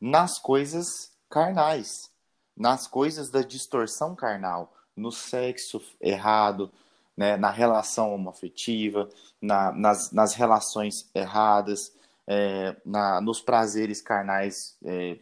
nas 0.00 0.38
coisas 0.38 1.12
carnais, 1.28 2.10
nas 2.56 2.86
coisas 2.86 3.30
da 3.30 3.42
distorção 3.42 4.14
carnal, 4.14 4.74
no 4.96 5.10
sexo 5.10 5.80
errado, 6.00 6.70
né, 7.16 7.36
na 7.36 7.50
relação 7.50 8.14
homoafetiva, 8.14 9.08
na, 9.40 9.72
nas, 9.72 10.10
nas 10.12 10.34
relações 10.34 11.08
erradas, 11.14 11.92
é, 12.26 12.76
na, 12.84 13.20
nos 13.20 13.40
prazeres 13.40 14.00
carnais 14.00 14.76
é, 14.84 15.18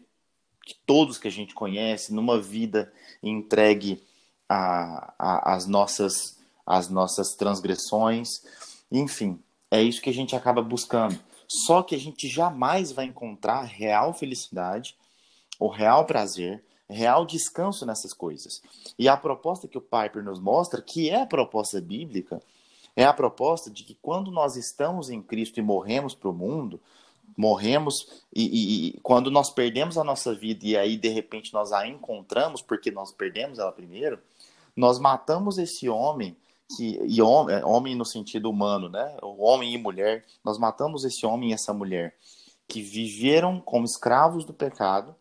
que 0.64 0.74
todos 0.86 1.18
que 1.18 1.28
a 1.28 1.32
gente 1.32 1.54
conhece, 1.54 2.12
numa 2.12 2.40
vida 2.40 2.92
entregue 3.22 4.02
às 5.18 5.66
nossas, 5.66 6.38
às 6.66 6.88
nossas 6.88 7.34
transgressões. 7.34 8.28
Enfim, 8.90 9.42
é 9.70 9.82
isso 9.82 10.02
que 10.02 10.10
a 10.10 10.14
gente 10.14 10.36
acaba 10.36 10.62
buscando. 10.62 11.18
Só 11.48 11.82
que 11.82 11.94
a 11.94 11.98
gente 11.98 12.28
jamais 12.28 12.92
vai 12.92 13.06
encontrar 13.06 13.62
real 13.62 14.14
felicidade, 14.14 14.96
ou 15.58 15.68
real 15.68 16.06
prazer, 16.06 16.62
real 16.90 17.24
descanso 17.24 17.86
nessas 17.86 18.12
coisas. 18.12 18.62
E 18.98 19.08
a 19.08 19.16
proposta 19.16 19.68
que 19.68 19.78
o 19.78 19.80
Piper 19.80 20.22
nos 20.22 20.40
mostra, 20.40 20.82
que 20.82 21.08
é 21.08 21.22
a 21.22 21.26
proposta 21.26 21.80
bíblica, 21.80 22.42
é 22.96 23.04
a 23.04 23.12
proposta 23.12 23.70
de 23.70 23.84
que 23.84 23.96
quando 24.00 24.30
nós 24.30 24.56
estamos 24.56 25.10
em 25.10 25.22
Cristo 25.22 25.58
e 25.58 25.62
morremos 25.62 26.14
para 26.14 26.28
o 26.28 26.34
mundo, 26.34 26.80
morremos 27.36 28.24
e, 28.34 28.42
e, 28.42 28.88
e, 28.88 29.00
quando 29.00 29.30
nós 29.30 29.50
perdemos 29.50 29.96
a 29.96 30.04
nossa 30.04 30.34
vida 30.34 30.66
e 30.66 30.76
aí 30.76 30.96
de 30.96 31.08
repente 31.08 31.54
nós 31.54 31.72
a 31.72 31.86
encontramos 31.86 32.60
porque 32.60 32.90
nós 32.90 33.12
perdemos 33.12 33.58
ela 33.58 33.72
primeiro, 33.72 34.18
nós 34.76 34.98
matamos 34.98 35.56
esse 35.56 35.88
homem 35.88 36.36
que 36.76 37.00
e 37.04 37.22
homem, 37.22 37.56
é, 37.56 37.64
homem 37.64 37.94
no 37.94 38.04
sentido 38.04 38.50
humano, 38.50 38.88
né? 38.88 39.16
O 39.22 39.42
homem 39.42 39.72
e 39.72 39.78
mulher, 39.78 40.24
nós 40.44 40.58
matamos 40.58 41.04
esse 41.04 41.24
homem 41.24 41.50
e 41.50 41.52
essa 41.52 41.72
mulher 41.72 42.14
que 42.68 42.82
viveram 42.82 43.60
como 43.60 43.84
escravos 43.84 44.44
do 44.44 44.52
pecado 44.52 45.14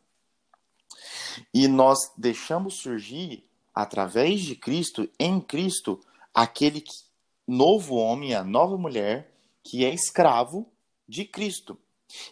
e 1.54 1.68
nós 1.68 1.98
deixamos 2.18 2.76
surgir 2.76 3.46
através 3.74 4.42
de 4.42 4.56
Cristo, 4.56 5.10
em 5.20 5.40
Cristo, 5.40 6.00
aquele 6.34 6.84
novo 7.48 7.96
homem, 7.96 8.36
a 8.36 8.44
nova 8.44 8.78
mulher 8.78 9.34
que 9.64 9.86
é 9.86 9.94
escravo 9.94 10.68
de 11.08 11.26
Cristo. 11.26 11.78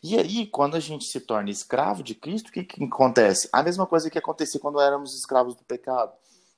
E 0.01 0.17
aí, 0.17 0.47
quando 0.47 0.75
a 0.75 0.79
gente 0.79 1.05
se 1.05 1.19
torna 1.19 1.49
escravo 1.49 2.01
de 2.01 2.15
Cristo, 2.15 2.49
o 2.49 2.51
que, 2.51 2.63
que 2.63 2.83
acontece? 2.83 3.47
A 3.53 3.61
mesma 3.61 3.85
coisa 3.85 4.09
que 4.09 4.17
acontecia 4.17 4.59
quando 4.59 4.81
éramos 4.81 5.13
escravos 5.13 5.55
do 5.55 5.63
pecado. 5.63 6.13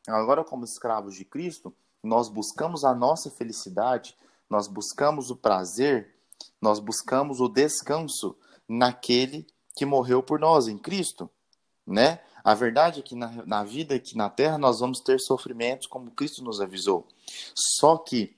Agora, 0.08 0.44
como 0.44 0.64
escravos 0.64 1.16
de 1.16 1.26
Cristo, 1.26 1.74
nós 2.02 2.30
buscamos 2.30 2.86
a 2.86 2.96
nossa 2.96 3.30
felicidade, 3.30 4.16
nós 4.50 4.68
buscamos 4.68 5.30
o 5.30 5.36
prazer, 5.36 6.16
nós 6.62 6.80
buscamos 6.80 7.42
o 7.42 7.50
descanso 7.50 8.38
naquele 8.68 9.46
que 9.76 9.86
morreu 9.86 10.24
por 10.24 10.40
nós, 10.40 10.68
em 10.68 10.78
Cristo, 10.78 11.30
né? 11.86 12.22
A 12.44 12.54
verdade 12.54 13.00
é 13.00 13.04
que 13.04 13.16
na, 13.16 13.46
na 13.46 13.64
vida 13.64 13.96
aqui 13.96 14.16
na 14.16 14.30
Terra 14.30 14.58
nós 14.58 14.80
vamos 14.80 15.00
ter 15.00 15.20
sofrimentos 15.20 15.88
como 15.88 16.12
Cristo 16.12 16.44
nos 16.44 16.62
avisou. 16.62 17.08
Só 17.56 17.98
que 17.98 18.36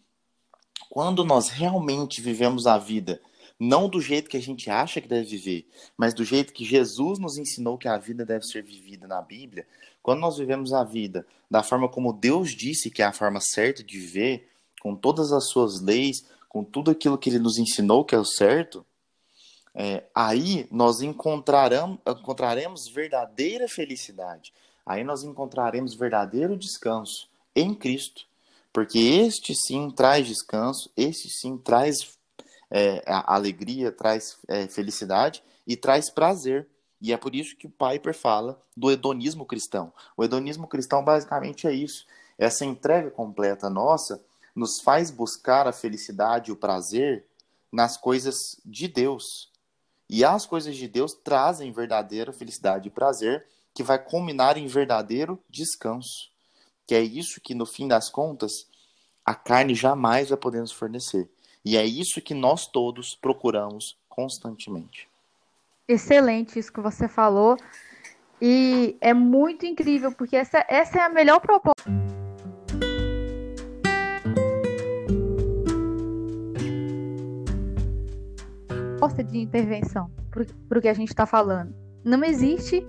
quando 0.89 1.24
nós 1.24 1.49
realmente 1.49 2.22
vivemos 2.22 2.68
a 2.68 2.78
vida 2.78 3.22
não 3.64 3.88
do 3.88 4.02
jeito 4.02 4.28
que 4.28 4.38
a 4.38 4.41
gente 4.41 4.72
acha 4.72 4.99
que 4.99 5.08
deve 5.08 5.38
viver, 5.38 5.68
mas 5.95 6.16
do 6.16 6.26
jeito 6.26 6.52
que 6.52 6.66
Jesus 6.66 7.20
nos 7.20 7.38
ensinou 7.38 7.78
que 7.78 7.88
a 7.88 7.95
vida 7.95 8.26
deve 8.26 8.43
ser 8.43 8.64
vivida 8.64 9.08
na 9.08 9.22
Bíblia, 9.22 9.68
quando 10.02 10.20
nós 10.20 10.38
vivemos 10.38 10.74
a 10.74 10.84
vida 10.84 11.28
da 11.49 11.62
forma 11.62 11.88
como 11.88 12.12
Deus 12.12 12.56
disse 12.56 12.89
que 12.89 13.04
é 13.04 13.06
a 13.06 13.14
forma 13.14 13.39
certa 13.39 13.84
de 13.84 13.99
viver, 13.99 14.49
com 14.82 14.95
todas 14.95 15.32
as 15.32 15.47
suas 15.47 15.80
leis, 15.80 16.26
com 16.49 16.64
tudo 16.64 16.89
aquilo 16.89 17.20
que 17.20 17.30
ele 17.30 17.38
nos 17.38 17.60
ensinou 17.60 18.04
que 18.04 18.16
é 18.16 18.18
o 18.18 18.26
certo, 18.26 18.84
é, 19.74 20.03
aí 20.13 20.67
nós 20.69 21.01
encontraremos, 21.01 22.88
verdadeira 22.93 23.67
felicidade. 23.67 24.53
Aí 24.86 25.03
nós 25.03 25.24
encontraremos 25.24 25.93
verdadeiro 25.93 26.57
descanso 26.57 27.30
em 27.55 27.74
Cristo. 27.74 28.26
Porque 28.74 28.99
este 28.99 29.53
sim 29.55 29.89
traz 29.91 30.28
descanso, 30.28 30.89
este 30.95 31.30
sim 31.30 31.57
traz 31.57 32.17
é, 32.69 33.01
alegria, 33.05 33.91
traz 33.91 34.38
é, 34.47 34.67
felicidade 34.67 35.43
e 35.67 35.76
traz 35.76 36.09
prazer. 36.09 36.67
E 37.01 37.11
é 37.11 37.17
por 37.17 37.36
isso 37.36 37.55
que 37.55 37.67
o 37.67 37.72
Piper 37.72 38.13
fala 38.13 38.61
do 38.76 38.91
hedonismo 38.91 39.45
cristão. 39.45 39.91
O 40.15 40.24
hedonismo 40.24 40.67
cristão 40.67 41.03
basicamente 41.03 41.67
é 41.67 41.74
isso. 41.74 42.05
Essa 42.38 42.65
entrega 42.65 43.09
completa 43.09 43.69
nossa 43.69 44.24
nos 44.55 44.80
faz 44.82 45.11
buscar 45.11 45.67
a 45.67 45.74
felicidade 45.74 46.49
e 46.49 46.53
o 46.53 46.57
prazer 46.57 47.26
nas 47.72 47.97
coisas 47.97 48.59
de 48.65 48.88
Deus. 48.88 49.51
E 50.12 50.24
as 50.24 50.45
coisas 50.45 50.76
de 50.76 50.88
Deus 50.88 51.14
trazem 51.14 51.72
verdadeira 51.72 52.32
felicidade 52.32 52.88
e 52.88 52.91
prazer 52.91 53.47
que 53.74 53.82
vai 53.82 53.97
culminar 53.97 54.57
em 54.57 54.68
verdadeiro 54.68 55.41
descanso. 55.49 56.30
Que 56.86 56.93
é 56.93 57.01
isso 57.01 57.41
que, 57.41 57.55
no 57.55 57.66
fim 57.66 57.88
das 57.88 58.09
contas, 58.09 58.68
a 59.26 59.34
carne 59.34 59.74
jamais 59.74 60.30
vai 60.30 60.38
poder 60.38 60.59
nos 60.59 60.72
fornecer. 60.74 61.30
E 61.64 61.78
é 61.78 61.86
isso 61.86 62.22
que 62.22 62.34
nós 62.34 62.68
todos 62.68 63.16
procuramos 63.16 63.97
constantemente 64.09 65.09
excelente 65.91 66.57
isso 66.57 66.72
que 66.72 66.80
você 66.80 67.07
falou. 67.07 67.57
E 68.41 68.97
é 68.99 69.14
muito 69.14 69.66
incrível, 69.66 70.12
porque 70.12 70.36
essa, 70.36 70.66
essa 70.68 70.99
é 70.99 71.01
a 71.03 71.09
melhor 71.09 71.39
proposta. 71.39 72.11
Proposta 79.02 79.24
de 79.24 79.39
intervenção 79.39 80.12
para 80.70 80.78
o 80.78 80.82
que 80.82 80.88
a 80.88 80.93
gente 80.93 81.08
está 81.08 81.26
falando. 81.26 81.74
Não 82.06 82.24
existe 82.24 82.86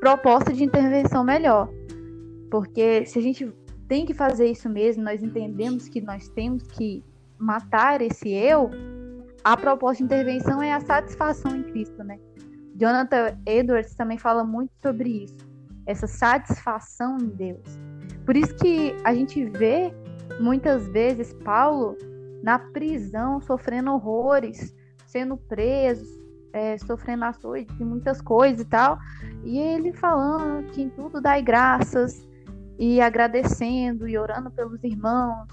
proposta 0.00 0.52
de 0.52 0.64
intervenção 0.64 1.22
melhor. 1.22 1.68
Porque 2.50 3.06
se 3.06 3.16
a 3.20 3.22
gente 3.22 3.48
tem 3.86 4.04
que 4.04 4.12
fazer 4.12 4.50
isso 4.50 4.68
mesmo, 4.68 5.04
nós 5.04 5.22
entendemos 5.22 5.88
que 5.88 6.00
nós 6.00 6.28
temos 6.30 6.64
que 6.66 7.04
matar 7.38 8.02
esse 8.02 8.28
eu, 8.28 8.70
a 9.44 9.56
proposta 9.56 9.98
de 9.98 10.04
intervenção 10.04 10.60
é 10.60 10.72
a 10.72 10.80
satisfação 10.80 11.54
em 11.54 11.62
Cristo, 11.62 12.02
né? 12.02 12.18
Jonathan 12.74 13.38
Edwards 13.46 13.94
também 13.94 14.18
fala 14.18 14.42
muito 14.42 14.72
sobre 14.82 15.24
isso, 15.24 15.38
essa 15.86 16.08
satisfação 16.08 17.18
em 17.18 17.28
Deus. 17.28 17.78
Por 18.26 18.36
isso 18.36 18.52
que 18.56 18.96
a 19.04 19.14
gente 19.14 19.44
vê 19.44 19.94
muitas 20.40 20.88
vezes 20.88 21.32
Paulo 21.44 21.96
na 22.42 22.58
prisão, 22.58 23.40
sofrendo 23.40 23.92
horrores, 23.92 24.74
sendo 25.12 25.36
preso, 25.36 26.20
é, 26.54 26.76
sofrendo 26.78 27.24
açoites 27.24 27.78
e 27.78 27.84
muitas 27.84 28.20
coisas 28.20 28.62
e 28.62 28.64
tal. 28.64 28.98
E 29.44 29.58
ele 29.58 29.92
falando 29.92 30.66
que 30.72 30.82
em 30.82 30.88
tudo 30.88 31.20
dai 31.20 31.42
graças 31.42 32.26
e 32.78 33.00
agradecendo 33.00 34.08
e 34.08 34.18
orando 34.18 34.50
pelos 34.50 34.82
irmãos. 34.82 35.46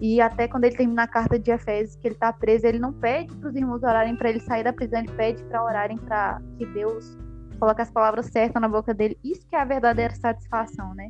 E 0.00 0.20
até 0.20 0.48
quando 0.48 0.64
ele 0.64 0.76
termina 0.76 1.02
a 1.04 1.06
carta 1.06 1.38
de 1.38 1.50
Efésios, 1.50 1.96
que 1.96 2.08
ele 2.08 2.14
está 2.14 2.32
preso, 2.32 2.66
ele 2.66 2.78
não 2.78 2.92
pede 2.92 3.36
para 3.36 3.50
os 3.50 3.54
irmãos 3.54 3.82
orarem 3.82 4.16
para 4.16 4.30
ele 4.30 4.40
sair 4.40 4.64
da 4.64 4.72
prisão, 4.72 5.00
ele 5.00 5.12
pede 5.12 5.42
para 5.44 5.62
orarem 5.62 5.96
para 5.96 6.40
que 6.56 6.66
Deus 6.66 7.16
coloque 7.60 7.82
as 7.82 7.90
palavras 7.90 8.26
certas 8.26 8.60
na 8.60 8.68
boca 8.68 8.92
dele. 8.92 9.16
Isso 9.22 9.46
que 9.46 9.54
é 9.54 9.60
a 9.60 9.64
verdadeira 9.64 10.14
satisfação, 10.14 10.94
né? 10.94 11.08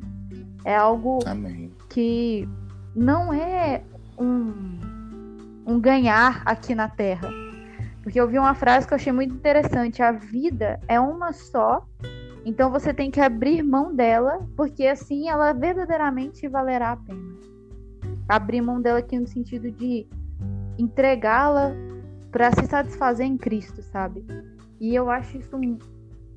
É 0.63 0.75
algo 0.75 1.19
Amém. 1.25 1.71
que 1.89 2.47
não 2.95 3.33
é 3.33 3.83
um, 4.19 4.79
um 5.65 5.79
ganhar 5.79 6.43
aqui 6.45 6.75
na 6.75 6.87
Terra. 6.87 7.42
Porque 8.03 8.19
eu 8.19 8.27
vi 8.27 8.37
uma 8.37 8.53
frase 8.53 8.85
que 8.85 8.93
eu 8.93 8.97
achei 8.97 9.11
muito 9.11 9.33
interessante: 9.33 10.03
a 10.03 10.11
vida 10.11 10.79
é 10.87 10.99
uma 10.99 11.33
só, 11.33 11.87
então 12.45 12.69
você 12.69 12.93
tem 12.93 13.09
que 13.09 13.19
abrir 13.19 13.63
mão 13.63 13.95
dela, 13.95 14.45
porque 14.55 14.85
assim 14.85 15.29
ela 15.29 15.53
verdadeiramente 15.53 16.47
valerá 16.47 16.91
a 16.91 16.97
pena 16.97 17.33
abrir 18.27 18.61
mão 18.61 18.81
dela 18.81 18.99
aqui 18.99 19.19
no 19.19 19.27
sentido 19.27 19.71
de 19.71 20.07
entregá-la 20.77 21.71
para 22.31 22.51
se 22.51 22.65
satisfazer 22.65 23.25
em 23.25 23.37
Cristo, 23.37 23.81
sabe? 23.81 24.25
E 24.79 24.95
eu 24.95 25.09
acho 25.09 25.37
isso 25.37 25.59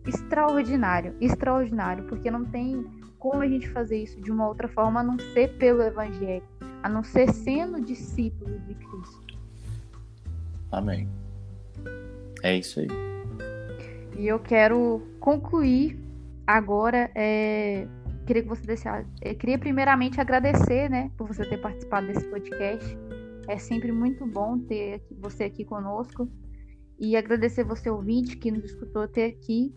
extraordinário, 0.07 1.17
extraordinário, 1.21 2.05
porque 2.05 2.31
não 2.31 2.45
tem 2.45 2.85
como 3.19 3.43
a 3.43 3.49
gente 3.49 3.69
fazer 3.71 4.03
isso 4.03 4.21
de 4.21 4.31
uma 4.31 4.47
outra 4.47 4.69
forma 4.69 5.01
a 5.01 5.03
não 5.03 5.19
ser 5.19 5.57
pelo 5.57 5.83
Evangelho, 5.83 6.45
a 6.83 6.89
não 6.89 7.03
ser 7.03 7.33
sendo 7.33 7.81
discípulo 7.81 8.59
de 8.61 8.75
Cristo. 8.75 9.27
Amém. 10.71 11.09
É 12.43 12.57
isso 12.57 12.81
aí. 12.81 12.89
E 14.19 14.27
eu 14.27 14.39
quero 14.39 15.03
concluir 15.21 15.99
agora 16.47 17.11
é, 17.15 17.87
queria 18.27 18.43
que 18.43 18.49
você 18.49 18.67
deixasse. 18.67 19.09
Eu 19.23 19.35
queria 19.37 19.59
primeiramente 19.59 20.21
agradecer, 20.21 20.91
né, 20.91 21.11
por 21.17 21.29
você 21.29 21.45
ter 21.45 21.59
participado 21.59 22.07
desse 22.07 22.27
podcast. 22.29 22.99
É 23.49 23.59
sempre 23.59 23.93
muito 23.93 24.27
bom 24.27 24.59
ter 24.59 25.03
você 25.19 25.45
aqui 25.45 25.65
conosco. 25.65 26.29
E 26.99 27.17
agradecer 27.17 27.63
você, 27.63 27.91
ouvinte, 27.91 28.37
que 28.37 28.51
nos 28.51 28.65
escutou 28.65 29.03
até 29.03 29.27
aqui. 29.27 29.73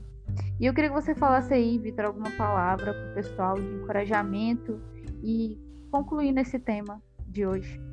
E 0.60 0.66
eu 0.66 0.74
queria 0.74 0.89
que 0.89 0.95
você 0.95 1.14
falasse 1.14 1.53
aí, 1.53 1.78
Vitor, 1.78 2.05
alguma 2.05 2.32
palavra 2.32 2.93
para 2.93 3.12
o 3.12 3.14
pessoal 3.16 3.55
de 3.55 3.68
encorajamento 3.76 4.80
e 5.24 5.57
concluir 5.91 6.32
nesse 6.32 6.57
tema 6.60 7.01
de 7.28 7.45
hoje. 7.45 7.89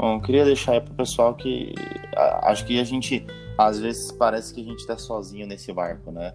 Bom, 0.00 0.14
eu 0.14 0.20
queria 0.22 0.46
deixar 0.46 0.72
aí 0.72 0.80
para 0.80 0.92
o 0.92 0.96
pessoal 0.96 1.34
que 1.34 1.74
acho 2.44 2.64
que 2.64 2.80
a 2.80 2.84
gente, 2.84 3.26
às 3.58 3.78
vezes, 3.78 4.10
parece 4.10 4.54
que 4.54 4.62
a 4.62 4.64
gente 4.64 4.78
está 4.78 4.96
sozinho 4.96 5.46
nesse 5.46 5.70
barco, 5.74 6.10
né? 6.10 6.32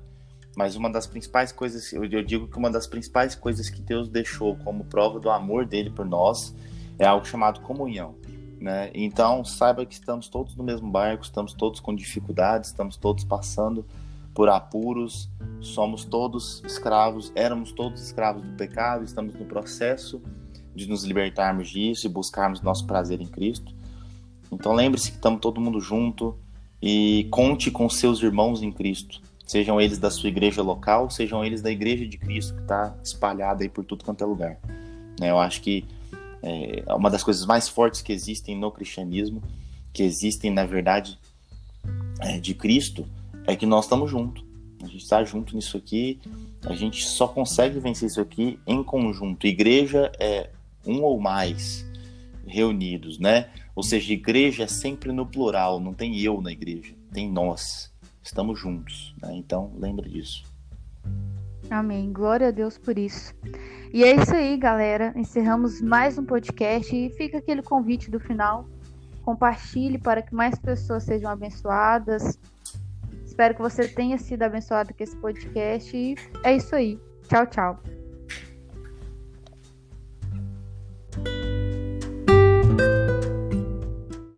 Mas 0.55 0.76
uma 0.76 0.88
das 0.88 1.07
principais 1.07 1.51
coisas, 1.51 1.91
eu 1.91 2.24
digo 2.24 2.47
que 2.47 2.59
uma 2.59 2.70
das 2.70 2.86
principais 2.86 3.34
coisas 3.34 3.68
que 3.68 3.82
Deus 3.82 4.07
deixou 4.07 4.55
como 4.57 4.86
prova 4.86 5.20
do 5.20 5.32
amor 5.32 5.66
dele 5.66 5.89
por 5.89 6.05
nós 6.05 6.55
é 6.99 7.07
algo 7.07 7.26
chamado 7.26 7.61
comunhão. 7.61 8.13
Né? 8.61 8.91
Então, 8.93 9.43
saiba 9.43 9.84
que 9.84 9.95
estamos 9.95 10.30
todos 10.30 10.55
no 10.55 10.63
mesmo 10.63 10.91
barco, 10.91 11.24
estamos 11.24 11.51
todos 11.51 11.80
com 11.80 11.95
dificuldades, 11.95 12.70
estamos 12.70 12.97
todos 12.97 13.24
passando 13.24 13.84
por 14.32 14.47
apuros, 14.47 15.28
somos 15.59 16.05
todos 16.05 16.61
escravos, 16.63 17.32
éramos 17.34 17.72
todos 17.72 17.99
escravos 17.99 18.43
do 18.43 18.55
pecado, 18.55 19.03
estamos 19.03 19.34
no 19.34 19.45
processo 19.45 20.22
de 20.76 20.88
nos 20.88 21.04
libertarmos 21.04 21.70
disso 21.70 22.06
e 22.06 22.10
buscarmos 22.10 22.62
nosso 22.62 22.86
prazer 22.86 23.22
em 23.22 23.28
Cristo. 23.28 23.74
Então, 24.52 24.74
lembre-se 24.74 25.12
que 25.12 25.18
estamos 25.18 25.40
todo 25.40 25.62
mundo 25.62 25.80
junto 25.80 26.38
e 26.82 27.28
conte 27.32 27.72
com 27.72 27.90
seus 27.90 28.22
irmãos 28.22 28.62
em 28.62 28.72
Cristo 28.72 29.22
Sejam 29.46 29.80
eles 29.80 30.00
da 30.00 30.10
sua 30.10 30.30
igreja 30.30 30.64
local, 30.64 31.10
sejam 31.10 31.46
eles 31.46 31.62
da 31.62 31.70
igreja 31.70 32.06
de 32.06 32.18
Cristo 32.18 32.56
que 32.56 32.62
está 32.62 32.96
espalhada 33.04 33.64
aí 33.64 33.70
por 33.70 33.86
tudo 33.86 34.04
quanto 34.04 34.24
é 34.24 34.28
lugar. 34.28 34.58
Né? 35.20 35.30
Eu 35.30 35.38
acho 35.38 35.62
que 35.62 35.86
é 36.42 36.84
uma 36.94 37.12
das 37.12 37.24
coisas 37.24 37.46
mais 37.46 37.70
fortes 37.70 38.02
que 38.02 38.12
existem 38.12 38.58
no 38.58 38.72
cristianismo, 38.72 39.44
que 39.94 40.02
existem 40.02 40.52
na 40.52 40.66
verdade 40.66 41.20
é, 42.22 42.40
de 42.40 42.56
Cristo, 42.56 43.06
é 43.46 43.56
que 43.56 43.68
nós 43.68 43.86
estamos 43.86 44.10
juntos. 44.10 44.44
A 44.82 44.88
gente 44.88 45.04
está 45.04 45.24
junto 45.24 45.56
nisso 45.56 45.78
aqui. 45.78 46.20
A 46.66 46.74
gente 46.74 47.06
só 47.06 47.28
consegue 47.28 47.80
vencer 47.80 48.08
isso 48.08 48.22
aqui 48.22 48.60
em 48.66 48.84
conjunto. 48.84 49.46
Igreja 49.46 50.12
é 50.20 50.50
um 50.86 51.02
ou 51.02 51.20
mais 51.20 51.86
reunidos, 52.46 53.20
né? 53.20 53.50
Ou 53.76 53.84
seja, 53.84 54.14
igreja 54.14 54.64
é 54.64 54.68
sempre 54.68 55.12
no 55.12 55.26
plural. 55.26 55.80
Não 55.80 55.94
tem 55.94 56.20
eu 56.20 56.42
na 56.42 56.52
igreja, 56.52 56.94
tem 57.12 57.30
nós 57.32 57.94
estamos 58.24 58.60
juntos. 58.60 59.16
Né? 59.22 59.36
Então, 59.36 59.72
lembre 59.78 60.10
disso. 60.10 60.44
Amém. 61.70 62.12
Glória 62.12 62.50
a 62.50 62.52
Deus 62.52 62.78
por 62.78 62.98
isso. 62.98 63.34
E 63.94 64.04
é 64.04 64.16
isso 64.16 64.36
aí, 64.36 64.58
galera. 64.58 65.14
Encerramos 65.16 65.82
mais 65.82 66.18
um 66.18 66.26
podcast 66.26 66.96
e 66.96 67.10
fica 67.12 67.38
aquele 67.38 67.62
convite 67.62 68.12
do 68.12 68.20
final. 68.20 68.68
Compartilhe 69.24 69.98
para 69.98 70.22
que 70.22 70.36
mais 70.36 70.58
pessoas 70.60 71.04
sejam 71.04 71.32
abençoadas. 71.32 72.40
Espero 73.26 73.56
que 73.56 73.62
você 73.62 73.88
tenha 73.88 74.18
sido 74.18 74.44
abençoado 74.44 74.94
com 74.94 75.04
esse 75.04 75.16
podcast. 75.18 75.96
E 75.96 76.16
é 76.44 76.56
isso 76.56 76.76
aí. 76.76 77.00
Tchau, 77.28 77.48
tchau. 77.48 77.95